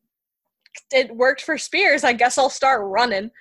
it 0.91 1.16
worked 1.16 1.41
for 1.41 1.57
Spears. 1.57 2.03
I 2.03 2.14
guess 2.14 2.38
I'll 2.38 2.49
start 2.49 2.82
running. 2.86 3.32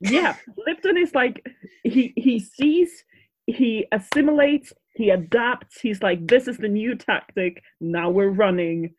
yeah 0.00 0.36
lipton 0.66 0.98
is 0.98 1.14
like 1.14 1.46
he 1.82 2.12
he 2.16 2.38
sees 2.38 3.04
he 3.46 3.86
assimilates 3.92 4.72
he 4.94 5.10
adapts. 5.10 5.80
He's 5.80 6.02
like 6.02 6.26
this 6.26 6.48
is 6.48 6.56
the 6.56 6.68
new 6.68 6.94
tactic. 6.94 7.62
Now 7.80 8.10
we're 8.10 8.30
running. 8.30 8.94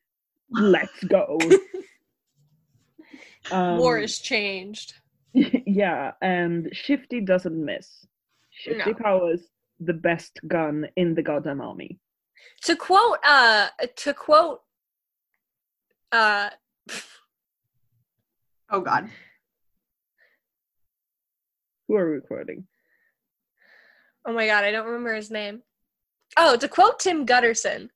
Let's 0.52 1.04
go 1.04 1.38
um, 3.52 3.78
War 3.78 4.00
has 4.00 4.18
changed. 4.20 4.94
yeah, 5.34 6.12
and 6.22 6.70
Shifty 6.74 7.22
doesn't 7.22 7.64
miss. 7.64 8.06
Shifty 8.52 8.92
No. 8.92 8.96
powers 8.96 9.42
the 9.80 9.94
best 9.94 10.40
gun 10.48 10.88
in 10.96 11.14
the 11.14 11.22
goddamn 11.22 11.62
army. 11.62 12.00
To 12.64 12.76
quote, 12.76 13.20
uh, 13.24 13.68
to 13.98 14.14
quote, 14.14 14.62
uh, 16.12 16.50
Oh 18.70 18.82
God. 18.82 19.10
Who 21.88 21.96
are 21.96 22.14
we 22.14 22.20
quoting? 22.22 22.68
oh 24.26 24.34
my 24.34 24.46
god, 24.46 24.66
I 24.66 24.72
don't 24.72 24.86
remember 24.88 25.14
his 25.16 25.32
name. 25.32 25.62
Oh, 26.36 26.58
to 26.58 26.68
quote 26.68 27.00
Tim 27.00 27.26
Gutterson, 27.26 27.90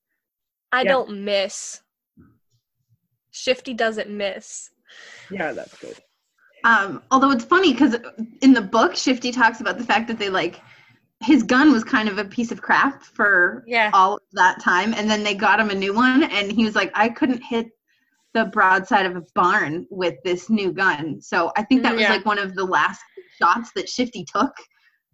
I 0.72 0.84
Yeah. 0.84 0.89
don't 0.89 1.26
miss. 1.26 1.82
Shifty 3.32 3.74
doesn't 3.74 4.10
miss. 4.10 4.70
Yeah, 5.30 5.52
that's 5.54 5.78
good. 5.78 5.98
Um, 6.64 7.02
although 7.10 7.32
it's 7.32 7.44
funny 7.46 7.72
because 7.74 7.96
in 8.42 8.54
the 8.54 8.62
book, 8.62 8.96
Shifty 8.96 9.32
talks 9.32 9.62
about 9.62 9.78
the 9.78 9.84
fact 9.84 10.08
that 10.10 10.20
they 10.20 10.30
like 10.30 10.62
his 11.24 11.44
gun 11.44 11.72
was 11.72 11.84
kind 11.84 12.10
of 12.10 12.18
a 12.18 12.26
piece 12.26 12.52
of 12.52 12.62
crap 12.62 13.04
for 13.04 13.64
Yeah. 13.68 13.92
all 13.94 14.16
of 14.16 14.22
that 14.34 14.60
time, 14.62 14.94
and 14.96 15.10
then 15.10 15.24
they 15.24 15.36
got 15.36 15.60
him 15.60 15.70
a 15.70 15.76
new 15.76 15.94
one, 15.94 16.24
and 16.24 16.52
he 16.52 16.66
was 16.66 16.76
like, 16.76 16.92
I 16.96 17.10
couldn't 17.10 17.42
hit 17.44 17.70
the 18.34 18.46
broadside 18.46 19.06
of 19.06 19.16
a 19.16 19.22
barn 19.36 19.86
with 19.92 20.16
this 20.24 20.50
new 20.50 20.72
gun. 20.72 21.22
So 21.22 21.52
I 21.58 21.64
think 21.64 21.84
that 21.84 21.94
was 21.94 22.02
Yeah. 22.02 22.10
like 22.12 22.26
one 22.26 22.39
of 22.39 22.56
the 22.56 22.64
last 22.66 23.02
shots 23.38 23.72
that 23.76 23.88
Shifty 23.89 24.24
took. 24.26 24.52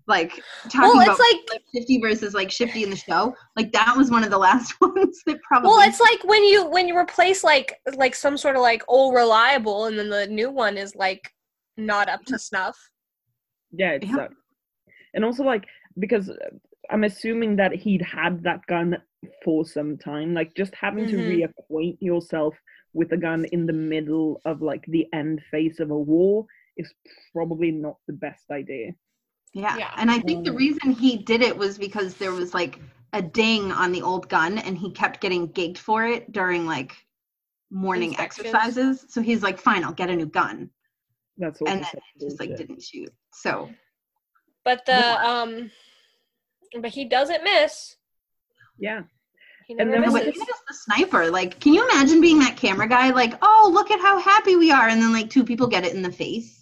Like 0.07 0.31
talking 0.69 0.81
Well, 0.81 1.01
about 1.01 1.19
it's 1.19 1.49
like 1.51 1.61
Shifty 1.75 1.99
versus 1.99 2.33
like 2.33 2.49
Shifty 2.49 2.83
in 2.83 2.89
the 2.89 2.95
show, 2.95 3.35
like 3.57 3.71
that 3.73 3.93
was 3.97 4.09
one 4.09 4.23
of 4.23 4.29
the 4.31 4.37
last 4.47 4.73
ones 4.79 5.21
that 5.25 5.41
probably. 5.43 5.67
Well, 5.69 5.87
it's 5.87 5.99
like 5.99 6.23
when 6.23 6.43
you 6.45 6.65
when 6.69 6.87
you 6.87 6.97
replace 6.97 7.43
like 7.43 7.73
like 7.95 8.15
some 8.15 8.37
sort 8.37 8.55
of 8.55 8.61
like 8.61 8.83
old 8.87 9.13
reliable, 9.13 9.85
and 9.85 9.99
then 9.99 10.09
the 10.09 10.25
new 10.27 10.49
one 10.49 10.77
is 10.77 10.95
like 10.95 11.29
not 11.75 12.07
up 12.09 12.23
to 12.25 12.39
snuff. 12.39 12.77
Yeah, 13.71 13.91
it 13.93 14.03
Yeah. 14.05 14.15
sucks. 14.15 14.35
And 15.13 15.25
also, 15.25 15.43
like, 15.43 15.65
because 15.99 16.29
uh, 16.29 16.35
I'm 16.89 17.03
assuming 17.03 17.55
that 17.57 17.73
he'd 17.73 18.01
had 18.01 18.43
that 18.43 18.65
gun 18.67 18.97
for 19.43 19.65
some 19.65 19.97
time, 19.97 20.33
like, 20.33 20.53
just 20.55 20.73
having 20.75 21.05
to 21.07 21.17
Mhm. 21.17 21.27
reacquaint 21.69 21.97
yourself 21.99 22.55
with 22.93 23.11
a 23.11 23.17
gun 23.17 23.45
in 23.45 23.65
the 23.65 23.73
middle 23.73 24.41
of, 24.45 24.61
like, 24.61 24.85
the 24.87 25.07
end 25.13 25.41
phase 25.51 25.79
of 25.79 25.91
a 25.91 25.97
war 25.97 26.45
is 26.77 26.93
probably 27.33 27.71
not 27.71 27.97
the 28.07 28.13
best 28.13 28.45
idea. 28.51 28.91
Yeah. 29.53 29.77
Yeah. 29.77 29.91
And 29.97 30.11
I 30.11 30.19
think 30.19 30.45
the 30.45 30.51
Mm. 30.51 30.57
reason 30.57 30.91
he 30.91 31.17
did 31.17 31.41
it 31.41 31.57
was 31.57 31.77
because 31.77 32.15
there 32.15 32.31
was 32.31 32.53
like 32.53 32.79
a 33.13 33.21
ding 33.21 33.71
on 33.71 33.91
the 33.91 34.01
old 34.01 34.29
gun 34.29 34.57
and 34.57 34.77
he 34.77 34.91
kept 34.91 35.21
getting 35.21 35.47
gigged 35.49 35.77
for 35.77 36.05
it 36.05 36.31
during 36.31 36.65
like 36.65 36.95
morning 37.71 38.17
exercises. 38.19 39.05
So 39.09 39.21
he's 39.21 39.43
like, 39.43 39.57
fine, 39.59 39.83
I'll 39.83 39.93
get 39.93 40.09
a 40.09 40.15
new 40.15 40.25
gun. 40.25 40.69
That's 41.37 41.61
also 41.61 41.71
And 41.71 41.83
then 41.83 41.91
such 41.91 42.03
Just 42.19 42.39
like 42.39 42.49
bullshit. 42.49 42.67
didn't 42.67 42.83
shoot. 42.83 43.13
So 43.31 43.69
But 44.63 44.85
the 44.85 44.91
Yeah. 44.91 45.41
um, 45.41 45.71
but 46.81 46.91
he 46.91 47.05
doesn't 47.05 47.43
miss. 47.43 47.95
Yeah. 48.77 49.03
He 49.65 49.73
And 49.73 49.89
never 49.89 50.01
then 50.03 50.11
but 50.13 50.25
misses. 50.25 50.35
even 50.41 50.47
as 50.53 50.61
the 50.67 50.73
sniper, 50.73 51.29
like, 51.31 51.59
can 51.59 51.73
you 51.73 51.83
imagine 51.89 52.21
being 52.21 52.39
that 52.39 52.55
camera 52.57 52.87
guy? 52.87 53.09
Like, 53.11 53.33
oh, 53.41 53.69
look 53.73 53.91
at 53.91 53.99
how 53.99 54.17
happy 54.19 54.55
we 54.55 54.71
are, 54.71 54.87
and 54.87 55.01
then 55.01 55.11
like 55.11 55.29
two 55.29 55.43
people 55.43 55.67
get 55.67 55.83
it 55.85 55.93
in 55.93 56.01
the 56.01 56.11
face 56.11 56.56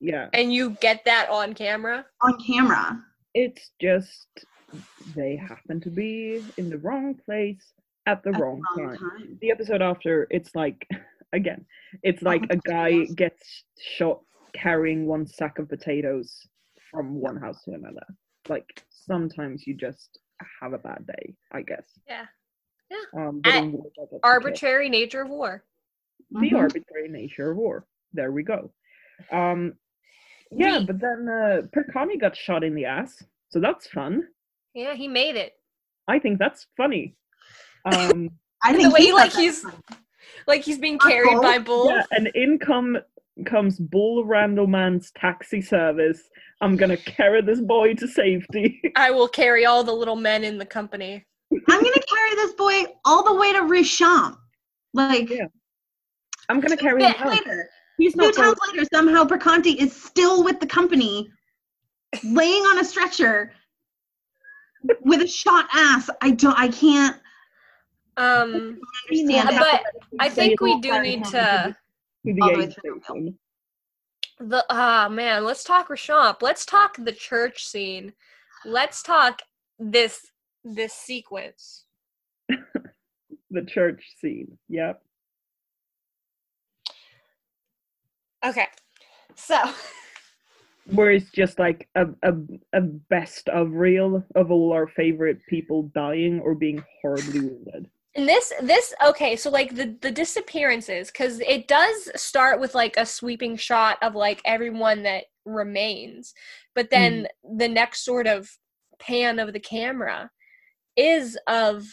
Yeah. 0.00 0.28
And 0.32 0.52
you 0.52 0.70
get 0.80 1.04
that 1.04 1.28
on 1.30 1.54
camera. 1.54 2.06
on 2.22 2.38
camera. 2.44 3.02
It's 3.34 3.70
just 3.80 4.26
they 5.14 5.36
happen 5.36 5.80
to 5.82 5.90
be 5.90 6.42
in 6.56 6.70
the 6.70 6.78
wrong 6.78 7.14
place 7.24 7.72
at 8.06 8.22
the 8.22 8.30
at 8.30 8.40
wrong 8.40 8.62
wrong 8.76 8.88
time. 8.88 8.98
time. 8.98 9.38
the 9.40 9.50
episode 9.50 9.82
after 9.82 10.26
it's 10.30 10.54
like 10.54 10.86
again 11.32 11.64
it's 12.02 12.22
like 12.22 12.42
a 12.50 12.56
guy 12.56 12.88
yes. 12.88 13.10
gets 13.12 13.64
shot 13.80 14.20
carrying 14.54 15.06
one 15.06 15.26
sack 15.26 15.58
of 15.58 15.68
potatoes 15.68 16.46
from 16.90 17.14
one 17.20 17.36
house 17.36 17.62
to 17.64 17.72
another 17.72 18.06
like 18.48 18.82
sometimes 18.90 19.66
you 19.66 19.74
just 19.74 20.18
have 20.60 20.72
a 20.72 20.78
bad 20.78 21.04
day 21.06 21.34
i 21.52 21.62
guess 21.62 21.84
Yeah. 22.08 22.26
Yeah. 22.90 23.26
um 23.26 23.40
but 23.42 23.54
in 23.56 23.72
war, 23.72 23.86
Arbitrary 24.22 24.88
nature 24.88 25.22
of 25.22 25.30
war. 25.30 25.64
care. 26.32 26.40
the 26.42 26.50
Mhm. 26.50 26.58
arbitrary 26.60 27.08
nature 27.08 27.50
of 27.50 27.56
war 27.58 27.86
there 28.12 28.30
we 28.32 28.42
go 28.44 28.72
um 29.32 29.74
yeah 30.50 30.78
The- 30.80 30.86
but 30.86 31.00
then 31.00 31.28
uh 31.28 31.62
Perconti 31.74 32.20
got 32.20 32.36
shot 32.36 32.64
in 32.64 32.74
the 32.74 32.84
ass 32.84 33.22
so 33.50 33.60
that's 33.60 33.86
fun 33.88 34.28
Yeah, 34.74 34.94
he 34.94 35.08
made 35.08 35.36
it. 35.36 35.54
i 36.08 36.18
think 36.18 36.38
that's 36.38 36.66
funny 36.76 37.16
um 37.84 38.30
I 38.62 38.72
The 38.72 38.78
think 38.78 38.94
way, 38.94 39.00
he 39.04 39.12
like, 39.14 39.32
he's- 39.32 39.64
was 39.64 39.72
funny. 39.72 39.84
Like 40.46 40.62
he's 40.62 40.78
being 40.78 40.98
carried 40.98 41.32
Bull? 41.32 41.42
by 41.42 41.58
Bull. 41.58 41.86
Yeah, 41.90 42.02
and 42.10 42.26
in 42.34 42.58
come 42.58 42.98
comes 43.46 43.78
Bull 43.78 44.24
Randleman's 44.26 45.10
taxi 45.12 45.62
service. 45.62 46.28
I'm 46.60 46.76
gonna 46.76 46.96
carry 46.98 47.40
this 47.40 47.60
boy 47.60 47.94
to 47.94 48.06
safety. 48.06 48.80
I 48.96 49.10
will 49.12 49.28
carry 49.28 49.64
all 49.64 49.82
the 49.82 49.92
little 49.94 50.16
men 50.16 50.44
in 50.44 50.58
the 50.58 50.66
company. 50.66 51.24
I'm 51.52 51.82
gonna 51.82 52.02
carry 52.14 52.34
this 52.36 52.52
boy 52.52 52.84
all 53.06 53.22
the 53.24 53.34
way 53.34 53.52
to 53.54 53.60
Rachamps. 53.60 54.36
Like 54.92 55.30
Yeah. 55.30 55.46
I'm 56.50 56.60
gonna 56.60 56.76
carry 56.76 57.02
him 57.02 57.14
later. 57.28 57.68
He's 58.00 58.14
Two 58.14 58.22
not 58.22 58.34
going 58.34 58.48
towns 58.54 58.58
later, 58.72 58.88
somehow 58.92 59.24
Perconti 59.24 59.76
is 59.76 59.94
still 59.94 60.42
with 60.42 60.58
the 60.58 60.66
company, 60.66 61.30
laying 62.24 62.62
on 62.62 62.78
a 62.78 62.84
stretcher 62.84 63.52
with 65.02 65.20
a 65.20 65.26
shot 65.26 65.66
ass. 65.72 66.08
I 66.22 66.30
don't. 66.30 66.58
I 66.58 66.68
can't 66.68 67.20
Um, 68.16 68.80
understand. 69.10 69.30
yeah, 69.30 69.50
how 69.52 69.58
but 69.58 69.82
I 70.18 70.30
think 70.30 70.60
we 70.60 70.80
do 70.80 70.98
need 71.02 71.24
to. 71.26 71.30
to 71.30 71.76
the 72.24 72.40
all 72.42 72.52
the 72.52 72.58
way 72.58 72.66
through. 72.66 73.34
The 74.40 74.64
ah 74.70 75.08
man, 75.10 75.44
let's 75.44 75.62
talk 75.62 75.88
Rachamps. 75.88 76.40
Let's 76.40 76.64
talk 76.64 76.96
the 76.96 77.12
church 77.12 77.64
scene. 77.66 78.14
Let's 78.64 79.02
talk 79.02 79.42
this 79.78 80.26
this 80.64 80.94
sequence. 80.94 81.84
The 83.52 83.64
church 83.64 84.04
scene. 84.20 84.56
Yep. 84.68 85.02
Okay, 88.44 88.66
so 89.34 89.56
Where 90.86 91.12
it's 91.12 91.30
just 91.30 91.58
like 91.58 91.88
a, 91.94 92.06
a 92.22 92.32
a 92.72 92.80
best 92.80 93.48
of 93.48 93.72
reel 93.72 94.24
of 94.34 94.50
all 94.50 94.72
our 94.72 94.88
favorite 94.88 95.38
people 95.48 95.84
dying 95.94 96.40
or 96.40 96.54
being 96.54 96.82
horribly 97.00 97.40
wounded. 97.40 97.88
and 98.16 98.28
this 98.28 98.52
this 98.62 98.92
okay, 99.04 99.36
so 99.36 99.50
like 99.50 99.74
the 99.76 99.96
the 100.00 100.10
disappearances 100.10 101.10
because 101.10 101.40
it 101.40 101.68
does 101.68 102.10
start 102.16 102.60
with 102.60 102.74
like 102.74 102.96
a 102.96 103.06
sweeping 103.06 103.56
shot 103.56 103.98
of 104.02 104.14
like 104.14 104.40
everyone 104.44 105.02
that 105.04 105.24
remains, 105.44 106.34
but 106.74 106.90
then 106.90 107.28
mm. 107.44 107.58
the 107.58 107.68
next 107.68 108.04
sort 108.04 108.26
of 108.26 108.50
pan 108.98 109.38
of 109.38 109.52
the 109.52 109.60
camera 109.60 110.30
is 110.96 111.38
of 111.46 111.84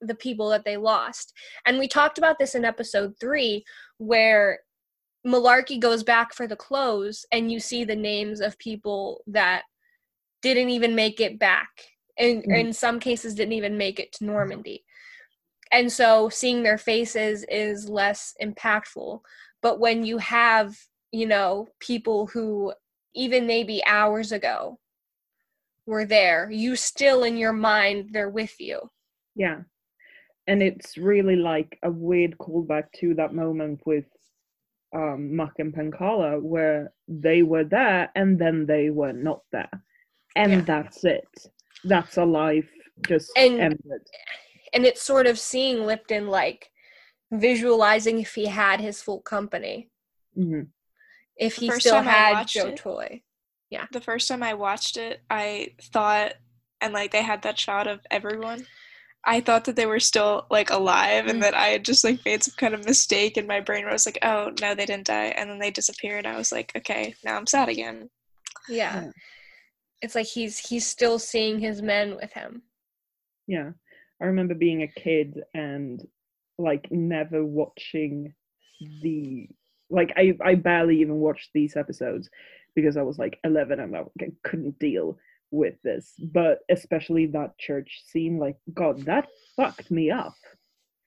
the 0.00 0.14
people 0.14 0.48
that 0.50 0.64
they 0.64 0.76
lost. 0.76 1.32
And 1.66 1.78
we 1.78 1.88
talked 1.88 2.18
about 2.18 2.38
this 2.38 2.54
in 2.54 2.64
episode 2.64 3.14
three, 3.20 3.64
where 3.98 4.60
Malarkey 5.26 5.80
goes 5.80 6.04
back 6.04 6.32
for 6.32 6.46
the 6.46 6.56
clothes, 6.56 7.26
and 7.32 7.50
you 7.50 7.58
see 7.58 7.84
the 7.84 7.96
names 7.96 8.40
of 8.40 8.58
people 8.58 9.22
that 9.26 9.62
didn't 10.40 10.70
even 10.70 10.94
make 10.94 11.20
it 11.20 11.38
back, 11.38 11.68
and 12.16 12.44
Mhm. 12.44 12.60
in 12.60 12.72
some 12.72 13.00
cases 13.00 13.34
didn't 13.34 13.54
even 13.54 13.76
make 13.76 13.98
it 13.98 14.12
to 14.12 14.24
Normandy. 14.24 14.84
And 15.72 15.90
so 15.90 16.28
seeing 16.28 16.62
their 16.62 16.78
faces 16.78 17.44
is 17.48 17.88
less 17.88 18.34
impactful. 18.40 19.20
But 19.62 19.80
when 19.80 20.04
you 20.04 20.18
have, 20.18 20.78
you 21.10 21.26
know, 21.26 21.68
people 21.80 22.28
who 22.28 22.72
even 23.14 23.46
maybe 23.46 23.84
hours 23.84 24.30
ago 24.30 24.78
were 25.86 26.04
there, 26.04 26.50
you 26.50 26.76
still 26.76 27.24
in 27.24 27.36
your 27.36 27.52
mind 27.52 28.10
they're 28.12 28.30
with 28.30 28.60
you. 28.60 28.90
Yeah. 29.34 29.62
And 30.46 30.62
it's 30.62 30.96
really 30.96 31.36
like 31.36 31.78
a 31.82 31.90
weird 31.90 32.38
callback 32.38 32.92
to 33.00 33.14
that 33.14 33.34
moment 33.34 33.80
with 33.84 34.04
um 34.96 35.36
Muck 35.38 35.54
and 35.58 35.72
Penkala 35.74 36.30
where 36.42 36.92
they 37.08 37.42
were 37.42 37.64
there 37.64 38.10
and 38.14 38.38
then 38.42 38.56
they 38.66 38.84
were 38.90 39.12
not 39.28 39.40
there. 39.52 39.76
And 40.34 40.52
Yeah. 40.52 40.60
that's 40.72 41.04
it. 41.04 41.28
That's 41.84 42.16
a 42.16 42.24
life 42.24 42.70
just 43.10 43.30
And- 43.36 43.60
ended. 43.60 44.02
and 44.72 44.82
it's 44.88 45.02
sort 45.02 45.26
of 45.26 45.38
seeing 45.38 45.78
Lipton 45.90 46.24
like 46.40 46.62
visualizing 47.30 48.20
if 48.20 48.34
he 48.34 48.46
had 48.46 48.80
his 48.80 49.02
full 49.02 49.20
company, 49.20 49.90
Mhm. 50.36 50.68
if 51.36 51.56
he 51.56 51.70
still 51.72 52.02
had 52.02 52.46
Joe 52.46 52.68
it- 52.68 52.76
Toye. 52.76 53.22
Yeah. 53.70 53.86
The 53.92 54.00
first 54.00 54.28
time 54.28 54.42
I 54.42 54.54
watched 54.54 54.96
it, 54.96 55.22
I 55.28 55.74
thought, 55.92 56.34
and 56.80 56.92
like 56.94 57.10
they 57.12 57.22
had 57.22 57.42
that 57.42 57.58
shot 57.58 57.86
of 57.86 58.00
everyone. 58.10 58.66
I 59.26 59.40
thought 59.40 59.64
that 59.66 59.76
they 59.76 59.86
were 59.86 60.00
still 60.00 60.46
like 60.50 60.70
alive, 60.70 61.26
and 61.26 61.40
Mm. 61.40 61.42
that 61.42 61.54
I 61.54 61.68
had 61.68 61.84
just 61.84 62.04
like 62.04 62.24
made 62.24 62.42
some 62.44 62.54
kind 62.56 62.74
of 62.74 62.84
mistake 62.86 63.36
in 63.36 63.46
my 63.46 63.60
brain 63.60 63.82
where 63.82 63.90
I 63.90 63.94
was 63.94 64.06
like, 64.06 64.18
"Oh 64.22 64.52
no, 64.60 64.74
they 64.74 64.86
didn't 64.86 65.06
die," 65.08 65.28
and 65.36 65.50
then 65.50 65.58
they 65.58 65.70
disappeared. 65.70 66.26
I 66.26 66.36
was 66.36 66.52
like, 66.52 66.72
"Okay, 66.76 67.14
now 67.24 67.36
I'm 67.36 67.46
sad 67.46 67.68
again." 67.68 68.10
Yeah. 68.68 69.02
Yeah. 69.02 69.10
It's 70.02 70.14
like 70.14 70.26
he's 70.26 70.58
he's 70.58 70.86
still 70.86 71.18
seeing 71.18 71.58
his 71.60 71.82
men 71.82 72.16
with 72.16 72.32
him. 72.32 72.62
Yeah. 73.46 73.72
I 74.20 74.26
remember 74.26 74.54
being 74.54 74.82
a 74.82 74.88
kid 74.88 75.42
and 75.54 76.00
like 76.58 76.90
never 76.90 77.44
watching 77.44 78.34
the 79.02 79.48
Like 79.90 80.12
I, 80.16 80.36
I 80.44 80.54
barely 80.56 81.00
even 81.00 81.16
watched 81.16 81.50
these 81.54 81.76
episodes 81.76 82.28
because 82.74 82.96
I 82.96 83.02
was 83.02 83.18
like 83.18 83.38
11 83.44 83.80
and 83.80 83.96
I 83.96 84.04
couldn't 84.42 84.78
deal 84.78 85.18
with 85.50 85.80
this. 85.82 86.14
But 86.18 86.60
especially 86.68 87.26
that 87.26 87.58
church 87.58 88.02
scene, 88.06 88.38
like 88.38 88.56
God, 88.72 89.04
that 89.06 89.28
fucked 89.56 89.90
me 89.90 90.10
up 90.10 90.34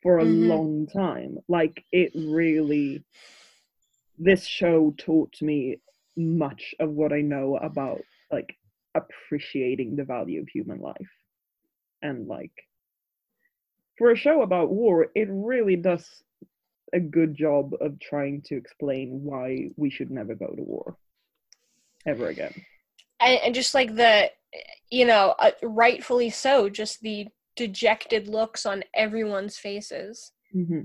for 0.02 0.20
a 0.20 0.26
Mhm. 0.26 0.48
long 0.48 0.88
time. 0.88 1.40
Like 1.48 1.86
it 1.92 2.12
really, 2.16 3.04
this 4.18 4.46
show 4.46 4.94
taught 4.98 5.42
me 5.42 5.80
much 6.18 6.76
of 6.80 6.92
what 6.92 7.14
I 7.14 7.22
know 7.22 7.58
about 7.58 8.02
like 8.32 8.58
appreciating 8.96 9.96
the 9.96 10.04
value 10.04 10.42
of 10.42 10.50
human 10.50 10.80
life 10.80 11.12
and 12.02 12.28
like 12.28 12.52
for 13.98 14.12
a 14.12 14.16
show 14.16 14.42
about 14.42 14.72
war, 14.72 15.08
it 15.16 15.28
really 15.30 15.76
does 15.76 16.24
a 16.94 17.00
good 17.00 17.36
job 17.36 17.74
of 17.82 18.00
trying 18.00 18.42
to 18.44 18.56
explain 18.56 19.24
why 19.24 19.70
we 19.76 19.90
should 19.90 20.10
never 20.10 20.36
go 20.36 20.48
to 20.48 20.64
war 20.64 20.98
ever 22.06 22.30
again. 22.30 22.66
And, 23.20 23.40
and 23.46 23.56
just 23.56 23.74
like 23.74 23.96
the 23.96 24.30
you 24.90 25.06
know 25.06 25.36
uh, 25.40 25.52
rightfully 25.64 26.30
so 26.30 26.70
just 26.70 27.02
the 27.02 27.28
dejected 27.56 28.28
looks 28.28 28.66
on 28.66 28.84
everyone's 28.96 29.58
faces. 29.58 30.32
Hmm 30.52 30.82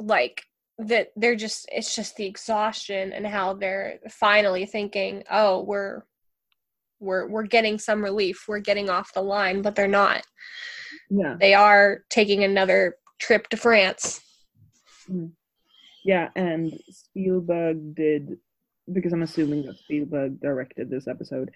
like 0.00 0.44
that 0.78 1.08
they're 1.16 1.34
just 1.34 1.68
it's 1.72 1.94
just 1.94 2.16
the 2.16 2.24
exhaustion 2.24 3.12
and 3.12 3.26
how 3.26 3.52
they're 3.52 3.98
finally 4.08 4.64
thinking 4.64 5.24
oh 5.28 5.60
we're 5.62 6.04
we're 7.00 7.26
we're 7.26 7.44
getting 7.44 7.78
some 7.78 8.02
relief. 8.02 8.44
We're 8.48 8.58
getting 8.58 8.90
off 8.90 9.12
the 9.12 9.22
line 9.22 9.62
but 9.62 9.74
they're 9.74 9.86
not. 9.88 10.22
Yeah, 11.10 11.36
they 11.38 11.54
are 11.54 12.04
taking 12.10 12.44
another 12.44 12.96
trip 13.20 13.48
to 13.48 13.56
france. 13.56 14.20
Yeah, 16.04 16.30
and 16.36 16.72
Spielberg 16.90 17.94
did 17.94 18.38
because 18.92 19.12
I'm 19.12 19.22
assuming 19.22 19.64
that 19.66 19.78
Spielberg 19.78 20.40
directed 20.40 20.90
this 20.90 21.08
episode. 21.08 21.50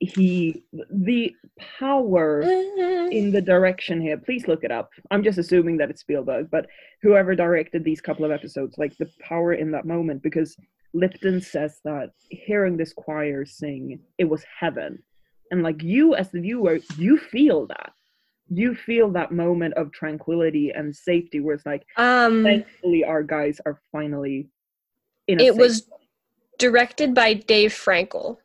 He 0.00 0.62
the 0.92 1.34
power 1.80 2.42
in 2.42 3.32
the 3.32 3.42
direction 3.42 4.00
here. 4.00 4.16
Please 4.16 4.46
look 4.46 4.62
it 4.62 4.70
up. 4.70 4.90
I'm 5.10 5.24
just 5.24 5.38
assuming 5.38 5.76
that 5.78 5.90
it's 5.90 6.02
Spielberg, 6.02 6.50
but 6.50 6.66
whoever 7.02 7.34
directed 7.34 7.82
these 7.82 8.00
couple 8.00 8.24
of 8.24 8.30
episodes, 8.30 8.78
like 8.78 8.96
the 8.96 9.10
power 9.20 9.54
in 9.54 9.72
that 9.72 9.86
moment, 9.86 10.22
because 10.22 10.56
Lipton 10.94 11.40
says 11.40 11.80
that 11.84 12.12
hearing 12.28 12.76
this 12.76 12.92
choir 12.92 13.44
sing, 13.44 13.98
it 14.18 14.24
was 14.24 14.44
heaven, 14.58 15.02
and 15.50 15.64
like 15.64 15.82
you 15.82 16.14
as 16.14 16.30
the 16.30 16.40
viewer, 16.40 16.78
you 16.96 17.18
feel 17.18 17.66
that. 17.66 17.92
You 18.50 18.74
feel 18.74 19.10
that 19.10 19.32
moment 19.32 19.74
of 19.74 19.92
tranquility 19.92 20.70
and 20.70 20.94
safety, 20.94 21.40
where 21.40 21.56
it's 21.56 21.66
like, 21.66 21.84
um 21.96 22.44
thankfully, 22.44 23.04
our 23.04 23.22
guys 23.22 23.60
are 23.66 23.80
finally 23.90 24.48
in. 25.26 25.40
A 25.40 25.44
it 25.44 25.56
was 25.56 25.82
place. 25.82 26.00
Directed 26.58 27.14
by 27.14 27.34
dave 27.34 27.72
frankel 27.72 28.36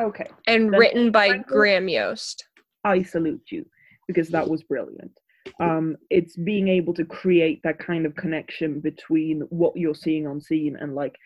okay. 0.00 0.26
and 0.46 0.72
Then 0.72 0.80
written 0.80 1.10
by 1.10 1.28
Frankel- 1.30 1.46
graham 1.46 1.88
yost 1.88 2.46
I 2.84 3.02
salute 3.02 3.42
you 3.50 3.64
because 4.06 4.28
that 4.30 4.48
was 4.48 4.62
brilliant. 4.62 5.12
Um, 5.60 5.96
it's 6.10 6.36
being 6.36 6.68
able 6.68 6.94
to 6.94 7.04
create 7.04 7.60
that 7.62 7.78
kind 7.78 8.06
of 8.06 8.14
connection 8.14 8.80
between 8.80 9.40
what 9.50 9.76
you're 9.76 9.94
seeing 9.94 10.26
on 10.26 10.40
scene 10.40 10.76
and 10.80 10.94
like 10.94 11.16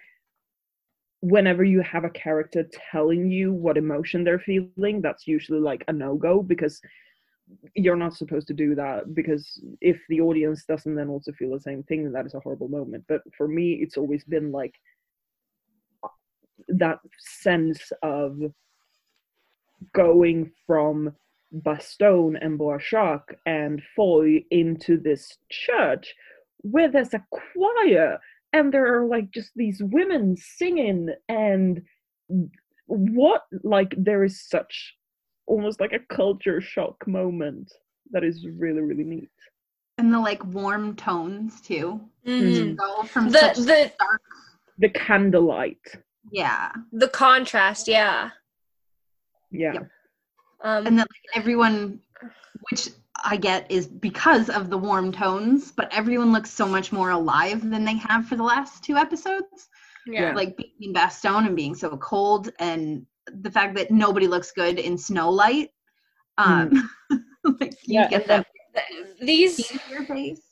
whenever 1.21 1.65
you 1.65 1.81
have 1.81 2.05
a 2.05 2.11
character 2.11 2.69
telling 2.91 3.31
you 3.31 3.53
what 3.53 3.77
emotion 3.77 4.25
they're 4.25 4.39
feeling, 4.39 5.01
that's 5.01 5.27
usually 5.27 5.61
like 5.61 5.85
a 5.89 5.93
no 5.93 6.15
go 6.15 6.43
because 6.43 6.81
you're 7.75 7.97
not 7.97 8.15
supposed 8.15 8.47
to 8.49 8.55
do 8.55 8.75
that 8.75 9.15
because 9.15 9.63
if 9.81 9.99
the 10.09 10.21
audience 10.21 10.65
doesn't 10.65 10.95
then 10.95 11.09
also 11.09 11.33
feel 11.33 11.53
the 11.53 11.61
same 11.61 11.83
thing, 11.85 12.05
then 12.05 12.13
that 12.13 12.27
is 12.27 12.35
a 12.35 12.41
horrible 12.41 12.69
moment. 12.69 13.05
But 13.09 13.23
for 13.37 13.49
me, 13.49 13.75
it's 13.75 13.97
always 13.97 14.25
been 14.25 14.53
like 14.53 14.75
that 16.69 16.99
sense 17.19 17.93
of 18.03 18.39
going 19.95 20.51
from 20.67 21.15
Bastogne 21.55 22.37
and 22.41 22.59
Bois 22.59 22.79
Jacques 22.79 23.35
and 23.47 23.83
Foy 23.95 24.45
into 24.51 24.99
this 24.99 25.39
church 25.51 26.15
where 26.63 26.91
there's 26.91 27.15
a 27.15 27.25
choir 27.31 28.19
and 28.53 28.73
there 28.73 28.95
are 28.95 29.07
like 29.07 29.31
just 29.31 29.51
these 29.55 29.83
women 29.83 30.37
singing 30.37 31.11
and 31.29 31.83
what 32.87 33.43
like 33.63 33.95
there 33.97 34.25
is 34.25 34.43
such 34.49 34.97
almost 35.47 35.81
like 35.81 35.93
a 35.93 36.15
culture 36.15 36.61
shock 36.61 37.07
moment 37.07 37.73
that 38.11 38.25
is 38.25 38.47
really 38.59 38.81
really 38.81 39.05
neat 39.05 39.31
And 39.99 40.13
the 40.13 40.19
like 40.19 40.45
warm 40.47 40.97
tones 40.97 41.61
too. 41.61 42.01
Mm-hmm. 42.27 42.75
Go 42.75 43.03
from 43.05 43.31
the 43.31 43.39
such 43.39 43.57
the 43.57 43.93
dark. 43.99 44.23
the 44.79 44.89
candlelight 44.91 45.81
Yeah. 46.33 46.73
the 46.93 47.09
contrast 47.09 47.89
yeah 47.89 48.31
yeah 49.51 49.73
Yep. 49.75 49.89
um 50.63 50.87
And 50.87 50.99
then 50.99 51.07
like 51.15 51.37
everyone, 51.37 52.01
which 52.71 52.89
I 53.25 53.37
get 53.37 53.71
is 53.71 53.87
because 53.87 54.51
of 54.51 54.69
the 54.71 54.77
warm 54.79 55.13
tones, 55.13 55.73
but 55.73 55.93
everyone 55.93 56.33
looks 56.33 56.51
so 56.51 56.67
much 56.67 56.93
more 56.93 57.11
alive 57.11 57.69
than 57.71 57.85
they 57.85 57.97
have 57.97 58.27
for 58.27 58.37
the 58.37 58.43
last 58.43 58.83
two 58.85 58.97
episodes. 58.97 59.69
yeah 60.07 60.33
Like 60.35 60.57
being 60.57 60.73
in 60.81 60.93
Bastogne 60.93 61.47
and 61.47 61.57
being 61.57 61.75
so 61.75 61.97
cold, 61.97 62.51
and 62.59 63.07
the 63.45 63.51
fact 63.51 63.75
that 63.77 63.91
nobody 63.91 64.27
looks 64.27 64.53
good 64.53 64.79
in 64.79 64.97
snow 64.99 65.31
light. 65.31 65.71
Um, 66.39 66.91
like 67.61 67.73
you 67.87 68.01
Yeah, 68.01 68.09
get 68.09 68.23
and 68.23 68.31
then- 68.31 68.45
that 68.75 68.85
these 69.21 69.73
your 69.91 70.05
face 70.05 70.43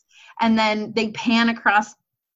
and 0.41 0.59
then 0.59 0.93
they 0.97 1.11
pan 1.11 1.51
across 1.51 1.95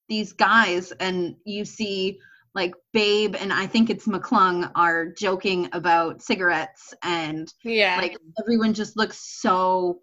these 0.09 0.35
guys 0.35 0.93
and 1.01 1.35
you 1.45 1.65
see 1.65 2.19
like 2.55 2.75
babe 2.93 3.37
and 3.39 3.53
i 3.53 3.67
think 3.67 3.91
it's 3.91 4.07
mcclung 4.07 4.71
are 4.75 5.07
joking 5.13 5.69
about 5.73 6.23
cigarettes 6.23 6.95
and 7.03 7.53
yeah. 7.63 7.99
like 8.01 8.17
everyone 8.43 8.73
just 8.73 8.97
looks 8.97 9.19
so 9.41 10.01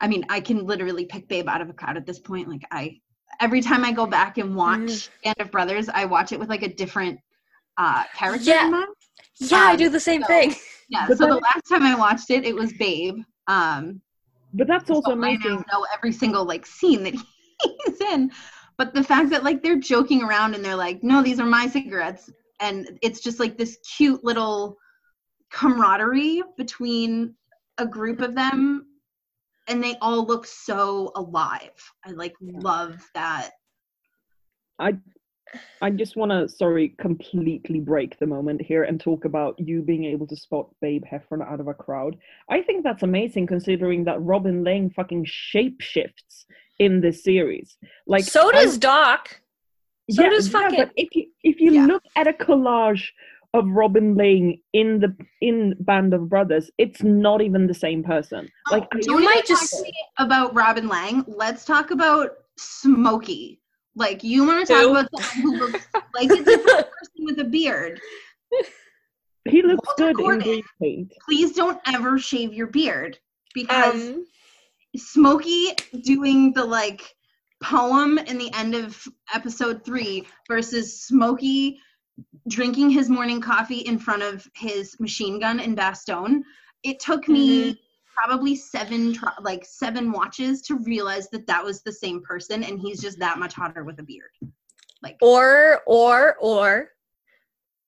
i 0.00 0.06
mean 0.06 0.24
i 0.28 0.40
can 0.40 0.64
literally 0.64 1.04
pick 1.04 1.28
babe 1.28 1.48
out 1.48 1.60
of 1.60 1.68
a 1.68 1.72
crowd 1.72 1.96
at 1.96 2.06
this 2.06 2.18
point. 2.18 2.48
Like 2.48 2.62
i 2.70 2.98
every 3.40 3.60
time 3.60 3.84
i 3.84 3.92
go 3.92 4.06
back 4.06 4.38
and 4.38 4.54
watch 4.54 5.10
band 5.24 5.36
of 5.40 5.50
brothers 5.50 5.88
i 5.88 6.04
watch 6.04 6.32
it 6.32 6.38
with 6.38 6.48
like 6.48 6.62
a 6.62 6.72
different 6.72 7.18
uh 7.78 8.04
character 8.14 8.44
Yeah. 8.50 8.66
in 8.66 8.70
mind. 8.72 8.88
Yeah 9.38 9.58
i 9.58 9.70
um, 9.72 9.76
do 9.76 9.88
the 9.88 10.00
same 10.00 10.22
so- 10.22 10.28
thing. 10.28 10.54
yeah 10.88 11.06
But 11.08 11.18
so 11.18 11.26
the 11.26 11.34
last 11.36 11.64
time 11.68 11.82
i 11.82 11.94
watched 11.94 12.30
it 12.30 12.44
it 12.44 12.54
was 12.54 12.72
babe 12.74 13.16
um 13.48 14.00
but 14.54 14.66
that's 14.68 14.90
also 14.90 15.02
so 15.06 15.10
I 15.12 15.14
amazing. 15.14 15.56
now 15.72 15.78
know 15.78 15.86
every 15.96 16.12
single 16.12 16.44
like 16.44 16.66
scene 16.66 17.02
that 17.04 17.14
he's 17.86 18.00
in. 18.02 18.30
But 18.82 18.94
the 18.94 19.04
fact 19.04 19.30
that 19.30 19.44
like 19.44 19.62
they're 19.62 19.78
joking 19.78 20.24
around 20.24 20.56
and 20.56 20.64
they're 20.64 20.74
like, 20.74 21.04
no, 21.04 21.22
these 21.22 21.38
are 21.38 21.46
my 21.46 21.68
cigarettes, 21.68 22.28
and 22.58 22.98
it's 23.00 23.20
just 23.20 23.38
like 23.38 23.56
this 23.56 23.78
cute 23.96 24.24
little 24.24 24.76
camaraderie 25.52 26.42
between 26.56 27.36
a 27.78 27.86
group 27.86 28.20
of 28.20 28.34
them, 28.34 28.86
and 29.68 29.80
they 29.80 29.94
all 30.00 30.26
look 30.26 30.46
so 30.46 31.12
alive. 31.14 31.70
I 32.04 32.10
like 32.10 32.34
love 32.40 33.08
that. 33.14 33.50
I 34.80 34.98
I 35.80 35.90
just 35.90 36.16
want 36.16 36.32
to 36.32 36.48
sorry 36.48 36.96
completely 36.98 37.78
break 37.78 38.18
the 38.18 38.26
moment 38.26 38.60
here 38.60 38.82
and 38.82 38.98
talk 38.98 39.26
about 39.26 39.54
you 39.60 39.82
being 39.82 40.06
able 40.06 40.26
to 40.26 40.34
spot 40.34 40.70
Babe 40.80 41.04
Heffron 41.04 41.48
out 41.48 41.60
of 41.60 41.68
a 41.68 41.74
crowd. 41.74 42.16
I 42.50 42.62
think 42.62 42.82
that's 42.82 43.04
amazing 43.04 43.46
considering 43.46 44.02
that 44.06 44.20
Robin 44.20 44.64
Laing 44.64 44.90
fucking 44.90 45.26
shapeshifts 45.26 46.46
in 46.84 47.00
this 47.00 47.22
series. 47.24 47.76
Like 48.06 48.24
so 48.24 48.48
I- 48.50 48.52
does 48.52 48.78
doc 48.78 49.40
so 50.10 50.28
does 50.28 50.48
fucking- 50.48 50.78
but 50.78 50.90
if 50.96 51.14
you 51.14 51.26
if 51.42 51.60
you 51.60 51.72
Yeah. 51.72 51.86
look 51.86 52.02
at 52.16 52.26
a 52.26 52.32
collage 52.32 53.04
of 53.54 53.64
Robin 53.68 54.14
Laing 54.16 54.60
in 54.72 54.98
the 55.00 55.14
in 55.40 55.74
Band 55.80 56.12
of 56.14 56.28
Brothers, 56.28 56.70
it's 56.78 57.02
not 57.02 57.40
even 57.42 57.66
the 57.66 57.74
same 57.74 58.02
person. 58.02 58.48
Like 58.70 58.84
Oh, 58.92 58.96
you 58.96 59.02
don't 59.02 59.24
might 59.24 59.46
just- 59.46 59.70
talk 59.72 59.80
to 59.80 59.84
me 59.84 59.94
about 60.18 60.54
Robin 60.54 60.88
Laing. 60.88 61.24
Let's 61.26 61.64
talk 61.64 61.90
about 61.90 62.30
Smokey. 62.58 63.60
Like 63.94 64.24
you 64.24 64.44
want 64.46 64.66
to 64.66 64.72
talk 64.72 64.82
Who? 64.82 64.90
about 64.96 65.08
someone 65.20 65.42
who 65.42 65.66
looks 65.66 65.86
like 66.14 66.30
a 66.30 66.42
different 66.42 66.86
person 66.96 67.20
with 67.28 67.38
a 67.40 67.44
beard. 67.44 68.00
he 69.48 69.62
looks 69.62 69.86
Walter 69.86 70.12
good 70.14 70.24
in 70.34 70.40
green 70.40 70.62
paint. 70.80 71.12
please 71.24 71.52
don't 71.52 71.78
ever 71.86 72.18
shave 72.18 72.52
your 72.54 72.68
beard 72.68 73.18
because 73.54 73.94
um 74.10 74.24
Smokey 74.96 75.74
doing 76.02 76.52
the 76.52 76.64
like 76.64 77.14
poem 77.62 78.18
in 78.18 78.38
the 78.38 78.52
end 78.54 78.74
of 78.74 79.02
episode 79.32 79.84
three 79.84 80.26
versus 80.48 81.02
Smokey 81.02 81.78
drinking 82.48 82.90
his 82.90 83.08
morning 83.08 83.40
coffee 83.40 83.80
in 83.80 83.98
front 83.98 84.22
of 84.22 84.46
his 84.54 84.98
machine 85.00 85.38
gun 85.38 85.60
in 85.60 85.74
Bastogne. 85.74 86.42
It 86.82 87.00
took 87.00 87.28
me 87.28 87.80
probably 88.14 88.54
seven 88.54 89.14
tr- 89.14 89.26
like 89.40 89.64
seven 89.64 90.12
watches 90.12 90.60
to 90.62 90.76
realize 90.80 91.30
that 91.30 91.46
that 91.46 91.64
was 91.64 91.82
the 91.82 91.92
same 91.92 92.22
person 92.22 92.62
and 92.64 92.78
he's 92.78 93.00
just 93.00 93.18
that 93.20 93.38
much 93.38 93.54
hotter 93.54 93.84
with 93.84 93.98
a 94.00 94.02
beard. 94.02 94.30
Like 95.02 95.16
or 95.22 95.80
or 95.86 96.36
or 96.40 96.90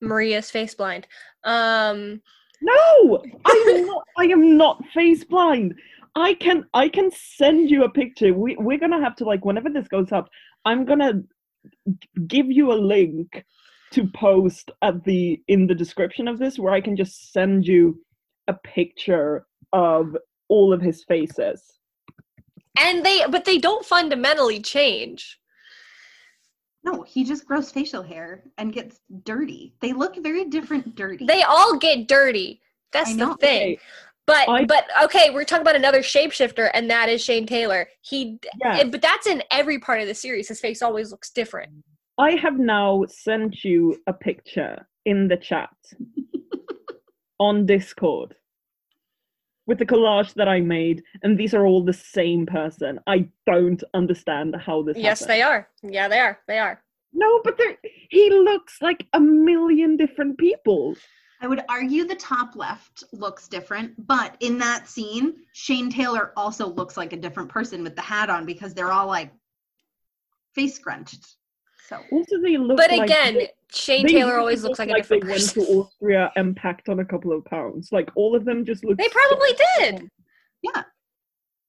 maria's 0.00 0.50
face 0.50 0.74
blind 0.74 1.06
um 1.44 2.20
No, 2.60 3.22
I 3.44 3.64
am 3.68 3.86
not. 3.86 4.04
I 4.16 4.24
am 4.24 4.56
not 4.56 4.82
face 4.94 5.24
blind. 5.24 5.74
I 6.16 6.34
can 6.34 6.64
I 6.74 6.88
can 6.88 7.10
send 7.10 7.70
you 7.70 7.84
a 7.84 7.90
picture. 7.90 8.32
We 8.32 8.56
we're 8.56 8.78
gonna 8.78 9.00
have 9.00 9.16
to 9.16 9.24
like 9.24 9.44
whenever 9.44 9.70
this 9.70 9.88
goes 9.88 10.12
up, 10.12 10.28
I'm 10.64 10.84
gonna 10.84 11.22
give 12.26 12.50
you 12.50 12.72
a 12.72 12.74
link 12.74 13.44
to 13.92 14.06
post 14.08 14.70
at 14.82 15.04
the 15.04 15.40
in 15.48 15.66
the 15.66 15.74
description 15.74 16.28
of 16.28 16.38
this 16.38 16.58
where 16.58 16.72
I 16.72 16.80
can 16.80 16.96
just 16.96 17.32
send 17.32 17.66
you 17.66 18.00
a 18.48 18.54
picture 18.54 19.46
of 19.72 20.16
all 20.48 20.72
of 20.72 20.80
his 20.80 21.04
faces. 21.04 21.62
And 22.78 23.04
they, 23.04 23.24
but 23.30 23.44
they 23.44 23.58
don't 23.58 23.84
fundamentally 23.84 24.60
change. 24.60 25.38
No, 26.82 27.02
he 27.02 27.24
just 27.24 27.46
grows 27.46 27.70
facial 27.70 28.02
hair 28.02 28.44
and 28.58 28.72
gets 28.72 29.00
dirty. 29.22 29.74
They 29.80 29.92
look 29.92 30.16
very 30.22 30.44
different 30.46 30.94
dirty. 30.94 31.24
They 31.24 31.42
all 31.42 31.78
get 31.78 32.08
dirty. 32.08 32.60
That's 32.92 33.16
the 33.16 33.34
thing. 33.40 33.78
But 34.26 34.48
I- 34.48 34.64
but 34.64 34.86
okay, 35.04 35.30
we're 35.30 35.44
talking 35.44 35.62
about 35.62 35.76
another 35.76 36.00
shapeshifter, 36.00 36.70
and 36.72 36.90
that 36.90 37.08
is 37.08 37.22
Shane 37.22 37.46
Taylor. 37.46 37.88
He, 38.00 38.38
eh, 38.64 38.84
but 38.84 39.02
that's 39.02 39.26
in 39.26 39.42
every 39.50 39.78
part 39.78 40.00
of 40.00 40.06
the 40.06 40.14
series. 40.14 40.48
His 40.48 40.60
face 40.60 40.80
always 40.82 41.10
looks 41.10 41.30
different. 41.30 41.72
I 42.16 42.32
have 42.32 42.58
now 42.58 43.04
sent 43.08 43.64
you 43.64 44.00
a 44.06 44.12
picture 44.12 44.86
in 45.04 45.28
the 45.28 45.36
chat 45.36 45.68
on 47.38 47.66
Discord 47.66 48.34
with 49.66 49.78
the 49.78 49.86
collage 49.86 50.34
that 50.34 50.48
I 50.48 50.60
made, 50.60 51.02
and 51.22 51.36
these 51.38 51.54
are 51.54 51.66
all 51.66 51.84
the 51.84 51.92
same 51.92 52.46
person. 52.46 53.00
I 53.06 53.28
don't 53.46 53.82
understand 53.94 54.56
how 54.56 54.82
this. 54.82 54.96
Yes, 54.96 55.20
happened. 55.20 55.34
they 55.34 55.42
are. 55.42 55.68
Yeah, 55.82 56.08
they 56.08 56.20
are. 56.20 56.38
They 56.46 56.58
are. 56.58 56.82
No, 57.12 57.40
but 57.44 57.58
he 58.10 58.30
looks 58.30 58.80
like 58.82 59.06
a 59.12 59.20
million 59.20 59.96
different 59.96 60.38
people. 60.38 60.96
I 61.44 61.46
would 61.46 61.62
argue 61.68 62.06
the 62.06 62.14
top 62.14 62.56
left 62.56 63.04
looks 63.12 63.48
different, 63.48 64.06
but 64.06 64.34
in 64.40 64.56
that 64.60 64.88
scene, 64.88 65.34
Shane 65.52 65.90
Taylor 65.90 66.32
also 66.38 66.66
looks 66.66 66.96
like 66.96 67.12
a 67.12 67.18
different 67.18 67.50
person 67.50 67.82
with 67.82 67.94
the 67.94 68.00
hat 68.00 68.30
on 68.30 68.46
because 68.46 68.72
they're 68.72 68.90
all 68.90 69.06
like 69.06 69.30
face 70.54 70.76
scrunched. 70.76 71.36
So 71.86 72.00
Also, 72.10 72.40
they 72.40 72.56
look. 72.56 72.78
But 72.78 72.90
like 72.92 73.10
again, 73.10 73.34
they, 73.34 73.50
Shane 73.70 74.06
they 74.06 74.12
Taylor 74.14 74.30
really 74.30 74.40
always 74.40 74.62
look 74.62 74.70
looks 74.70 74.78
like, 74.78 74.88
a 74.88 74.94
different 74.94 75.24
they 75.24 75.34
different 75.34 75.56
went 75.58 75.68
to 75.68 75.72
Austria 75.80 76.32
and 76.36 76.56
packed 76.56 76.88
on 76.88 77.00
a 77.00 77.04
couple 77.04 77.30
of 77.36 77.44
pounds. 77.44 77.90
Like 77.92 78.08
all 78.14 78.34
of 78.34 78.46
them 78.46 78.64
just 78.64 78.82
look. 78.82 78.96
They 78.96 79.04
so 79.04 79.10
probably 79.10 79.50
different. 79.52 80.10
Yeah. 80.62 80.84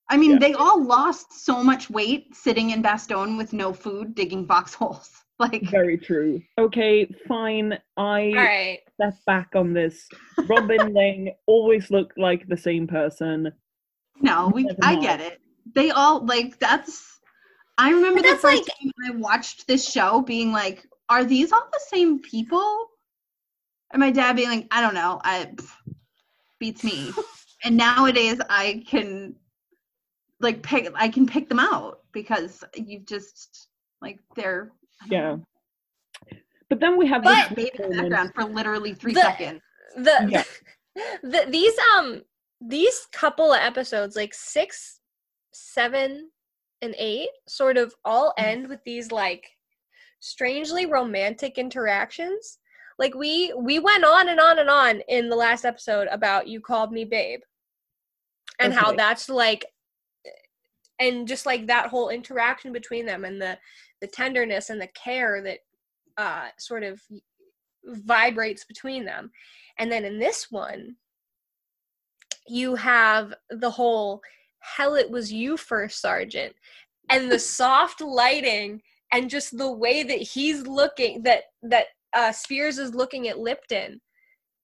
I 0.09 0.15
mean, 0.15 0.31
Yeah. 0.31 0.39
they 0.39 0.53
all 0.53 0.81
lost 0.81 1.33
so 1.43 1.61
much 1.61 1.89
weight 1.89 2.33
sitting 2.33 2.69
in 2.69 2.81
Bastogne 2.81 3.37
with 3.37 3.51
no 3.51 3.73
food, 3.73 4.15
digging 4.15 4.47
foxholes. 4.47 5.11
Like, 5.37 5.69
Very 5.69 5.97
true. 5.97 6.41
Okay, 6.57 7.13
fine. 7.27 7.77
I 7.97 8.21
All 8.27 8.35
right. 8.35 8.79
Step 8.95 9.13
back 9.25 9.49
on 9.55 9.73
this. 9.73 10.07
Robin 10.47 10.93
Laing 10.93 11.33
always 11.47 11.91
looked 11.91 12.17
like 12.17 12.47
the 12.47 12.57
same 12.57 12.87
person. 12.87 13.51
no, 14.21 14.49
we 14.53 14.63
Never 14.63 14.79
I 14.81 14.93
mind. 14.93 15.01
get 15.03 15.21
it. 15.21 15.41
They 15.73 15.91
all 15.91 16.25
like 16.25 16.57
that's. 16.59 17.19
I 17.77 17.89
remember 17.91 18.21
But 18.21 18.23
the 18.23 18.29
that's 18.29 18.41
first 18.41 18.63
like- 18.63 18.77
time 18.79 18.91
I 19.07 19.11
watched 19.17 19.67
this 19.67 19.89
show, 19.89 20.21
being 20.21 20.51
like, 20.53 20.87
"Are 21.09 21.25
these 21.25 21.51
all 21.51 21.67
the 21.73 21.81
same 21.89 22.19
people?" 22.21 22.87
And 23.91 23.99
my 23.99 24.11
dad 24.11 24.35
being 24.37 24.49
like, 24.49 24.67
"I 24.71 24.79
don't 24.81 24.93
know. 24.93 25.19
I 25.23 25.45
pff, 25.55 25.69
beats 26.59 26.83
me." 26.83 27.11
and 27.65 27.75
nowadays, 27.75 28.39
I 28.49 28.83
can 28.87 29.35
like 30.39 30.61
pick. 30.63 30.89
I 30.95 31.09
can 31.09 31.25
pick 31.25 31.49
them 31.49 31.59
out 31.59 31.99
because 32.13 32.63
you've 32.75 33.05
just 33.05 33.67
like 34.01 34.19
they're. 34.37 34.71
I 35.01 35.07
don't 35.07 35.11
Yeah. 35.11 35.29
know, 35.35 35.43
But 36.69 36.79
then 36.79 36.97
we 36.97 37.07
have 37.07 37.23
But- 37.23 37.49
this 37.49 37.71
Baby 37.71 37.83
in 37.83 37.89
the 37.89 37.95
moment- 37.95 38.11
background 38.11 38.33
for 38.49 38.53
literally 38.55 38.93
three 38.93 39.13
The- 39.13 39.21
seconds. 39.21 39.61
The, 39.95 40.27
Yeah. 40.29 40.43
the 41.23 41.45
these 41.49 41.77
um 41.95 42.23
these 42.61 43.07
couple 43.11 43.53
of 43.53 43.59
episodes, 43.61 44.15
like 44.15 44.33
six, 44.33 44.99
seven, 45.53 46.31
and 46.81 46.95
eight, 46.97 47.29
sort 47.47 47.77
of 47.77 47.93
all 48.03 48.29
Mm. 48.39 48.43
end 48.43 48.67
with 48.67 48.83
these 48.83 49.11
like 49.11 49.45
strangely 50.19 50.85
romantic 50.85 51.57
interactions. 51.57 52.59
Like 52.97 53.13
we 53.13 53.53
we 53.53 53.79
went 53.79 54.03
on 54.05 54.29
and 54.29 54.39
on 54.39 54.59
and 54.59 54.69
on 54.69 55.01
in 55.07 55.29
the 55.29 55.35
last 55.35 55.65
episode 55.65 56.07
about 56.09 56.47
you 56.47 56.61
called 56.61 56.91
me 56.91 57.05
babe. 57.05 57.41
And 58.59 58.73
how 58.73 58.93
that's 58.93 59.27
like 59.29 59.65
and 60.99 61.27
just 61.27 61.45
like 61.45 61.67
that 61.67 61.87
whole 61.89 62.07
interaction 62.09 62.71
between 62.71 63.05
them 63.05 63.25
and 63.25 63.41
the 63.41 63.57
the 64.01 64.07
tenderness 64.07 64.69
and 64.69 64.79
the 64.81 64.87
care 64.87 65.41
that 65.43 65.59
uh 66.17 66.47
sort 66.57 66.83
of 66.83 67.01
vibrates 67.85 68.65
between 68.65 69.05
them 69.05 69.31
and 69.79 69.91
then 69.91 70.05
in 70.05 70.19
this 70.19 70.47
one 70.49 70.95
you 72.47 72.75
have 72.75 73.33
the 73.49 73.69
whole 73.69 74.21
hell 74.59 74.95
it 74.95 75.09
was 75.09 75.31
you 75.31 75.57
first 75.57 76.01
sergeant 76.01 76.53
and 77.09 77.31
the 77.31 77.39
soft 77.59 78.01
lighting 78.01 78.81
and 79.11 79.29
just 79.29 79.57
the 79.57 79.71
way 79.71 80.03
that 80.03 80.21
he's 80.21 80.65
looking 80.65 81.21
that 81.23 81.43
that 81.61 81.85
uh 82.13 82.31
spears 82.31 82.77
is 82.77 82.95
looking 82.95 83.27
at 83.27 83.39
lipton 83.39 84.01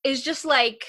is 0.03 0.23
just 0.23 0.45
like 0.45 0.83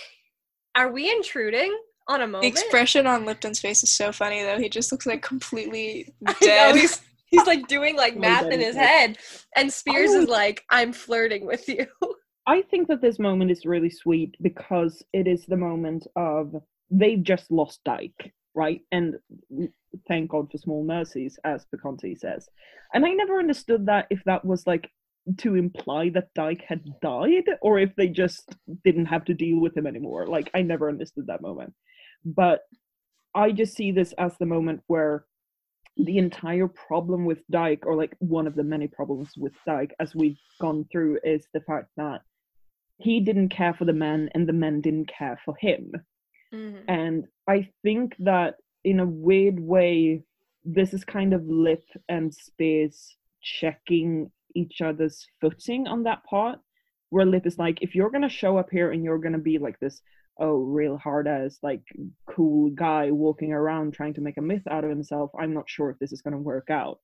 are 0.74 0.90
we 0.90 1.10
intruding 1.10 1.76
on 2.08 2.22
a 2.22 2.26
moment 2.26 2.42
The 2.42 2.48
expression 2.48 3.06
on 3.06 3.24
Lipton's 3.24 3.60
face 3.60 3.82
is 3.82 3.90
so 3.90 4.12
funny 4.12 4.42
though. 4.42 4.58
He 4.58 4.68
just 4.68 4.92
looks 4.92 5.06
like 5.06 5.22
completely 5.22 6.12
I 6.26 6.32
know, 6.32 6.36
dead. 6.40 6.76
he's, 6.76 7.00
he's 7.32 7.46
like 7.46 7.66
doing 7.66 7.96
like 7.96 8.14
Oh, 8.16 8.20
math 8.20 8.44
in 8.44 8.60
his 8.60 8.76
head 8.76 9.18
and 9.56 9.72
spears 9.72 10.10
Oh. 10.12 10.20
is 10.22 10.28
like 10.28 10.62
i'm 10.70 10.92
flirting 10.92 11.44
with 11.46 11.68
you 11.68 11.86
I 12.44 12.62
think 12.62 12.88
that 12.88 13.00
this 13.00 13.20
moment 13.20 13.52
is 13.52 13.64
really 13.64 13.88
sweet 13.88 14.34
because 14.42 15.00
it 15.12 15.28
is 15.28 15.46
the 15.46 15.56
moment 15.56 16.08
of 16.16 16.56
they've 16.90 17.22
just 17.22 17.52
lost 17.52 17.78
Dike, 17.84 18.34
right? 18.52 18.80
And 18.90 19.14
thank 20.08 20.30
God 20.30 20.50
for 20.50 20.58
small 20.58 20.82
mercies, 20.84 21.38
as 21.44 21.64
Perconti 21.72 22.18
says. 22.18 22.48
And 22.94 23.06
I 23.06 23.10
never 23.10 23.38
understood 23.38 23.86
that 23.86 24.08
if 24.10 24.24
that 24.24 24.44
was 24.44 24.66
like 24.66 24.90
to 25.38 25.54
imply 25.54 26.10
that 26.14 26.34
Dike 26.34 26.64
had 26.66 26.82
died 27.00 27.44
or 27.60 27.78
if 27.78 27.94
they 27.94 28.08
just 28.08 28.56
didn't 28.84 29.06
have 29.06 29.24
to 29.26 29.34
deal 29.34 29.60
with 29.60 29.76
him 29.76 29.86
anymore. 29.86 30.26
Like 30.26 30.50
I 30.52 30.62
never 30.62 30.88
understood 30.88 31.28
that 31.28 31.42
moment. 31.42 31.72
But 32.24 32.62
I 33.36 33.52
just 33.52 33.76
see 33.76 33.92
this 33.92 34.12
as 34.18 34.36
the 34.38 34.46
moment 34.46 34.80
where 34.88 35.26
the 35.96 36.18
entire 36.18 36.68
problem 36.68 37.24
with 37.24 37.46
Dike, 37.50 37.84
or 37.86 37.94
like 37.96 38.16
one 38.18 38.46
of 38.46 38.54
the 38.54 38.62
many 38.62 38.86
problems 38.86 39.36
with 39.36 39.52
Dike 39.66 39.94
as 40.00 40.14
we've 40.14 40.40
gone 40.60 40.86
through, 40.90 41.18
is 41.24 41.46
the 41.52 41.60
fact 41.60 41.88
that 41.96 42.22
he 42.98 43.20
didn't 43.20 43.50
care 43.50 43.74
for 43.74 43.84
the 43.84 43.92
men 43.92 44.30
and 44.34 44.48
the 44.48 44.52
men 44.52 44.80
didn't 44.80 45.08
care 45.08 45.38
for 45.44 45.54
him. 45.56 45.92
Mhm. 46.52 46.84
And 46.88 47.28
I 47.46 47.68
think 47.82 48.16
that 48.18 48.56
in 48.84 49.00
a 49.00 49.06
weird 49.06 49.60
way, 49.60 50.24
this 50.64 50.94
is 50.94 51.04
kind 51.04 51.32
of 51.32 51.44
Lip 51.46 51.84
and 52.08 52.32
Spears 52.32 53.16
checking 53.40 54.30
each 54.54 54.80
other's 54.80 55.26
footing 55.40 55.86
on 55.86 56.04
that 56.04 56.24
part. 56.24 56.60
Where 57.10 57.26
Lip 57.26 57.46
is 57.46 57.58
like, 57.58 57.82
if 57.82 57.94
you're 57.94 58.10
gonna 58.10 58.28
show 58.28 58.56
up 58.56 58.70
here 58.70 58.92
and 58.92 59.04
you're 59.04 59.18
gonna 59.18 59.38
be 59.38 59.58
like 59.58 59.78
this, 59.80 60.00
oh, 60.38 60.58
real 60.58 60.96
hard 60.96 61.28
ass, 61.28 61.58
like 61.62 61.82
cool 62.26 62.70
guy 62.70 63.10
walking 63.10 63.52
around 63.52 63.92
trying 63.92 64.14
to 64.14 64.20
make 64.20 64.38
a 64.38 64.42
myth 64.42 64.62
out 64.70 64.84
of 64.84 64.90
himself, 64.90 65.30
I'm 65.38 65.54
not 65.54 65.68
sure 65.68 65.90
if 65.90 65.98
this 65.98 66.12
is 66.12 66.22
gonna 66.22 66.38
work 66.38 66.70
out. 66.70 67.00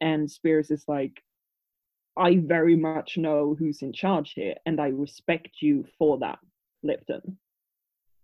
And 0.00 0.30
Spears 0.30 0.70
is 0.70 0.84
like, 0.88 1.22
I 2.16 2.36
very 2.36 2.76
much 2.76 3.16
know 3.18 3.54
who's 3.58 3.82
in 3.82 3.92
charge 3.92 4.32
here, 4.32 4.54
and 4.66 4.80
I 4.80 4.88
respect 4.88 5.48
you 5.60 5.84
for 5.98 6.18
that, 6.18 6.38
Lipton. 6.82 7.38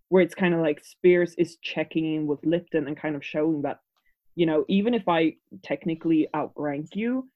Where 0.09 0.23
it's 0.23 0.35
kind 0.35 0.55
of 0.55 0.61
like 0.61 0.85
Spears 0.85 1.35
is 1.37 1.57
checking 1.63 2.15
in 2.15 2.27
with 2.27 2.45
Lipton 2.45 2.87
and 2.87 2.97
kind 2.97 3.17
of 3.17 3.25
showing 3.25 3.63
that, 3.63 3.81
you 4.35 4.47
know, 4.47 4.65
even 4.69 4.95
if 4.95 5.09
I 5.09 5.37
technically 5.63 6.29
outrank 6.35 6.95
you, 6.95 7.29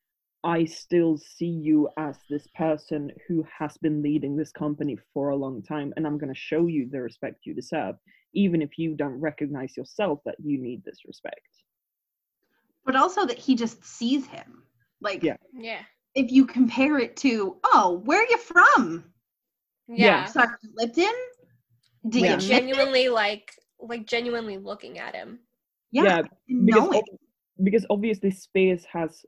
I 0.43 0.65
still 0.65 1.19
see 1.19 1.47
you 1.47 1.89
as 1.99 2.17
this 2.31 2.47
person 2.55 3.13
who 3.29 3.45
has 3.59 3.77
been 3.79 4.03
leading 4.03 4.37
this 4.37 4.53
company 4.53 4.97
for 5.13 5.31
a 5.31 5.37
long 5.37 5.63
time, 5.63 5.93
and 5.97 6.07
I'm 6.07 6.19
going 6.19 6.33
to 6.33 6.39
show 6.39 6.67
you 6.67 6.89
the 6.91 7.03
respect 7.03 7.41
you 7.45 7.55
deserve, 7.55 7.97
even 8.33 8.63
if 8.63 8.79
you 8.79 8.95
don't 8.95 9.21
recognize 9.21 9.77
yourself 9.77 10.21
that 10.25 10.37
you 10.43 10.59
need 10.59 10.83
this 10.85 11.01
respect. 11.07 11.41
But 12.87 12.97
also 12.97 13.27
that 13.27 13.39
he 13.39 13.55
just 13.55 13.85
sees 13.85 14.27
him. 14.27 14.63
Like, 15.01 15.23
Yeah. 15.23 15.37
yeah 15.53 15.83
if 16.15 16.33
you 16.33 16.47
compare 16.47 16.99
it 16.99 17.17
to, 17.19 17.57
oh, 17.65 18.01
where 18.05 18.23
are 18.23 18.29
you 18.29 18.39
from? 18.39 19.05
yeah, 19.89 20.25
Sergeant 20.25 20.73
Lipton? 20.75 21.13
Do 22.09 22.21
Yeah. 22.21 22.35
you 22.35 22.41
genuinely 22.41 23.09
like 23.09 23.53
like 23.79 24.07
genuinely 24.07 24.59
looking 24.59 24.99
at 24.99 25.15
him 25.15 25.41
Yeah, 25.91 26.23
and 26.49 26.67
because 26.67 26.95
ob- 26.95 27.19
because 27.63 27.87
obviously 27.91 28.31
Spears 28.31 28.85
has 28.87 29.25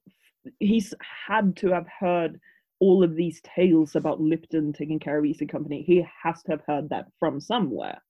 he's 0.58 0.94
had 1.26 1.56
to 1.56 1.68
have 1.68 1.86
heard 2.00 2.40
all 2.80 3.04
of 3.04 3.14
these 3.14 3.40
tales 3.42 3.94
about 3.94 4.20
Lipton 4.20 4.72
taking 4.72 4.98
care 4.98 5.18
of 5.18 5.24
Easy 5.24 5.46
Company. 5.46 5.82
He 5.82 6.04
has 6.22 6.42
to 6.42 6.52
have 6.52 6.62
heard 6.66 6.88
that 6.88 7.06
from 7.18 7.40
somewhere. 7.40 8.02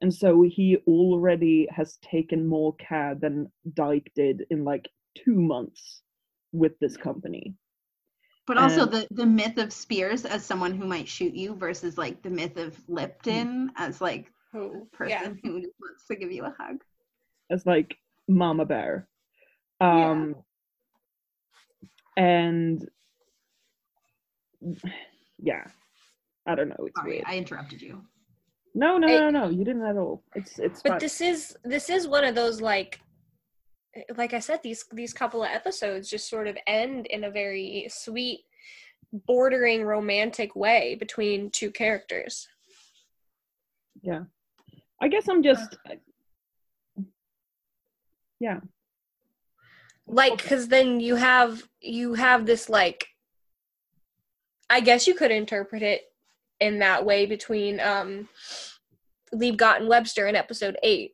And 0.00 0.12
so 0.12 0.42
he 0.42 0.78
already 0.86 1.68
has 1.70 1.98
taken 1.98 2.46
more 2.46 2.74
care 2.76 3.14
than 3.14 3.50
Dike 3.74 4.10
did 4.14 4.46
in 4.50 4.64
like 4.64 4.88
two 5.14 5.40
months 5.40 6.02
with 6.52 6.72
this 6.80 6.96
company. 6.96 7.54
But 8.46 8.58
also 8.58 8.82
and- 8.82 8.92
the, 8.92 9.08
the 9.10 9.26
myth 9.26 9.58
of 9.58 9.72
Spears 9.72 10.24
as 10.24 10.44
someone 10.44 10.74
who 10.74 10.86
might 10.86 11.08
shoot 11.08 11.34
you 11.34 11.54
versus 11.54 11.96
like 11.96 12.22
the 12.22 12.30
myth 12.30 12.56
of 12.56 12.78
Lipton 12.88 13.70
as 13.76 14.00
like 14.00 14.30
who 14.52 14.86
a 14.92 14.96
person 14.96 15.38
who 15.42 15.60
just 15.60 15.72
wants 15.80 16.06
to 16.08 16.16
give 16.16 16.30
you 16.32 16.44
a 16.44 16.54
hug. 16.58 16.76
as 17.50 17.64
like 17.66 17.96
Mama 18.28 18.64
Bear. 18.64 19.08
Yeah. 19.80 20.10
Um, 20.10 20.36
And 22.16 22.88
yeah, 25.38 25.64
I 26.46 26.54
don't 26.54 26.68
know. 26.68 26.76
It's 26.80 26.98
Sorry, 26.98 27.10
weird. 27.12 27.24
I 27.26 27.36
interrupted 27.36 27.82
you. 27.82 28.02
No, 28.74 28.98
no, 28.98 29.06
I- 29.06 29.30
no, 29.30 29.30
no. 29.30 29.48
You 29.48 29.64
didn't 29.64 29.84
at 29.84 29.96
all. 29.96 30.22
It's 30.34 30.58
it's 30.58 30.82
but 30.82 30.90
fine. 30.92 30.98
this 31.00 31.20
is 31.20 31.56
this 31.64 31.90
is 31.90 32.06
one 32.08 32.24
of 32.24 32.34
those 32.34 32.60
like 32.60 33.00
like 34.16 34.34
i 34.34 34.40
said 34.40 34.58
these 34.64 34.84
these 34.92 35.12
couple 35.12 35.44
of 35.44 35.48
episodes 35.48 36.10
just 36.10 36.28
sort 36.28 36.48
of 36.48 36.58
end 36.66 37.06
in 37.06 37.22
a 37.22 37.30
very 37.30 37.86
sweet 37.88 38.40
bordering 39.28 39.84
romantic 39.84 40.56
way 40.56 40.96
between 40.96 41.48
two 41.50 41.70
characters 41.70 42.48
yeah 44.02 44.24
I 45.00 45.08
guess 45.08 45.28
I'm 45.28 45.42
just. 45.42 45.76
Yeah. 48.40 48.60
Like 50.06 50.32
Okay. 50.32 50.42
because 50.42 50.68
then 50.68 51.00
you 51.00 51.16
have 51.16 51.62
you 51.80 52.14
have 52.14 52.46
this 52.46 52.68
like 52.68 53.06
i 54.68 54.80
guess 54.80 55.06
you 55.06 55.14
could 55.14 55.30
interpret 55.30 55.82
it 55.82 56.02
in 56.60 56.78
that 56.80 57.04
way 57.04 57.26
between 57.26 57.80
um 57.80 58.28
Liebgott 59.34 59.78
and 59.78 59.88
Webster 59.88 60.26
in 60.28 60.36
episode 60.36 60.76
8 60.82 61.12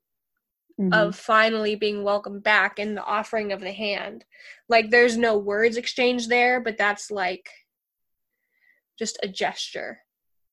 Mhm. 0.79 0.93
of 0.95 1.17
finally 1.17 1.75
being 1.75 2.03
welcomed 2.05 2.43
back 2.43 2.79
and 2.79 2.97
the 2.97 3.05
offering 3.05 3.53
of 3.53 3.61
the 3.61 3.73
hand. 3.73 4.25
Like 4.69 4.91
there's 4.91 5.17
no 5.17 5.37
words 5.39 5.77
exchanged 5.77 6.29
there, 6.29 6.61
but 6.61 6.77
that's 6.79 7.11
like 7.11 7.49
just 8.99 9.19
a 9.23 9.29
gesture. 9.29 10.01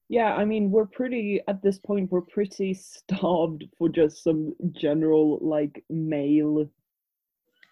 Yeah, 0.09 0.33
I 0.33 0.45
mean, 0.45 0.71
we're 0.71 0.85
pretty, 0.85 1.41
at 1.47 1.61
this 1.61 1.79
point, 1.79 2.09
we're 2.11 2.21
pretty 2.21 2.73
starved 3.01 3.65
for 3.77 3.89
just 3.89 4.23
some 4.23 4.53
general, 4.71 5.39
like, 5.41 5.83
male 5.89 6.65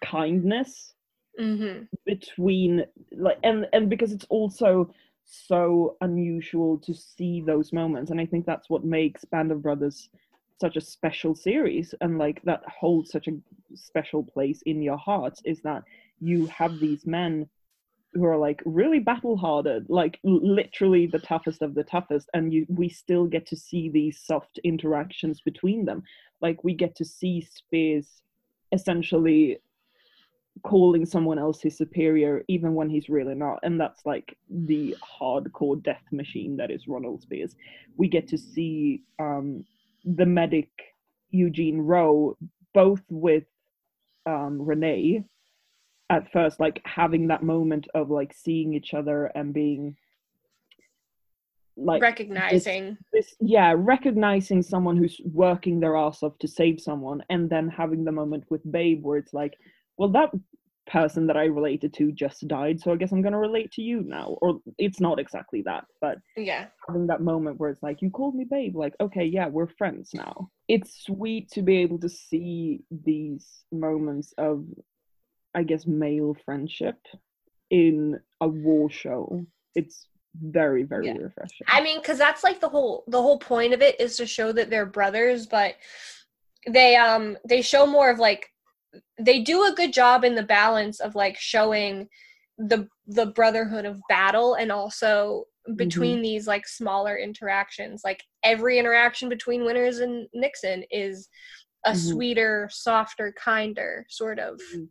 kindness 0.03 0.93
Mm-hmm. 1.39 1.83
between, 2.05 2.85
like, 3.11 3.37
and, 3.43 3.67
and 3.73 3.89
because 3.89 4.11
it's 4.11 4.25
also 4.29 4.91
so 5.25 5.97
unusual 6.01 6.77
to 6.79 6.93
see 6.93 7.41
those 7.41 7.73
moments. 7.73 8.11
And 8.11 8.21
I 8.21 8.25
think 8.25 8.45
that's 8.45 8.69
what 8.69 8.85
makes 8.85 9.25
Band 9.25 9.51
of 9.51 9.61
Brothers 9.61 10.09
such 10.59 10.77
a 10.77 10.81
special 10.81 11.35
series 11.35 11.93
and, 12.01 12.17
like, 12.17 12.41
that 12.43 12.63
holds 12.67 13.11
such 13.11 13.27
a 13.27 13.37
special 13.73 14.23
place 14.23 14.61
in 14.65 14.81
your 14.81 14.97
hearts 14.97 15.41
is 15.45 15.61
that 15.63 15.83
you 16.21 16.47
have 16.47 16.79
these 16.79 17.05
men 17.05 17.49
who 18.13 18.23
are 18.23 18.37
like 18.37 18.61
really 18.65 18.99
battle 18.99 19.35
hardened 19.35 19.85
like 19.89 20.19
literally 20.23 21.05
the 21.05 21.19
toughest 21.19 21.61
of 21.61 21.75
the 21.75 21.83
toughest 21.83 22.29
and 22.33 22.53
you 22.53 22.65
we 22.69 22.87
still 22.87 23.25
get 23.25 23.45
to 23.45 23.57
see 23.57 23.89
these 23.89 24.21
soft 24.25 24.57
interactions 24.63 25.41
between 25.41 25.83
them 25.83 26.01
like 26.41 26.63
we 26.63 26.73
get 26.73 26.95
to 26.95 27.03
see 27.03 27.41
spears 27.41 28.21
essentially 28.71 29.59
calling 30.63 31.05
someone 31.05 31.37
else 31.37 31.61
his 31.61 31.77
superior 31.77 32.43
even 32.47 32.73
when 32.73 32.89
he's 32.89 33.09
really 33.09 33.35
not 33.35 33.59
and 33.63 33.79
that's 33.79 34.05
like 34.05 34.37
the 34.49 34.95
hardcore 35.03 35.81
death 35.83 36.03
machine 36.11 36.55
that 36.55 36.71
is 36.71 36.87
ronald 36.87 37.21
spears 37.21 37.55
we 37.97 38.07
get 38.07 38.27
to 38.27 38.37
see 38.37 39.03
um 39.19 39.63
the 40.05 40.25
medic 40.25 40.69
eugene 41.29 41.79
roe 41.79 42.37
both 42.73 43.01
with 43.09 43.43
um 44.25 44.61
renee 44.61 45.23
at 46.09 46.31
first 46.31 46.59
like 46.59 46.81
having 46.85 47.27
that 47.27 47.43
moment 47.43 47.87
of 47.93 48.09
like 48.09 48.33
seeing 48.33 48.73
each 48.73 48.93
other 48.93 49.25
and 49.35 49.53
being 49.53 49.95
like 51.77 52.01
Recognizing. 52.01 52.97
this 53.11 53.35
yeah 53.41 53.73
recognizing 53.75 54.61
someone 54.61 54.95
who's 54.95 55.19
working 55.25 55.79
their 55.79 55.97
ass 55.97 56.23
off 56.23 56.37
to 56.39 56.47
save 56.47 56.79
someone 56.79 57.21
and 57.29 57.49
then 57.49 57.67
having 57.67 58.05
the 58.05 58.11
moment 58.11 58.45
with 58.49 58.61
babe 58.71 59.03
where 59.03 59.17
it's 59.17 59.33
like 59.33 59.57
well 59.97 60.09
that 60.09 60.31
person 60.87 61.25
that 61.27 61.37
i 61.37 61.45
related 61.45 61.93
to 61.93 62.11
just 62.11 62.47
died 62.47 62.79
so 62.79 62.91
i 62.91 62.95
guess 62.95 63.11
i'm 63.11 63.21
going 63.21 63.33
to 63.33 63.39
relate 63.39 63.71
to 63.71 63.81
you 63.81 64.01
now 64.01 64.37
or 64.41 64.59
it's 64.77 64.99
not 64.99 65.19
exactly 65.19 65.61
that 65.63 65.85
but 65.99 66.17
Yeah. 66.37 66.67
having 66.87 67.07
that 67.07 67.21
moment 67.21 67.59
where 67.59 67.71
it's 67.71 67.81
like 67.81 68.01
you 68.01 68.09
called 68.11 68.35
me 68.35 68.45
babe 68.49 68.75
like 68.75 68.93
okay 69.01 69.25
yeah 69.25 69.47
we're 69.47 69.67
friends 69.67 70.11
now 70.13 70.49
it's 70.67 71.03
sweet 71.03 71.49
to 71.51 71.61
be 71.63 71.77
able 71.77 71.99
to 71.99 72.09
see 72.09 72.81
these 72.91 73.63
moments 73.71 74.33
of 74.37 74.65
i 75.55 75.63
guess 75.63 75.87
male 75.87 76.35
friendship 76.45 76.97
in 77.71 78.19
a 78.41 78.47
war 78.47 78.89
show 78.89 79.43
it's 79.73 80.07
very 80.39 80.83
very 80.83 81.07
Yeah. 81.07 81.13
refreshing 81.13 81.65
I 81.67 81.81
mean, 81.81 81.99
because 81.99 82.17
that's 82.17 82.43
like 82.43 82.59
the 82.59 82.69
whole 82.69 83.05
the 83.07 83.21
whole 83.21 83.39
point 83.39 83.73
of 83.73 83.81
it 83.81 83.99
is 83.99 84.17
to 84.17 84.25
show 84.25 84.51
that 84.51 84.69
they're 84.69 84.85
brothers, 84.85 85.47
but 85.47 85.75
they 86.67 86.95
um 86.95 87.37
they 87.47 87.61
show 87.61 87.85
more 87.85 88.09
of 88.09 88.19
like 88.19 88.51
they 89.19 89.41
do 89.41 89.63
a 89.65 89.73
good 89.75 89.93
job 89.93 90.23
in 90.23 90.35
the 90.35 90.43
balance 90.43 90.99
of 90.99 91.15
like 91.15 91.37
showing 91.37 92.07
the 92.57 92.87
the 93.07 93.27
brotherhood 93.27 93.85
of 93.85 93.99
battle 94.09 94.55
and 94.55 94.71
also 94.71 95.43
between 95.75 96.21
these 96.21 96.47
like 96.47 96.67
smaller 96.67 97.17
interactions 97.17 98.01
like 98.05 98.21
every 98.43 98.77
interaction 98.77 99.27
between 99.29 99.65
winters 99.65 99.99
and 99.99 100.27
nixon 100.33 100.83
is 100.91 101.27
a 101.85 101.91
Mhm. 101.91 102.11
sweeter 102.13 102.69
softer 102.71 103.33
kinder 103.37 104.05
sort 104.09 104.39
of 104.39 104.59
Mhm. 104.73 104.87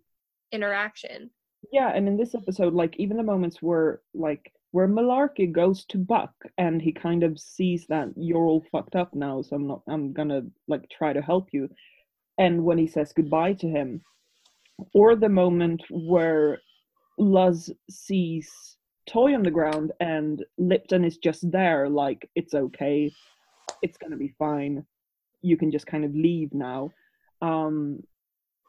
interaction 0.53 1.31
yeah 1.73 1.91
and 1.95 2.07
in 2.09 2.17
this 2.17 2.35
episode 2.35 2.75
like 2.75 2.97
even 2.99 3.17
the 3.17 3.23
moments 3.23 3.63
where 3.63 4.03
like 4.15 4.53
where 4.73 4.89
malarkey 4.89 5.51
goes 5.51 5.85
to 5.87 5.99
buck 5.99 6.35
and 6.59 6.83
he 6.83 6.93
kind 6.93 7.23
of 7.23 7.39
sees 7.39 7.87
that 7.87 8.09
you're 8.17 8.45
all 8.45 8.65
fucked 8.73 8.97
up 8.97 9.15
now 9.15 9.41
so 9.43 9.57
i'm 9.57 9.67
not 9.67 9.83
i'm 9.89 10.13
gonna 10.13 10.43
like 10.69 10.89
try 10.91 11.13
to 11.13 11.23
help 11.23 11.49
you 11.53 11.69
and 12.39 12.65
when 12.65 12.79
he 12.79 12.87
says 12.87 13.13
goodbye 13.13 13.53
to 13.53 13.69
him 13.69 14.01
or 14.93 15.15
the 15.15 15.29
moment 15.29 15.83
where 15.91 16.59
luz 17.19 17.71
sees 17.89 18.77
toye 19.07 19.35
on 19.35 19.43
the 19.43 19.51
ground 19.51 19.93
and 20.01 20.45
lipton 20.59 21.05
is 21.05 21.19
just 21.19 21.51
there 21.51 21.89
like 21.89 22.29
it's 22.35 22.55
okay. 22.55 23.13
It's 23.83 23.99
gonna 23.99 24.17
be 24.17 24.35
fine. 24.39 24.85
You 25.43 25.57
can 25.57 25.71
just 25.71 25.87
kind 25.87 26.05
of 26.05 26.15
leave 26.15 26.53
now. 26.53 26.91
Um 27.43 28.03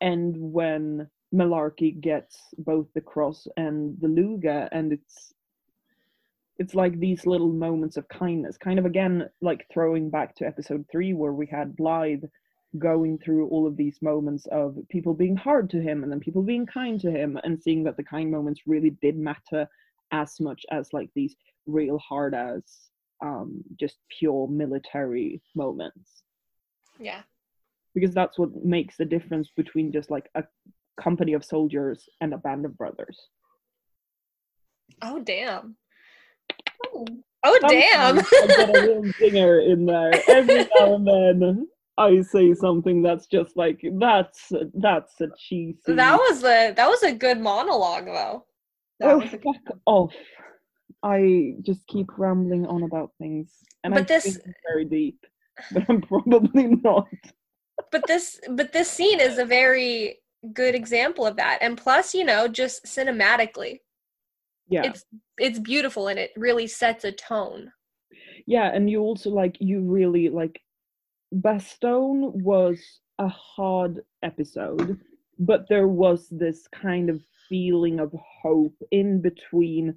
and 0.01 0.35
when 0.37 1.09
Malarkey 1.33 1.99
gets 1.99 2.39
both 2.57 2.87
the 2.93 3.01
cross 3.01 3.47
and 3.57 3.97
the 3.99 4.07
Luger, 4.07 4.69
and 4.71 4.93
it's 4.93 5.33
it's 6.57 6.73
like 6.73 6.97
these 6.99 7.25
little 7.25 7.51
moments 7.51 7.97
of 7.97 8.07
kindness, 8.07 8.57
kind 8.57 8.79
of 8.79 8.85
again 8.85 9.29
like 9.41 9.67
throwing 9.71 10.09
back 10.09 10.35
to 10.35 10.45
episode 10.45 10.85
three 10.91 11.13
where 11.13 11.33
we 11.33 11.47
had 11.47 11.75
Blythe 11.75 12.23
going 12.79 13.17
through 13.17 13.47
all 13.47 13.67
of 13.67 13.77
these 13.77 14.01
moments 14.01 14.45
of 14.51 14.77
people 14.89 15.13
being 15.13 15.35
hard 15.35 15.69
to 15.69 15.81
him 15.81 16.03
and 16.03 16.11
then 16.11 16.19
people 16.19 16.41
being 16.41 16.65
kind 16.65 16.99
to 16.99 17.11
him 17.11 17.39
and 17.43 17.61
seeing 17.61 17.83
that 17.83 17.97
the 17.97 18.03
kind 18.03 18.29
moments 18.29 18.61
really 18.65 18.91
did 19.01 19.17
matter 19.17 19.67
as 20.11 20.39
much 20.39 20.65
as 20.71 20.93
like 20.93 21.09
these 21.15 21.35
real 21.65 21.97
hard 21.97 22.33
as 22.35 22.63
um 23.23 23.63
just 23.79 23.97
pure 24.19 24.47
military 24.47 25.41
moments 25.55 26.23
yeah 26.99 27.21
because 27.93 28.13
that's 28.13 28.37
what 28.37 28.63
makes 28.63 28.97
the 28.97 29.05
difference 29.05 29.49
between 29.55 29.91
just 29.91 30.11
like 30.11 30.29
a 30.35 30.43
company 31.01 31.33
of 31.33 31.43
soldiers 31.43 32.07
and 32.21 32.33
a 32.33 32.37
band 32.37 32.65
of 32.65 32.77
brothers. 32.77 33.19
oh 35.01 35.19
damn 35.19 35.75
oh 36.93 37.59
damn 37.67 38.21
Sometimes 38.21 38.29
I 38.31 38.47
get 38.47 38.69
a 38.69 38.71
little 38.71 39.11
dinger 39.19 39.59
in 39.61 39.85
there 39.85 40.13
every 40.27 40.67
now 40.75 40.95
and 40.95 41.07
then. 41.07 41.67
I 41.97 42.21
say 42.21 42.53
something 42.53 43.01
that's 43.01 43.25
just 43.27 43.55
like 43.55 43.79
that's 43.99 44.51
that's 44.73 45.19
a 45.21 45.27
cheesy. 45.37 45.79
That 45.87 46.17
was 46.17 46.43
a 46.43 46.73
that 46.73 46.87
was 46.89 47.03
a 47.03 47.13
good 47.13 47.39
monologue 47.39 48.05
though. 48.05 48.45
That 48.99 49.11
oh 49.11 49.17
was 49.19 49.33
a 49.33 49.37
fuck 49.39 49.77
off! 49.85 50.13
I 51.03 51.53
just 51.61 51.85
keep 51.87 52.07
rambling 52.17 52.65
on 52.65 52.83
about 52.83 53.11
things, 53.17 53.51
and 53.83 53.93
I 53.93 53.97
But 53.99 54.07
this- 54.07 54.23
think 54.37 54.55
very 54.67 54.85
deep, 54.85 55.19
but 55.71 55.83
I'm 55.89 56.01
probably 56.01 56.67
not. 56.83 57.07
But 57.91 58.07
this 58.07 58.39
but 58.51 58.71
this 58.73 58.89
scene 58.89 59.19
is 59.19 59.37
a 59.37 59.45
very 59.45 60.19
good 60.53 60.75
example 60.75 61.25
of 61.25 61.35
that. 61.37 61.59
And 61.61 61.77
plus, 61.77 62.13
you 62.13 62.23
know, 62.25 62.47
just 62.47 62.85
cinematically, 62.85 63.79
Yeah, 64.67 64.83
it's 64.83 65.05
it's 65.37 65.59
beautiful 65.59 66.07
and 66.07 66.17
it 66.19 66.31
really 66.37 66.67
sets 66.67 67.03
a 67.05 67.11
tone. 67.11 67.71
yeah 68.47 68.71
and 68.75 68.89
you 68.89 68.99
also 69.01 69.29
like 69.29 69.57
you 69.59 69.81
really 69.81 70.29
like 70.29 70.59
bastogne 71.33 72.31
was 72.33 72.79
a 73.19 73.27
hard 73.27 74.01
episode 74.23 74.99
but 75.39 75.67
there 75.69 75.87
was 75.87 76.27
this 76.29 76.67
kind 76.67 77.09
of 77.09 77.21
feeling 77.49 77.99
of 77.99 78.13
hope 78.41 78.75
in 78.91 79.21
between 79.21 79.95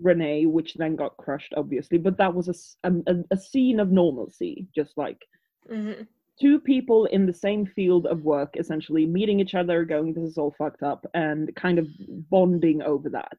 renee 0.00 0.44
which 0.46 0.74
then 0.74 0.96
got 0.96 1.16
crushed 1.16 1.54
obviously 1.56 1.98
but 1.98 2.16
that 2.18 2.34
was 2.34 2.48
a 2.48 2.92
a 3.30 3.36
scene 3.36 3.78
of 3.78 3.90
normalcy 3.92 4.66
just 4.74 4.96
like 4.96 5.18
hmm 5.68 6.02
two 6.40 6.58
people 6.58 7.04
in 7.06 7.26
the 7.26 7.32
same 7.32 7.64
field 7.64 8.06
of 8.06 8.22
work 8.24 8.56
essentially 8.58 9.06
meeting 9.06 9.38
each 9.40 9.54
other 9.54 9.84
going 9.84 10.12
this 10.12 10.24
is 10.24 10.38
all 10.38 10.54
fucked 10.58 10.82
up 10.82 11.06
and 11.14 11.54
kind 11.54 11.78
of 11.78 11.86
bonding 12.28 12.82
over 12.82 13.08
that. 13.08 13.36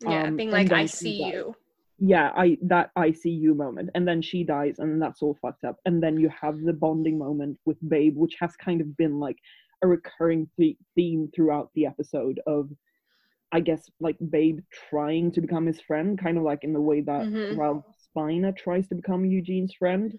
Yeah, 0.00 0.24
Um, 0.24 0.36
being 0.36 0.50
like, 0.50 0.72
I 0.72 0.86
see 0.86 1.22
you. 1.22 1.54
Yeah 2.04 2.32
i 2.36 2.58
that 2.62 2.90
i 2.96 3.12
see 3.12 3.30
you 3.30 3.54
moment 3.54 3.88
and 3.94 4.06
then 4.08 4.20
she 4.20 4.42
dies 4.42 4.76
and 4.80 5.00
that's 5.00 5.22
all 5.22 5.38
fucked 5.40 5.64
up 5.64 5.78
and 5.86 6.02
then 6.02 6.18
you 6.18 6.28
have 6.28 6.60
the 6.62 6.72
bonding 6.72 7.18
moment 7.18 7.58
with 7.64 7.76
babe 7.88 8.16
which 8.16 8.34
has 8.40 8.56
kind 8.56 8.80
of 8.80 8.96
been 8.96 9.20
like 9.20 9.38
a 9.82 9.86
recurring 9.86 10.48
th- 10.58 10.76
theme 10.96 11.30
throughout 11.34 11.70
the 11.74 11.86
episode 11.86 12.40
of 12.46 12.68
I 13.52 13.60
guess 13.60 13.90
like 14.00 14.16
Babe 14.30 14.60
trying 14.90 15.30
to 15.32 15.40
become 15.42 15.66
his 15.66 15.80
friend, 15.80 16.18
kind 16.18 16.38
of 16.38 16.42
like 16.42 16.64
in 16.64 16.72
the 16.72 16.80
way 16.80 17.02
that 17.02 17.28
Mhm. 17.28 17.56
Ralph 17.58 17.84
Spina 17.98 18.52
tries 18.52 18.88
to 18.88 18.94
become 18.94 19.26
Eugene's 19.26 19.74
friend, 19.74 20.18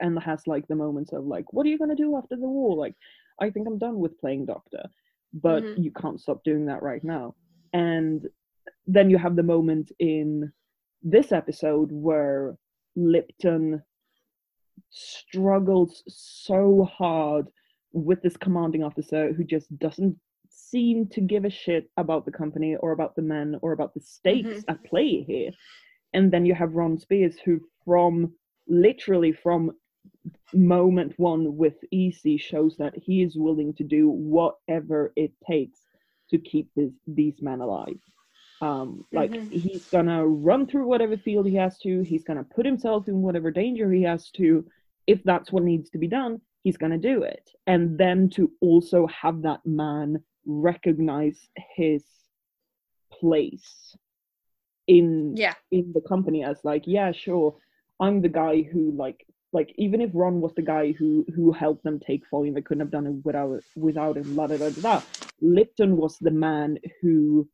and 0.00 0.18
has 0.22 0.46
like 0.46 0.66
the 0.68 0.74
moments 0.74 1.12
of 1.12 1.24
like, 1.26 1.52
what 1.52 1.66
are 1.66 1.68
you 1.70 1.78
gonna 1.78 1.94
do 1.96 2.16
after 2.16 2.36
the 2.36 2.48
war? 2.48 2.76
Like, 2.76 2.94
I 3.40 3.50
think 3.50 3.66
I'm 3.68 3.78
done 3.78 3.98
with 3.98 4.18
playing 4.18 4.46
doctor, 4.46 4.82
but 5.34 5.64
Mhm. 5.64 5.76
you 5.76 5.90
can't 5.92 6.20
stop 6.20 6.42
doing 6.44 6.66
that 6.66 6.82
right 6.82 7.04
now. 7.04 7.34
And 7.72 8.26
then 8.86 9.10
you 9.10 9.18
have 9.18 9.36
the 9.36 9.42
moment 9.42 9.92
in 9.98 10.52
this 11.04 11.30
episode 11.30 11.90
where 11.92 12.56
Lipton 12.96 13.82
struggles 14.90 16.02
so 16.08 16.88
hard 16.90 17.46
with 17.92 18.22
this 18.22 18.36
commanding 18.36 18.82
officer 18.82 19.32
who 19.32 19.44
just 19.44 19.76
doesn't 19.78 20.16
seem 20.48 21.06
to 21.08 21.20
give 21.20 21.44
a 21.44 21.50
shit 21.50 21.90
about 21.96 22.24
the 22.24 22.32
company 22.32 22.74
or 22.76 22.92
about 22.92 23.14
the 23.14 23.22
men 23.22 23.56
or 23.62 23.72
about 23.72 23.94
the 23.94 24.00
stakes 24.00 24.48
mm-hmm. 24.48 24.70
at 24.70 24.84
play 24.84 25.22
here. 25.22 25.50
And 26.12 26.32
then 26.32 26.46
you 26.46 26.54
have 26.54 26.74
Ron 26.74 26.98
Spears 26.98 27.36
who 27.44 27.60
from 27.84 28.32
literally 28.66 29.32
from 29.32 29.72
moment 30.52 31.12
one 31.16 31.56
with 31.56 31.74
EC 31.92 32.40
shows 32.40 32.76
that 32.78 32.94
he 32.96 33.22
is 33.22 33.36
willing 33.36 33.74
to 33.74 33.84
do 33.84 34.08
whatever 34.08 35.12
it 35.16 35.32
takes 35.46 35.80
to 36.30 36.38
keep 36.38 36.70
this, 36.74 36.92
these 37.06 37.42
men 37.42 37.60
alive. 37.60 38.00
Um, 38.64 39.04
like 39.12 39.30
Mhm. 39.30 39.50
he's 39.50 39.86
gonna 39.90 40.26
run 40.26 40.66
through 40.66 40.86
whatever 40.86 41.16
field 41.18 41.46
he 41.46 41.56
has 41.56 41.78
to. 41.80 42.00
He's 42.02 42.24
gonna 42.24 42.44
put 42.44 42.64
himself 42.64 43.08
in 43.08 43.20
whatever 43.20 43.50
danger 43.50 43.92
he 43.92 44.02
has 44.02 44.30
to. 44.32 44.64
If 45.06 45.22
that's 45.24 45.52
what 45.52 45.64
needs 45.64 45.90
to 45.90 45.98
be 45.98 46.08
done, 46.08 46.40
he's 46.62 46.78
gonna 46.78 46.98
do 46.98 47.22
it. 47.24 47.50
And 47.66 47.98
then 47.98 48.30
to 48.30 48.50
also 48.60 49.06
have 49.08 49.42
that 49.42 49.64
man 49.66 50.22
recognize 50.46 51.38
his 51.76 52.04
place 53.10 53.96
in 54.86 55.36
Yeah. 55.36 55.54
in 55.70 55.92
the 55.92 56.00
company 56.00 56.42
as 56.44 56.64
like, 56.64 56.86
yeah, 56.86 57.12
sure, 57.12 57.56
I'm 58.00 58.20
the 58.22 58.28
guy 58.28 58.62
who 58.62 58.92
like 58.92 59.26
like 59.52 59.72
even 59.76 60.00
if 60.00 60.10
Ron 60.14 60.40
was 60.40 60.54
the 60.54 60.62
guy 60.62 60.92
who 60.92 61.24
who 61.34 61.52
helped 61.52 61.84
them 61.84 62.00
take 62.00 62.24
and 62.32 62.56
they 62.56 62.62
couldn't 62.62 62.80
have 62.80 62.90
done 62.90 63.06
it 63.06 63.24
without 63.24 63.62
without 63.76 64.16
him, 64.16 64.34
blah, 64.34 64.46
blah, 64.46 64.56
blah, 64.56 64.70
blah. 64.70 65.02
Lipton 65.40 65.96
was 65.96 66.18
the 66.18 66.30
man 66.30 66.78
who 67.00 67.48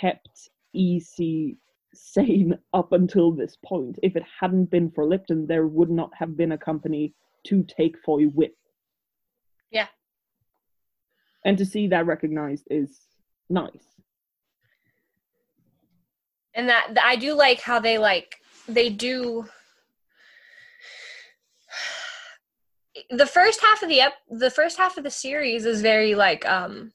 kept 0.00 0.50
EC 0.74 1.56
sane 1.94 2.58
up 2.72 2.92
until 2.92 3.32
this 3.32 3.56
point. 3.64 3.98
If 4.02 4.16
it 4.16 4.22
hadn't 4.40 4.70
been 4.70 4.90
for 4.90 5.04
Lipton, 5.04 5.46
there 5.46 5.66
would 5.66 5.90
not 5.90 6.10
have 6.14 6.36
been 6.36 6.52
a 6.52 6.58
company 6.58 7.14
to 7.48 7.62
take 7.64 7.98
Foy 8.04 8.28
with. 8.28 8.52
Yeah. 9.70 9.88
And 11.44 11.58
to 11.58 11.66
see 11.66 11.88
that 11.88 12.06
recognized 12.06 12.66
is 12.70 13.00
nice. 13.50 13.92
and 16.54 16.68
that 16.68 16.94
I 17.02 17.16
do 17.16 17.34
like 17.34 17.60
how 17.60 17.80
they 17.80 17.98
like 17.98 18.36
they 18.68 18.90
do 18.90 19.46
the 23.10 23.26
first 23.26 23.60
half 23.60 23.82
of 23.82 23.88
the 23.88 24.00
ep- 24.02 24.22
the 24.30 24.50
first 24.50 24.76
half 24.78 24.96
of 24.96 25.04
the 25.04 25.10
series 25.10 25.64
is 25.64 25.80
very 25.82 26.14
like 26.14 26.44
um 26.46 26.92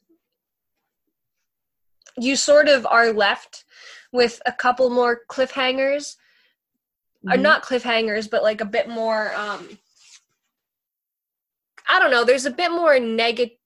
you 2.17 2.35
sort 2.35 2.67
of 2.67 2.85
are 2.85 3.11
left 3.13 3.65
with 4.11 4.41
a 4.45 4.51
couple 4.51 4.89
more 4.89 5.21
cliffhangers 5.29 6.15
or 7.25 7.37
Mhm. 7.37 7.41
not 7.41 7.63
cliffhangers 7.63 8.29
but 8.29 8.43
like 8.43 8.61
a 8.61 8.65
bit 8.65 8.87
more 8.87 9.33
um 9.35 9.77
I 11.87 11.99
don't 11.99 12.11
know 12.11 12.23
there's 12.23 12.45
a 12.45 12.51
bit 12.51 12.71
more 12.71 12.99
negative 12.99 13.57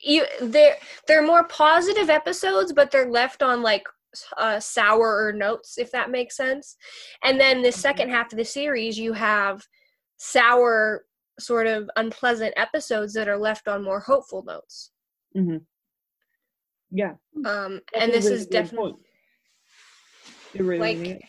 you 0.00 0.24
they're 0.40 0.76
they're 1.06 1.22
more 1.26 1.44
positive 1.44 2.08
episodes 2.08 2.72
but 2.72 2.90
they're 2.90 3.10
left 3.10 3.42
on 3.42 3.62
like 3.62 3.86
uh, 4.38 4.58
sour 4.58 5.32
notes, 5.34 5.76
if 5.76 5.92
that 5.92 6.10
makes 6.10 6.34
sense. 6.34 6.76
And 7.22 7.38
then 7.38 7.60
the 7.62 7.70
second 7.70 8.08
half 8.08 8.32
of 8.32 8.38
the 8.38 8.44
series, 8.44 8.98
you 8.98 9.12
have 9.12 9.66
sour, 10.16 11.04
sort 11.38 11.66
of 11.66 11.90
unpleasant 11.94 12.54
episodes 12.56 13.12
that 13.12 13.28
are 13.28 13.36
left 13.36 13.68
on 13.68 13.84
more 13.84 14.00
hopeful 14.00 14.42
notes. 14.44 14.92
Mhm. 15.36 15.66
Yeah. 16.90 17.12
Um, 17.44 17.80
that's 17.92 18.04
and 18.04 18.12
this 18.12 18.24
really 18.24 18.36
is 18.36 18.46
definitely 18.46 18.94
really 20.56 20.78
like- 20.96 21.16
is. 21.16 21.22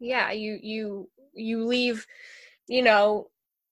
yeah 0.00 0.30
you 0.30 0.58
you 0.62 1.08
you 1.34 1.64
leave 1.64 2.06
you 2.68 2.82
know 2.82 3.28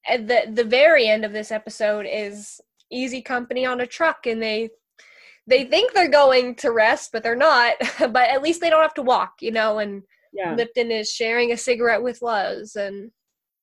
at 0.06 0.26
the 0.26 0.42
the 0.52 0.64
very 0.64 1.06
end 1.08 1.24
of 1.24 1.32
this 1.32 1.50
episode 1.52 2.06
is 2.10 2.60
easy 2.90 3.22
company 3.22 3.64
on 3.64 3.80
a 3.80 3.86
truck 3.86 4.26
and 4.26 4.42
they 4.42 4.68
they 5.46 5.64
think 5.64 5.92
they're 5.92 6.10
going 6.10 6.54
to 6.56 6.70
rest 6.72 7.10
but 7.12 7.22
they're 7.22 7.36
not 7.36 7.74
but 7.98 8.28
at 8.28 8.42
least 8.42 8.60
they 8.60 8.68
don't 8.70 8.82
have 8.82 8.94
to 8.94 9.02
walk 9.02 9.34
you 9.40 9.50
know 9.52 9.78
and 9.78 10.02
Yeah. 10.32 10.54
lipton 10.54 10.90
is 10.90 11.10
sharing 11.10 11.52
a 11.52 11.56
cigarette 11.56 12.02
with 12.02 12.20
luz 12.20 12.76
and 12.76 13.10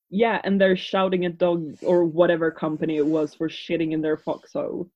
Yeah, 0.10 0.42
and 0.44 0.60
they're 0.60 0.76
shouting 0.78 1.26
at 1.26 1.38
Dog 1.38 1.78
or 1.84 2.04
whatever 2.06 2.52
company 2.52 2.98
it 2.98 3.06
was 3.06 3.34
for 3.36 3.48
shitting 3.50 3.92
in 3.94 4.02
their 4.02 4.18
foxhole. 4.18 4.90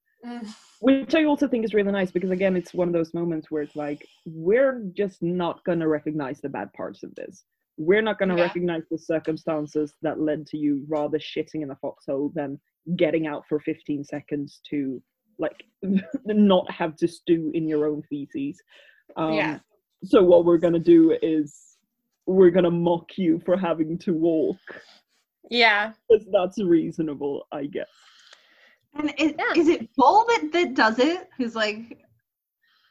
Which 0.86 1.16
I 1.16 1.24
also 1.24 1.48
think 1.48 1.66
is 1.66 1.74
really 1.74 1.92
nice 1.92 2.12
because 2.12 2.30
again 2.30 2.56
it's 2.56 2.72
one 2.72 2.88
of 2.88 2.94
those 2.94 3.12
moments 3.16 3.50
where 3.50 3.64
it's 3.64 3.76
like 3.76 4.08
we're 4.28 4.84
just 4.94 5.24
not 5.24 5.64
gonna 5.64 5.88
recognize 5.88 6.40
the 6.42 6.50
bad 6.50 6.72
parts 6.74 7.02
of 7.02 7.14
this. 7.16 7.44
We're 7.78 8.04
not 8.04 8.20
gonna 8.20 8.36
Yeah. 8.38 8.44
recognize 8.44 8.84
the 8.92 9.00
circumstances 9.00 9.96
that 10.04 10.20
led 10.20 10.46
to 10.48 10.58
you 10.60 10.86
rather 10.88 11.18
shitting 11.18 11.64
in 11.64 11.70
the 11.70 11.76
foxhole 11.78 12.30
than 12.36 12.60
getting 12.98 13.26
out 13.26 13.48
for 13.50 13.60
15 13.60 14.04
seconds 14.04 14.62
to 14.70 15.02
like 15.40 15.64
not 16.26 16.70
have 16.70 16.96
to 16.98 17.08
stew 17.08 17.50
in 17.56 17.68
your 17.68 17.88
own 17.88 18.04
feces. 18.04 18.62
Um, 19.16 19.34
Yeah. 19.34 19.60
So 20.04 20.24
what 20.24 20.46
we're 20.46 20.60
gonna 20.60 20.78
do 20.78 21.18
is 21.24 21.78
we're 22.28 22.52
gonna 22.52 22.70
mock 22.70 23.18
you 23.18 23.40
for 23.40 23.58
having 23.58 23.98
to 24.06 24.14
walk. 24.14 24.60
yeah 25.50 25.94
'Cause 26.08 26.28
that's 26.32 26.62
reasonable, 26.62 27.48
I 27.52 27.66
guess. 27.66 27.90
And 28.96 29.14
is, 29.18 29.34
Yeah. 29.38 29.54
is 29.62 29.68
it 29.68 29.94
Bull 29.96 30.26
that, 30.28 30.50
that 30.54 30.74
does 30.74 31.00
it? 31.00 31.30
Who's 31.38 31.56
like, 31.56 32.00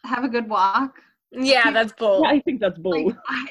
have 0.05 0.25
a 0.25 0.29
good 0.29 0.49
walk? 0.49 1.01
yeah 1.33 1.71
that's 1.73 1.93
bull 1.93 2.23
Yeah, 2.23 2.31
I 2.31 2.41
think 2.41 2.61
that's 2.61 2.79
bull. 2.79 3.07
Like, 3.07 3.17
I, 3.29 3.47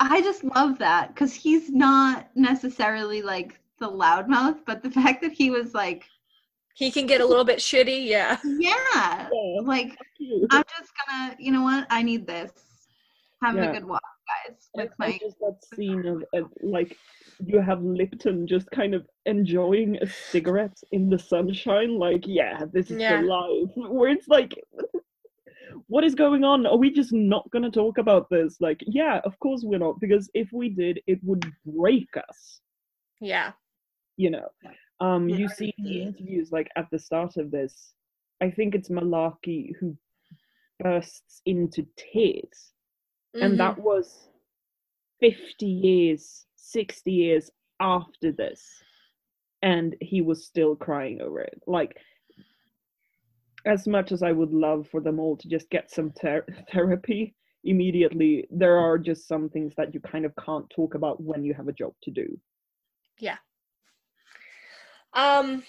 I 0.00 0.20
just 0.22 0.42
love 0.42 0.78
that 0.78 1.14
because 1.14 1.32
he's 1.34 1.70
not 1.70 2.28
necessarily 2.34 3.22
like 3.22 3.60
the 3.78 3.88
loudmouth, 3.88 4.60
but 4.66 4.82
the 4.82 4.90
fact 4.90 5.22
that 5.22 5.30
he 5.32 5.50
was 5.50 5.72
like, 5.74 6.04
he 6.74 6.90
can 6.90 7.06
get 7.06 7.20
a 7.20 7.26
little 7.26 7.44
bit 7.44 7.58
shitty 7.58 8.06
yeah 8.06 8.38
yeah, 8.44 9.28
Yeah, 9.32 9.60
like. 9.62 9.96
I'm 10.50 10.62
just 10.78 10.92
gonna, 11.06 11.36
you 11.38 11.52
know 11.52 11.62
what? 11.62 11.86
I 11.90 12.02
need 12.02 12.26
this. 12.26 12.52
Have 13.42 13.56
Yeah. 13.56 13.70
a 13.70 13.72
good 13.74 13.84
walk, 13.84 14.02
guys. 14.26 14.68
With 14.74 14.90
I 15.00 15.06
my 15.06 15.18
just 15.18 15.38
that 15.40 15.58
scene 15.74 16.06
of, 16.06 16.24
of 16.34 16.50
like 16.62 16.96
you 17.44 17.60
have 17.60 17.82
Lipton 17.82 18.46
just 18.46 18.70
kind 18.70 18.94
of 18.94 19.06
enjoying 19.26 19.96
a 20.00 20.06
cigarette 20.06 20.78
in 20.92 21.08
the 21.10 21.18
sunshine, 21.18 21.98
like 21.98 22.24
yeah, 22.26 22.64
this 22.72 22.90
is 22.90 22.98
Yeah. 23.00 23.20
the 23.20 23.26
life. 23.26 23.70
Where 23.76 24.10
it's 24.10 24.28
like, 24.28 24.54
what 25.88 26.04
is 26.04 26.14
going 26.14 26.44
on? 26.44 26.66
Are 26.66 26.76
we 26.76 26.90
just 26.90 27.12
not 27.12 27.50
going 27.50 27.64
to 27.64 27.70
talk 27.70 27.98
about 27.98 28.28
this? 28.30 28.60
Like, 28.60 28.80
yeah, 28.86 29.20
of 29.24 29.38
course 29.40 29.62
we're 29.64 29.78
not, 29.78 30.00
because 30.00 30.30
if 30.34 30.48
we 30.52 30.68
did, 30.68 31.00
it 31.06 31.18
would 31.22 31.44
break 31.66 32.08
us. 32.16 32.60
yeah 33.20 33.52
You 34.16 34.30
know, 34.30 34.48
um, 35.00 35.28
Yeah, 35.28 35.36
you 35.38 35.48
see 35.48 35.74
the 35.78 36.02
interviews 36.02 36.52
like 36.52 36.68
at 36.76 36.86
the 36.90 36.98
start 36.98 37.36
of 37.36 37.50
this, 37.50 37.92
I 38.40 38.50
think 38.50 38.74
it's 38.74 38.88
Malarkey 38.88 39.72
who 39.80 39.96
bursts 40.80 41.42
into 41.46 41.86
tears 41.96 42.72
and 43.34 43.54
Mhm. 43.54 43.58
that 43.58 43.78
was 43.78 44.28
50 45.20 45.66
years 45.66 46.46
60 46.56 47.10
years 47.12 47.50
after 47.80 48.32
this 48.32 48.82
and 49.62 49.96
he 50.00 50.20
was 50.20 50.44
still 50.44 50.74
crying 50.76 51.20
over 51.20 51.40
it 51.40 51.62
like 51.66 51.96
as 53.64 53.86
much 53.86 54.12
as 54.12 54.22
i 54.22 54.32
would 54.32 54.52
love 54.52 54.88
for 54.88 55.00
them 55.00 55.18
all 55.20 55.36
to 55.36 55.48
just 55.48 55.70
get 55.70 55.90
some 55.90 56.10
ther- 56.12 56.46
therapy 56.72 57.34
immediately 57.64 58.46
there 58.50 58.76
are 58.76 58.98
just 58.98 59.28
some 59.28 59.48
things 59.48 59.72
that 59.76 59.94
you 59.94 60.00
kind 60.00 60.24
of 60.24 60.32
can't 60.44 60.68
talk 60.70 60.94
about 60.94 61.22
when 61.22 61.44
you 61.44 61.54
have 61.54 61.68
a 61.68 61.72
job 61.72 61.94
to 62.02 62.10
do 62.10 62.26
Yeah. 63.18 63.38
Um, 65.14 65.62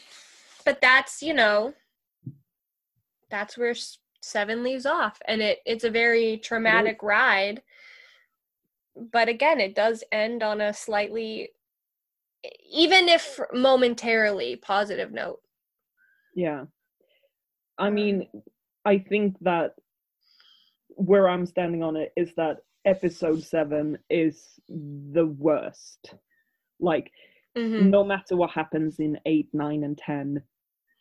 but 0.66 0.80
that's 0.82 1.22
you 1.22 1.34
know, 1.34 1.74
that's 3.30 3.58
where 3.58 3.76
Seven 4.24 4.64
leaves 4.64 4.86
off, 4.86 5.22
and 5.28 5.42
it 5.42 5.60
it's 5.66 5.84
a 5.84 5.90
very 5.90 6.38
traumatic 6.38 7.04
ride. 7.04 7.62
But 8.96 9.28
again, 9.28 9.60
it 9.60 9.76
does 9.76 10.04
end 10.12 10.44
on 10.44 10.62
a 10.62 10.74
slightly, 10.74 11.50
even 12.72 13.10
if 13.10 13.40
momentarily 13.54 14.56
positive 14.56 15.12
note. 15.12 15.40
yeah 16.36 16.66
i 17.78 17.90
mean 17.90 18.28
i 18.86 18.98
think 18.98 19.36
that 19.42 19.76
where 20.90 21.28
i'm 21.30 21.46
standing 21.46 21.84
on 21.84 21.96
it 21.96 22.12
is 22.16 22.34
that 22.36 22.58
episode 22.86 23.44
7 23.44 23.98
is 24.10 24.60
the 24.68 25.28
worst 25.28 26.16
like 26.80 27.12
Mhm. 27.56 27.90
no 27.92 28.04
matter 28.04 28.36
what 28.36 28.50
happens 28.52 29.00
in 29.00 29.20
8 29.26 29.50
9 29.54 29.84
and 29.84 29.98
10 29.98 30.42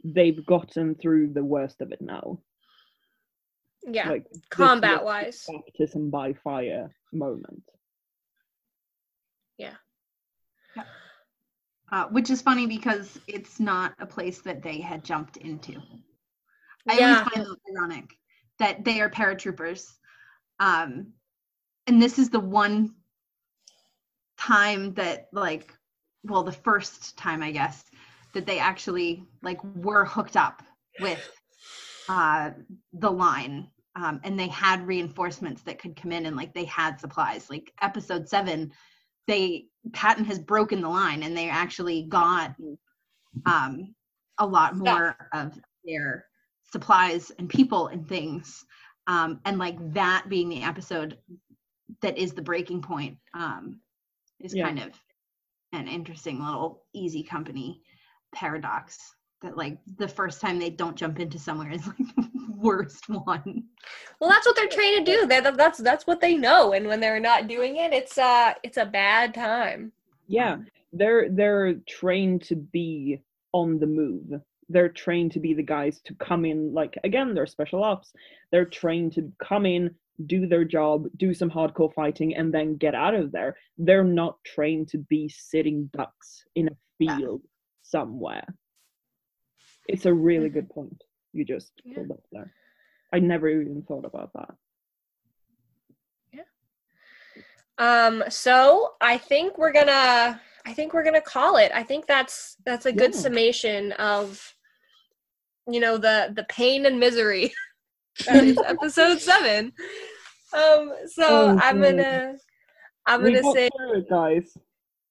they've 0.04 0.44
gotten 0.44 0.94
through 0.94 1.32
the 1.32 1.44
worst 1.44 1.80
of 1.80 1.92
it 1.92 2.02
now 2.02 2.38
Yeah. 3.84 4.08
Like 4.08 4.26
combat 4.50 5.04
wise 5.04 5.46
baptism 5.48 6.10
by 6.10 6.34
fire 6.34 6.94
moment. 7.12 7.62
Uh, 11.90 12.06
which 12.08 12.30
is 12.30 12.40
funny 12.40 12.66
because 12.66 13.20
it's 13.26 13.60
not 13.60 13.92
a 13.98 14.06
place 14.06 14.40
that 14.40 14.62
they 14.62 14.80
had 14.80 15.04
jumped 15.04 15.36
into. 15.36 15.74
I 16.88 16.94
Yeah. 16.96 17.18
always 17.18 17.34
find 17.34 17.46
it 17.46 17.58
ironic 17.70 18.18
that 18.58 18.82
they 18.82 19.02
are 19.02 19.10
paratroopers. 19.10 19.92
Um, 20.58 21.12
and 21.86 22.00
this 22.00 22.18
is 22.18 22.30
the 22.30 22.40
one 22.40 22.94
time 24.38 24.94
that, 24.94 25.28
like, 25.32 25.76
well, 26.24 26.42
the 26.42 26.50
first 26.50 27.18
time, 27.18 27.42
I 27.42 27.50
guess, 27.50 27.84
that 28.32 28.46
they 28.46 28.58
actually, 28.58 29.26
like, 29.42 29.62
were 29.62 30.06
hooked 30.06 30.36
up 30.38 30.62
with 30.98 31.20
uh, 32.08 32.50
the 32.92 33.10
line. 33.10 33.68
Um, 33.94 34.20
and 34.24 34.38
they 34.38 34.48
had 34.48 34.86
reinforcements 34.86 35.62
that 35.62 35.78
could 35.78 35.96
come 35.96 36.12
in 36.12 36.26
and, 36.26 36.36
like, 36.36 36.54
they 36.54 36.64
had 36.64 36.98
supplies. 36.98 37.50
Like, 37.50 37.72
episode 37.82 38.28
seven, 38.28 38.72
they, 39.26 39.66
Patton 39.92 40.24
has 40.24 40.38
broken 40.38 40.80
the 40.80 40.88
line 40.88 41.22
and 41.22 41.36
they 41.36 41.48
actually 41.48 42.04
got 42.04 42.54
um, 43.46 43.94
a 44.38 44.46
lot 44.46 44.76
more 44.76 45.16
of 45.32 45.58
their 45.84 46.26
supplies 46.70 47.30
and 47.38 47.48
people 47.48 47.88
and 47.88 48.08
things 48.08 48.64
um, 49.06 49.40
and 49.44 49.58
like 49.58 49.76
that 49.92 50.24
being 50.28 50.48
the 50.48 50.62
episode 50.62 51.18
that 52.00 52.16
is 52.16 52.32
the 52.32 52.42
breaking 52.42 52.80
point 52.80 53.16
um, 53.34 53.80
is 54.40 54.54
Yeah. 54.54 54.66
kind 54.66 54.80
of 54.80 54.92
an 55.72 55.88
interesting 55.88 56.42
little 56.42 56.84
easy 56.94 57.22
company 57.22 57.82
paradox 58.34 58.98
that 59.42 59.56
like 59.56 59.78
the 59.98 60.08
first 60.08 60.40
time 60.40 60.58
they 60.58 60.70
don't 60.70 60.96
jump 60.96 61.20
into 61.20 61.38
somewhere 61.38 61.70
is 61.72 61.86
like 61.86 61.96
the 62.16 62.30
worst 62.56 63.08
one 63.08 63.64
Well, 64.20 64.30
that's 64.30 64.46
what 64.46 64.56
they're 64.56 64.68
trained 64.68 65.04
to 65.04 65.12
do. 65.12 65.26
They're, 65.26 65.40
that- 65.42 65.56
that's 65.56 65.78
that's 65.78 66.06
what 66.06 66.20
they 66.20 66.36
know, 66.36 66.72
and 66.72 66.86
when 66.86 67.00
they're 67.00 67.20
not 67.20 67.48
doing 67.48 67.76
it, 67.76 67.92
it's 67.92 68.16
uh 68.18 68.54
it's 68.62 68.76
a 68.78 68.86
bad 68.86 69.34
time. 69.34 69.92
Yeah, 70.28 70.58
they're 70.92 71.28
they're 71.30 71.74
trained 71.88 72.42
to 72.44 72.56
be 72.56 73.20
on 73.52 73.78
the 73.78 73.86
move. 73.86 74.40
They're 74.68 74.88
trained 74.88 75.32
to 75.32 75.40
be 75.40 75.52
the 75.54 75.62
guys 75.62 76.00
to 76.04 76.14
come 76.14 76.44
in. 76.44 76.72
Like 76.72 76.96
again, 77.04 77.34
they're 77.34 77.46
special 77.46 77.82
ops. 77.84 78.12
They're 78.52 78.64
trained 78.64 79.12
to 79.14 79.30
come 79.42 79.66
in, 79.66 79.90
do 80.26 80.46
their 80.46 80.64
job, 80.64 81.06
do 81.16 81.34
some 81.34 81.50
hardcore 81.50 81.92
fighting, 81.92 82.36
and 82.36 82.54
then 82.54 82.76
get 82.76 82.94
out 82.94 83.14
of 83.14 83.32
there. 83.32 83.56
They're 83.76 84.04
not 84.04 84.36
trained 84.44 84.88
to 84.90 84.98
be 84.98 85.28
sitting 85.28 85.90
ducks 85.92 86.44
in 86.54 86.68
a 86.68 86.76
Yeah. 86.98 87.18
field 87.18 87.42
somewhere. 87.82 88.46
It's 89.88 90.06
a 90.06 90.12
really 90.14 90.48
Mhm. 90.48 90.54
good 90.54 90.70
point 90.70 91.02
you 91.32 91.44
just 91.44 91.72
Yeah. 91.84 91.94
pulled 91.96 92.10
up 92.12 92.22
there. 92.30 92.52
I 93.12 93.18
never 93.18 93.48
even 93.48 93.82
thought 93.82 94.04
about 94.04 94.32
that. 94.34 94.54
Yeah. 96.32 96.44
Um, 97.78 98.24
so 98.28 98.94
I 99.00 99.18
think 99.18 99.58
we're 99.58 99.72
gonna 99.72 100.40
I 100.64 100.74
think 100.74 100.92
we're 100.94 101.02
gonna 101.02 101.20
call 101.20 101.56
it. 101.56 101.72
I 101.74 101.82
think 101.82 102.06
that's 102.06 102.56
that's 102.64 102.86
a 102.86 102.92
good 102.92 103.14
Yeah. 103.14 103.20
summation 103.20 103.92
of 103.92 104.54
you 105.68 105.80
know 105.80 105.96
the 105.98 106.32
the 106.34 106.44
pain 106.44 106.86
and 106.86 107.00
misery 107.00 107.52
that 108.26 108.44
is 108.44 108.58
episode 108.58 109.20
seven. 109.20 109.72
Um, 110.52 110.92
so 111.06 111.24
Oh, 111.28 111.58
I'm 111.60 111.80
gonna 111.80 112.36
I'm 113.06 113.22
we 113.22 113.32
gonna 113.32 113.52
say 113.52 113.68
it, 113.74 114.08
guys. 114.08 114.56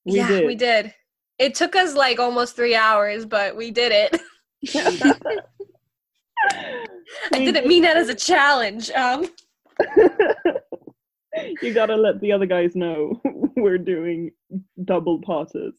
We 0.06 0.14
yeah, 0.18 0.28
did. 0.28 0.46
we 0.46 0.56
did. 0.56 0.94
It 1.40 1.56
took 1.56 1.76
us 1.76 1.96
like 1.96 2.20
almost 2.20 2.56
three 2.56 2.76
hours, 2.76 3.26
but 3.26 3.56
we 3.56 3.72
did 3.72 3.92
it. 3.92 4.22
I 7.34 7.40
didn't 7.40 7.68
mean 7.68 7.84
that 7.84 7.98
as 7.98 8.10
a 8.10 8.16
challenge. 8.16 8.90
Um, 8.92 9.30
you 11.62 11.74
gotta 11.74 11.96
let 11.96 12.20
the 12.22 12.32
other 12.32 12.46
guys 12.46 12.76
know 12.76 13.22
we're 13.56 13.78
doing 13.78 14.32
double 14.86 15.22
parters. 15.22 15.74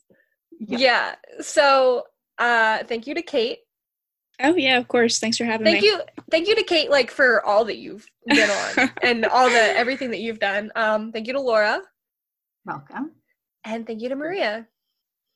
Yeah. 0.59 0.79
yeah. 0.79 1.15
So 1.41 2.05
uh, 2.39 2.85
thank 2.85 3.07
you 3.07 3.15
to 3.15 3.23
Kate. 3.23 3.59
Oh 4.41 4.57
yeah, 4.57 4.79
of 4.79 4.89
course. 4.89 5.19
Thanks 5.19 5.37
for 5.37 5.45
having 5.45 5.65
Thank 5.65 5.83
me. 5.83 5.91
Thank 5.91 6.01
you, 6.01 6.23
thank 6.31 6.49
you 6.49 6.55
to 6.57 6.63
Kate, 6.63 6.91
like 6.91 7.11
for 7.11 7.45
all 7.45 7.65
that 7.67 7.77
you've 7.77 8.07
been 8.27 8.51
on 8.79 8.91
and 9.03 9.25
all 9.27 9.49
the 9.49 9.77
everything 9.77 10.11
that 10.11 10.21
you've 10.21 10.41
done. 10.41 10.71
Um, 10.75 11.13
thank 11.13 11.27
you 11.27 11.33
to 11.35 11.41
Laura 11.41 11.83
welcome 12.65 13.13
and 13.65 13.87
thank 13.87 14.01
you 14.01 14.09
to 14.09 14.17
Maria. 14.17 14.67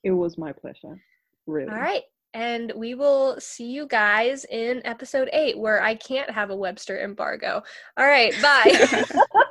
It 0.04 0.10
was 0.10 0.38
my 0.38 0.52
pleasure. 0.52 1.00
Really. 1.46 1.70
All 1.70 1.78
right. 1.78 2.02
And 2.36 2.70
we 2.76 2.94
will 2.94 3.40
see 3.40 3.64
you 3.64 3.86
guys 3.86 4.44
in 4.44 4.82
episode 4.84 5.30
eight, 5.32 5.56
where 5.56 5.82
I 5.82 5.94
can't 5.94 6.28
have 6.28 6.50
a 6.50 6.54
Webster 6.54 7.02
embargo. 7.02 7.62
All 7.96 8.06
right. 8.06 8.34
Bye. 8.42 9.04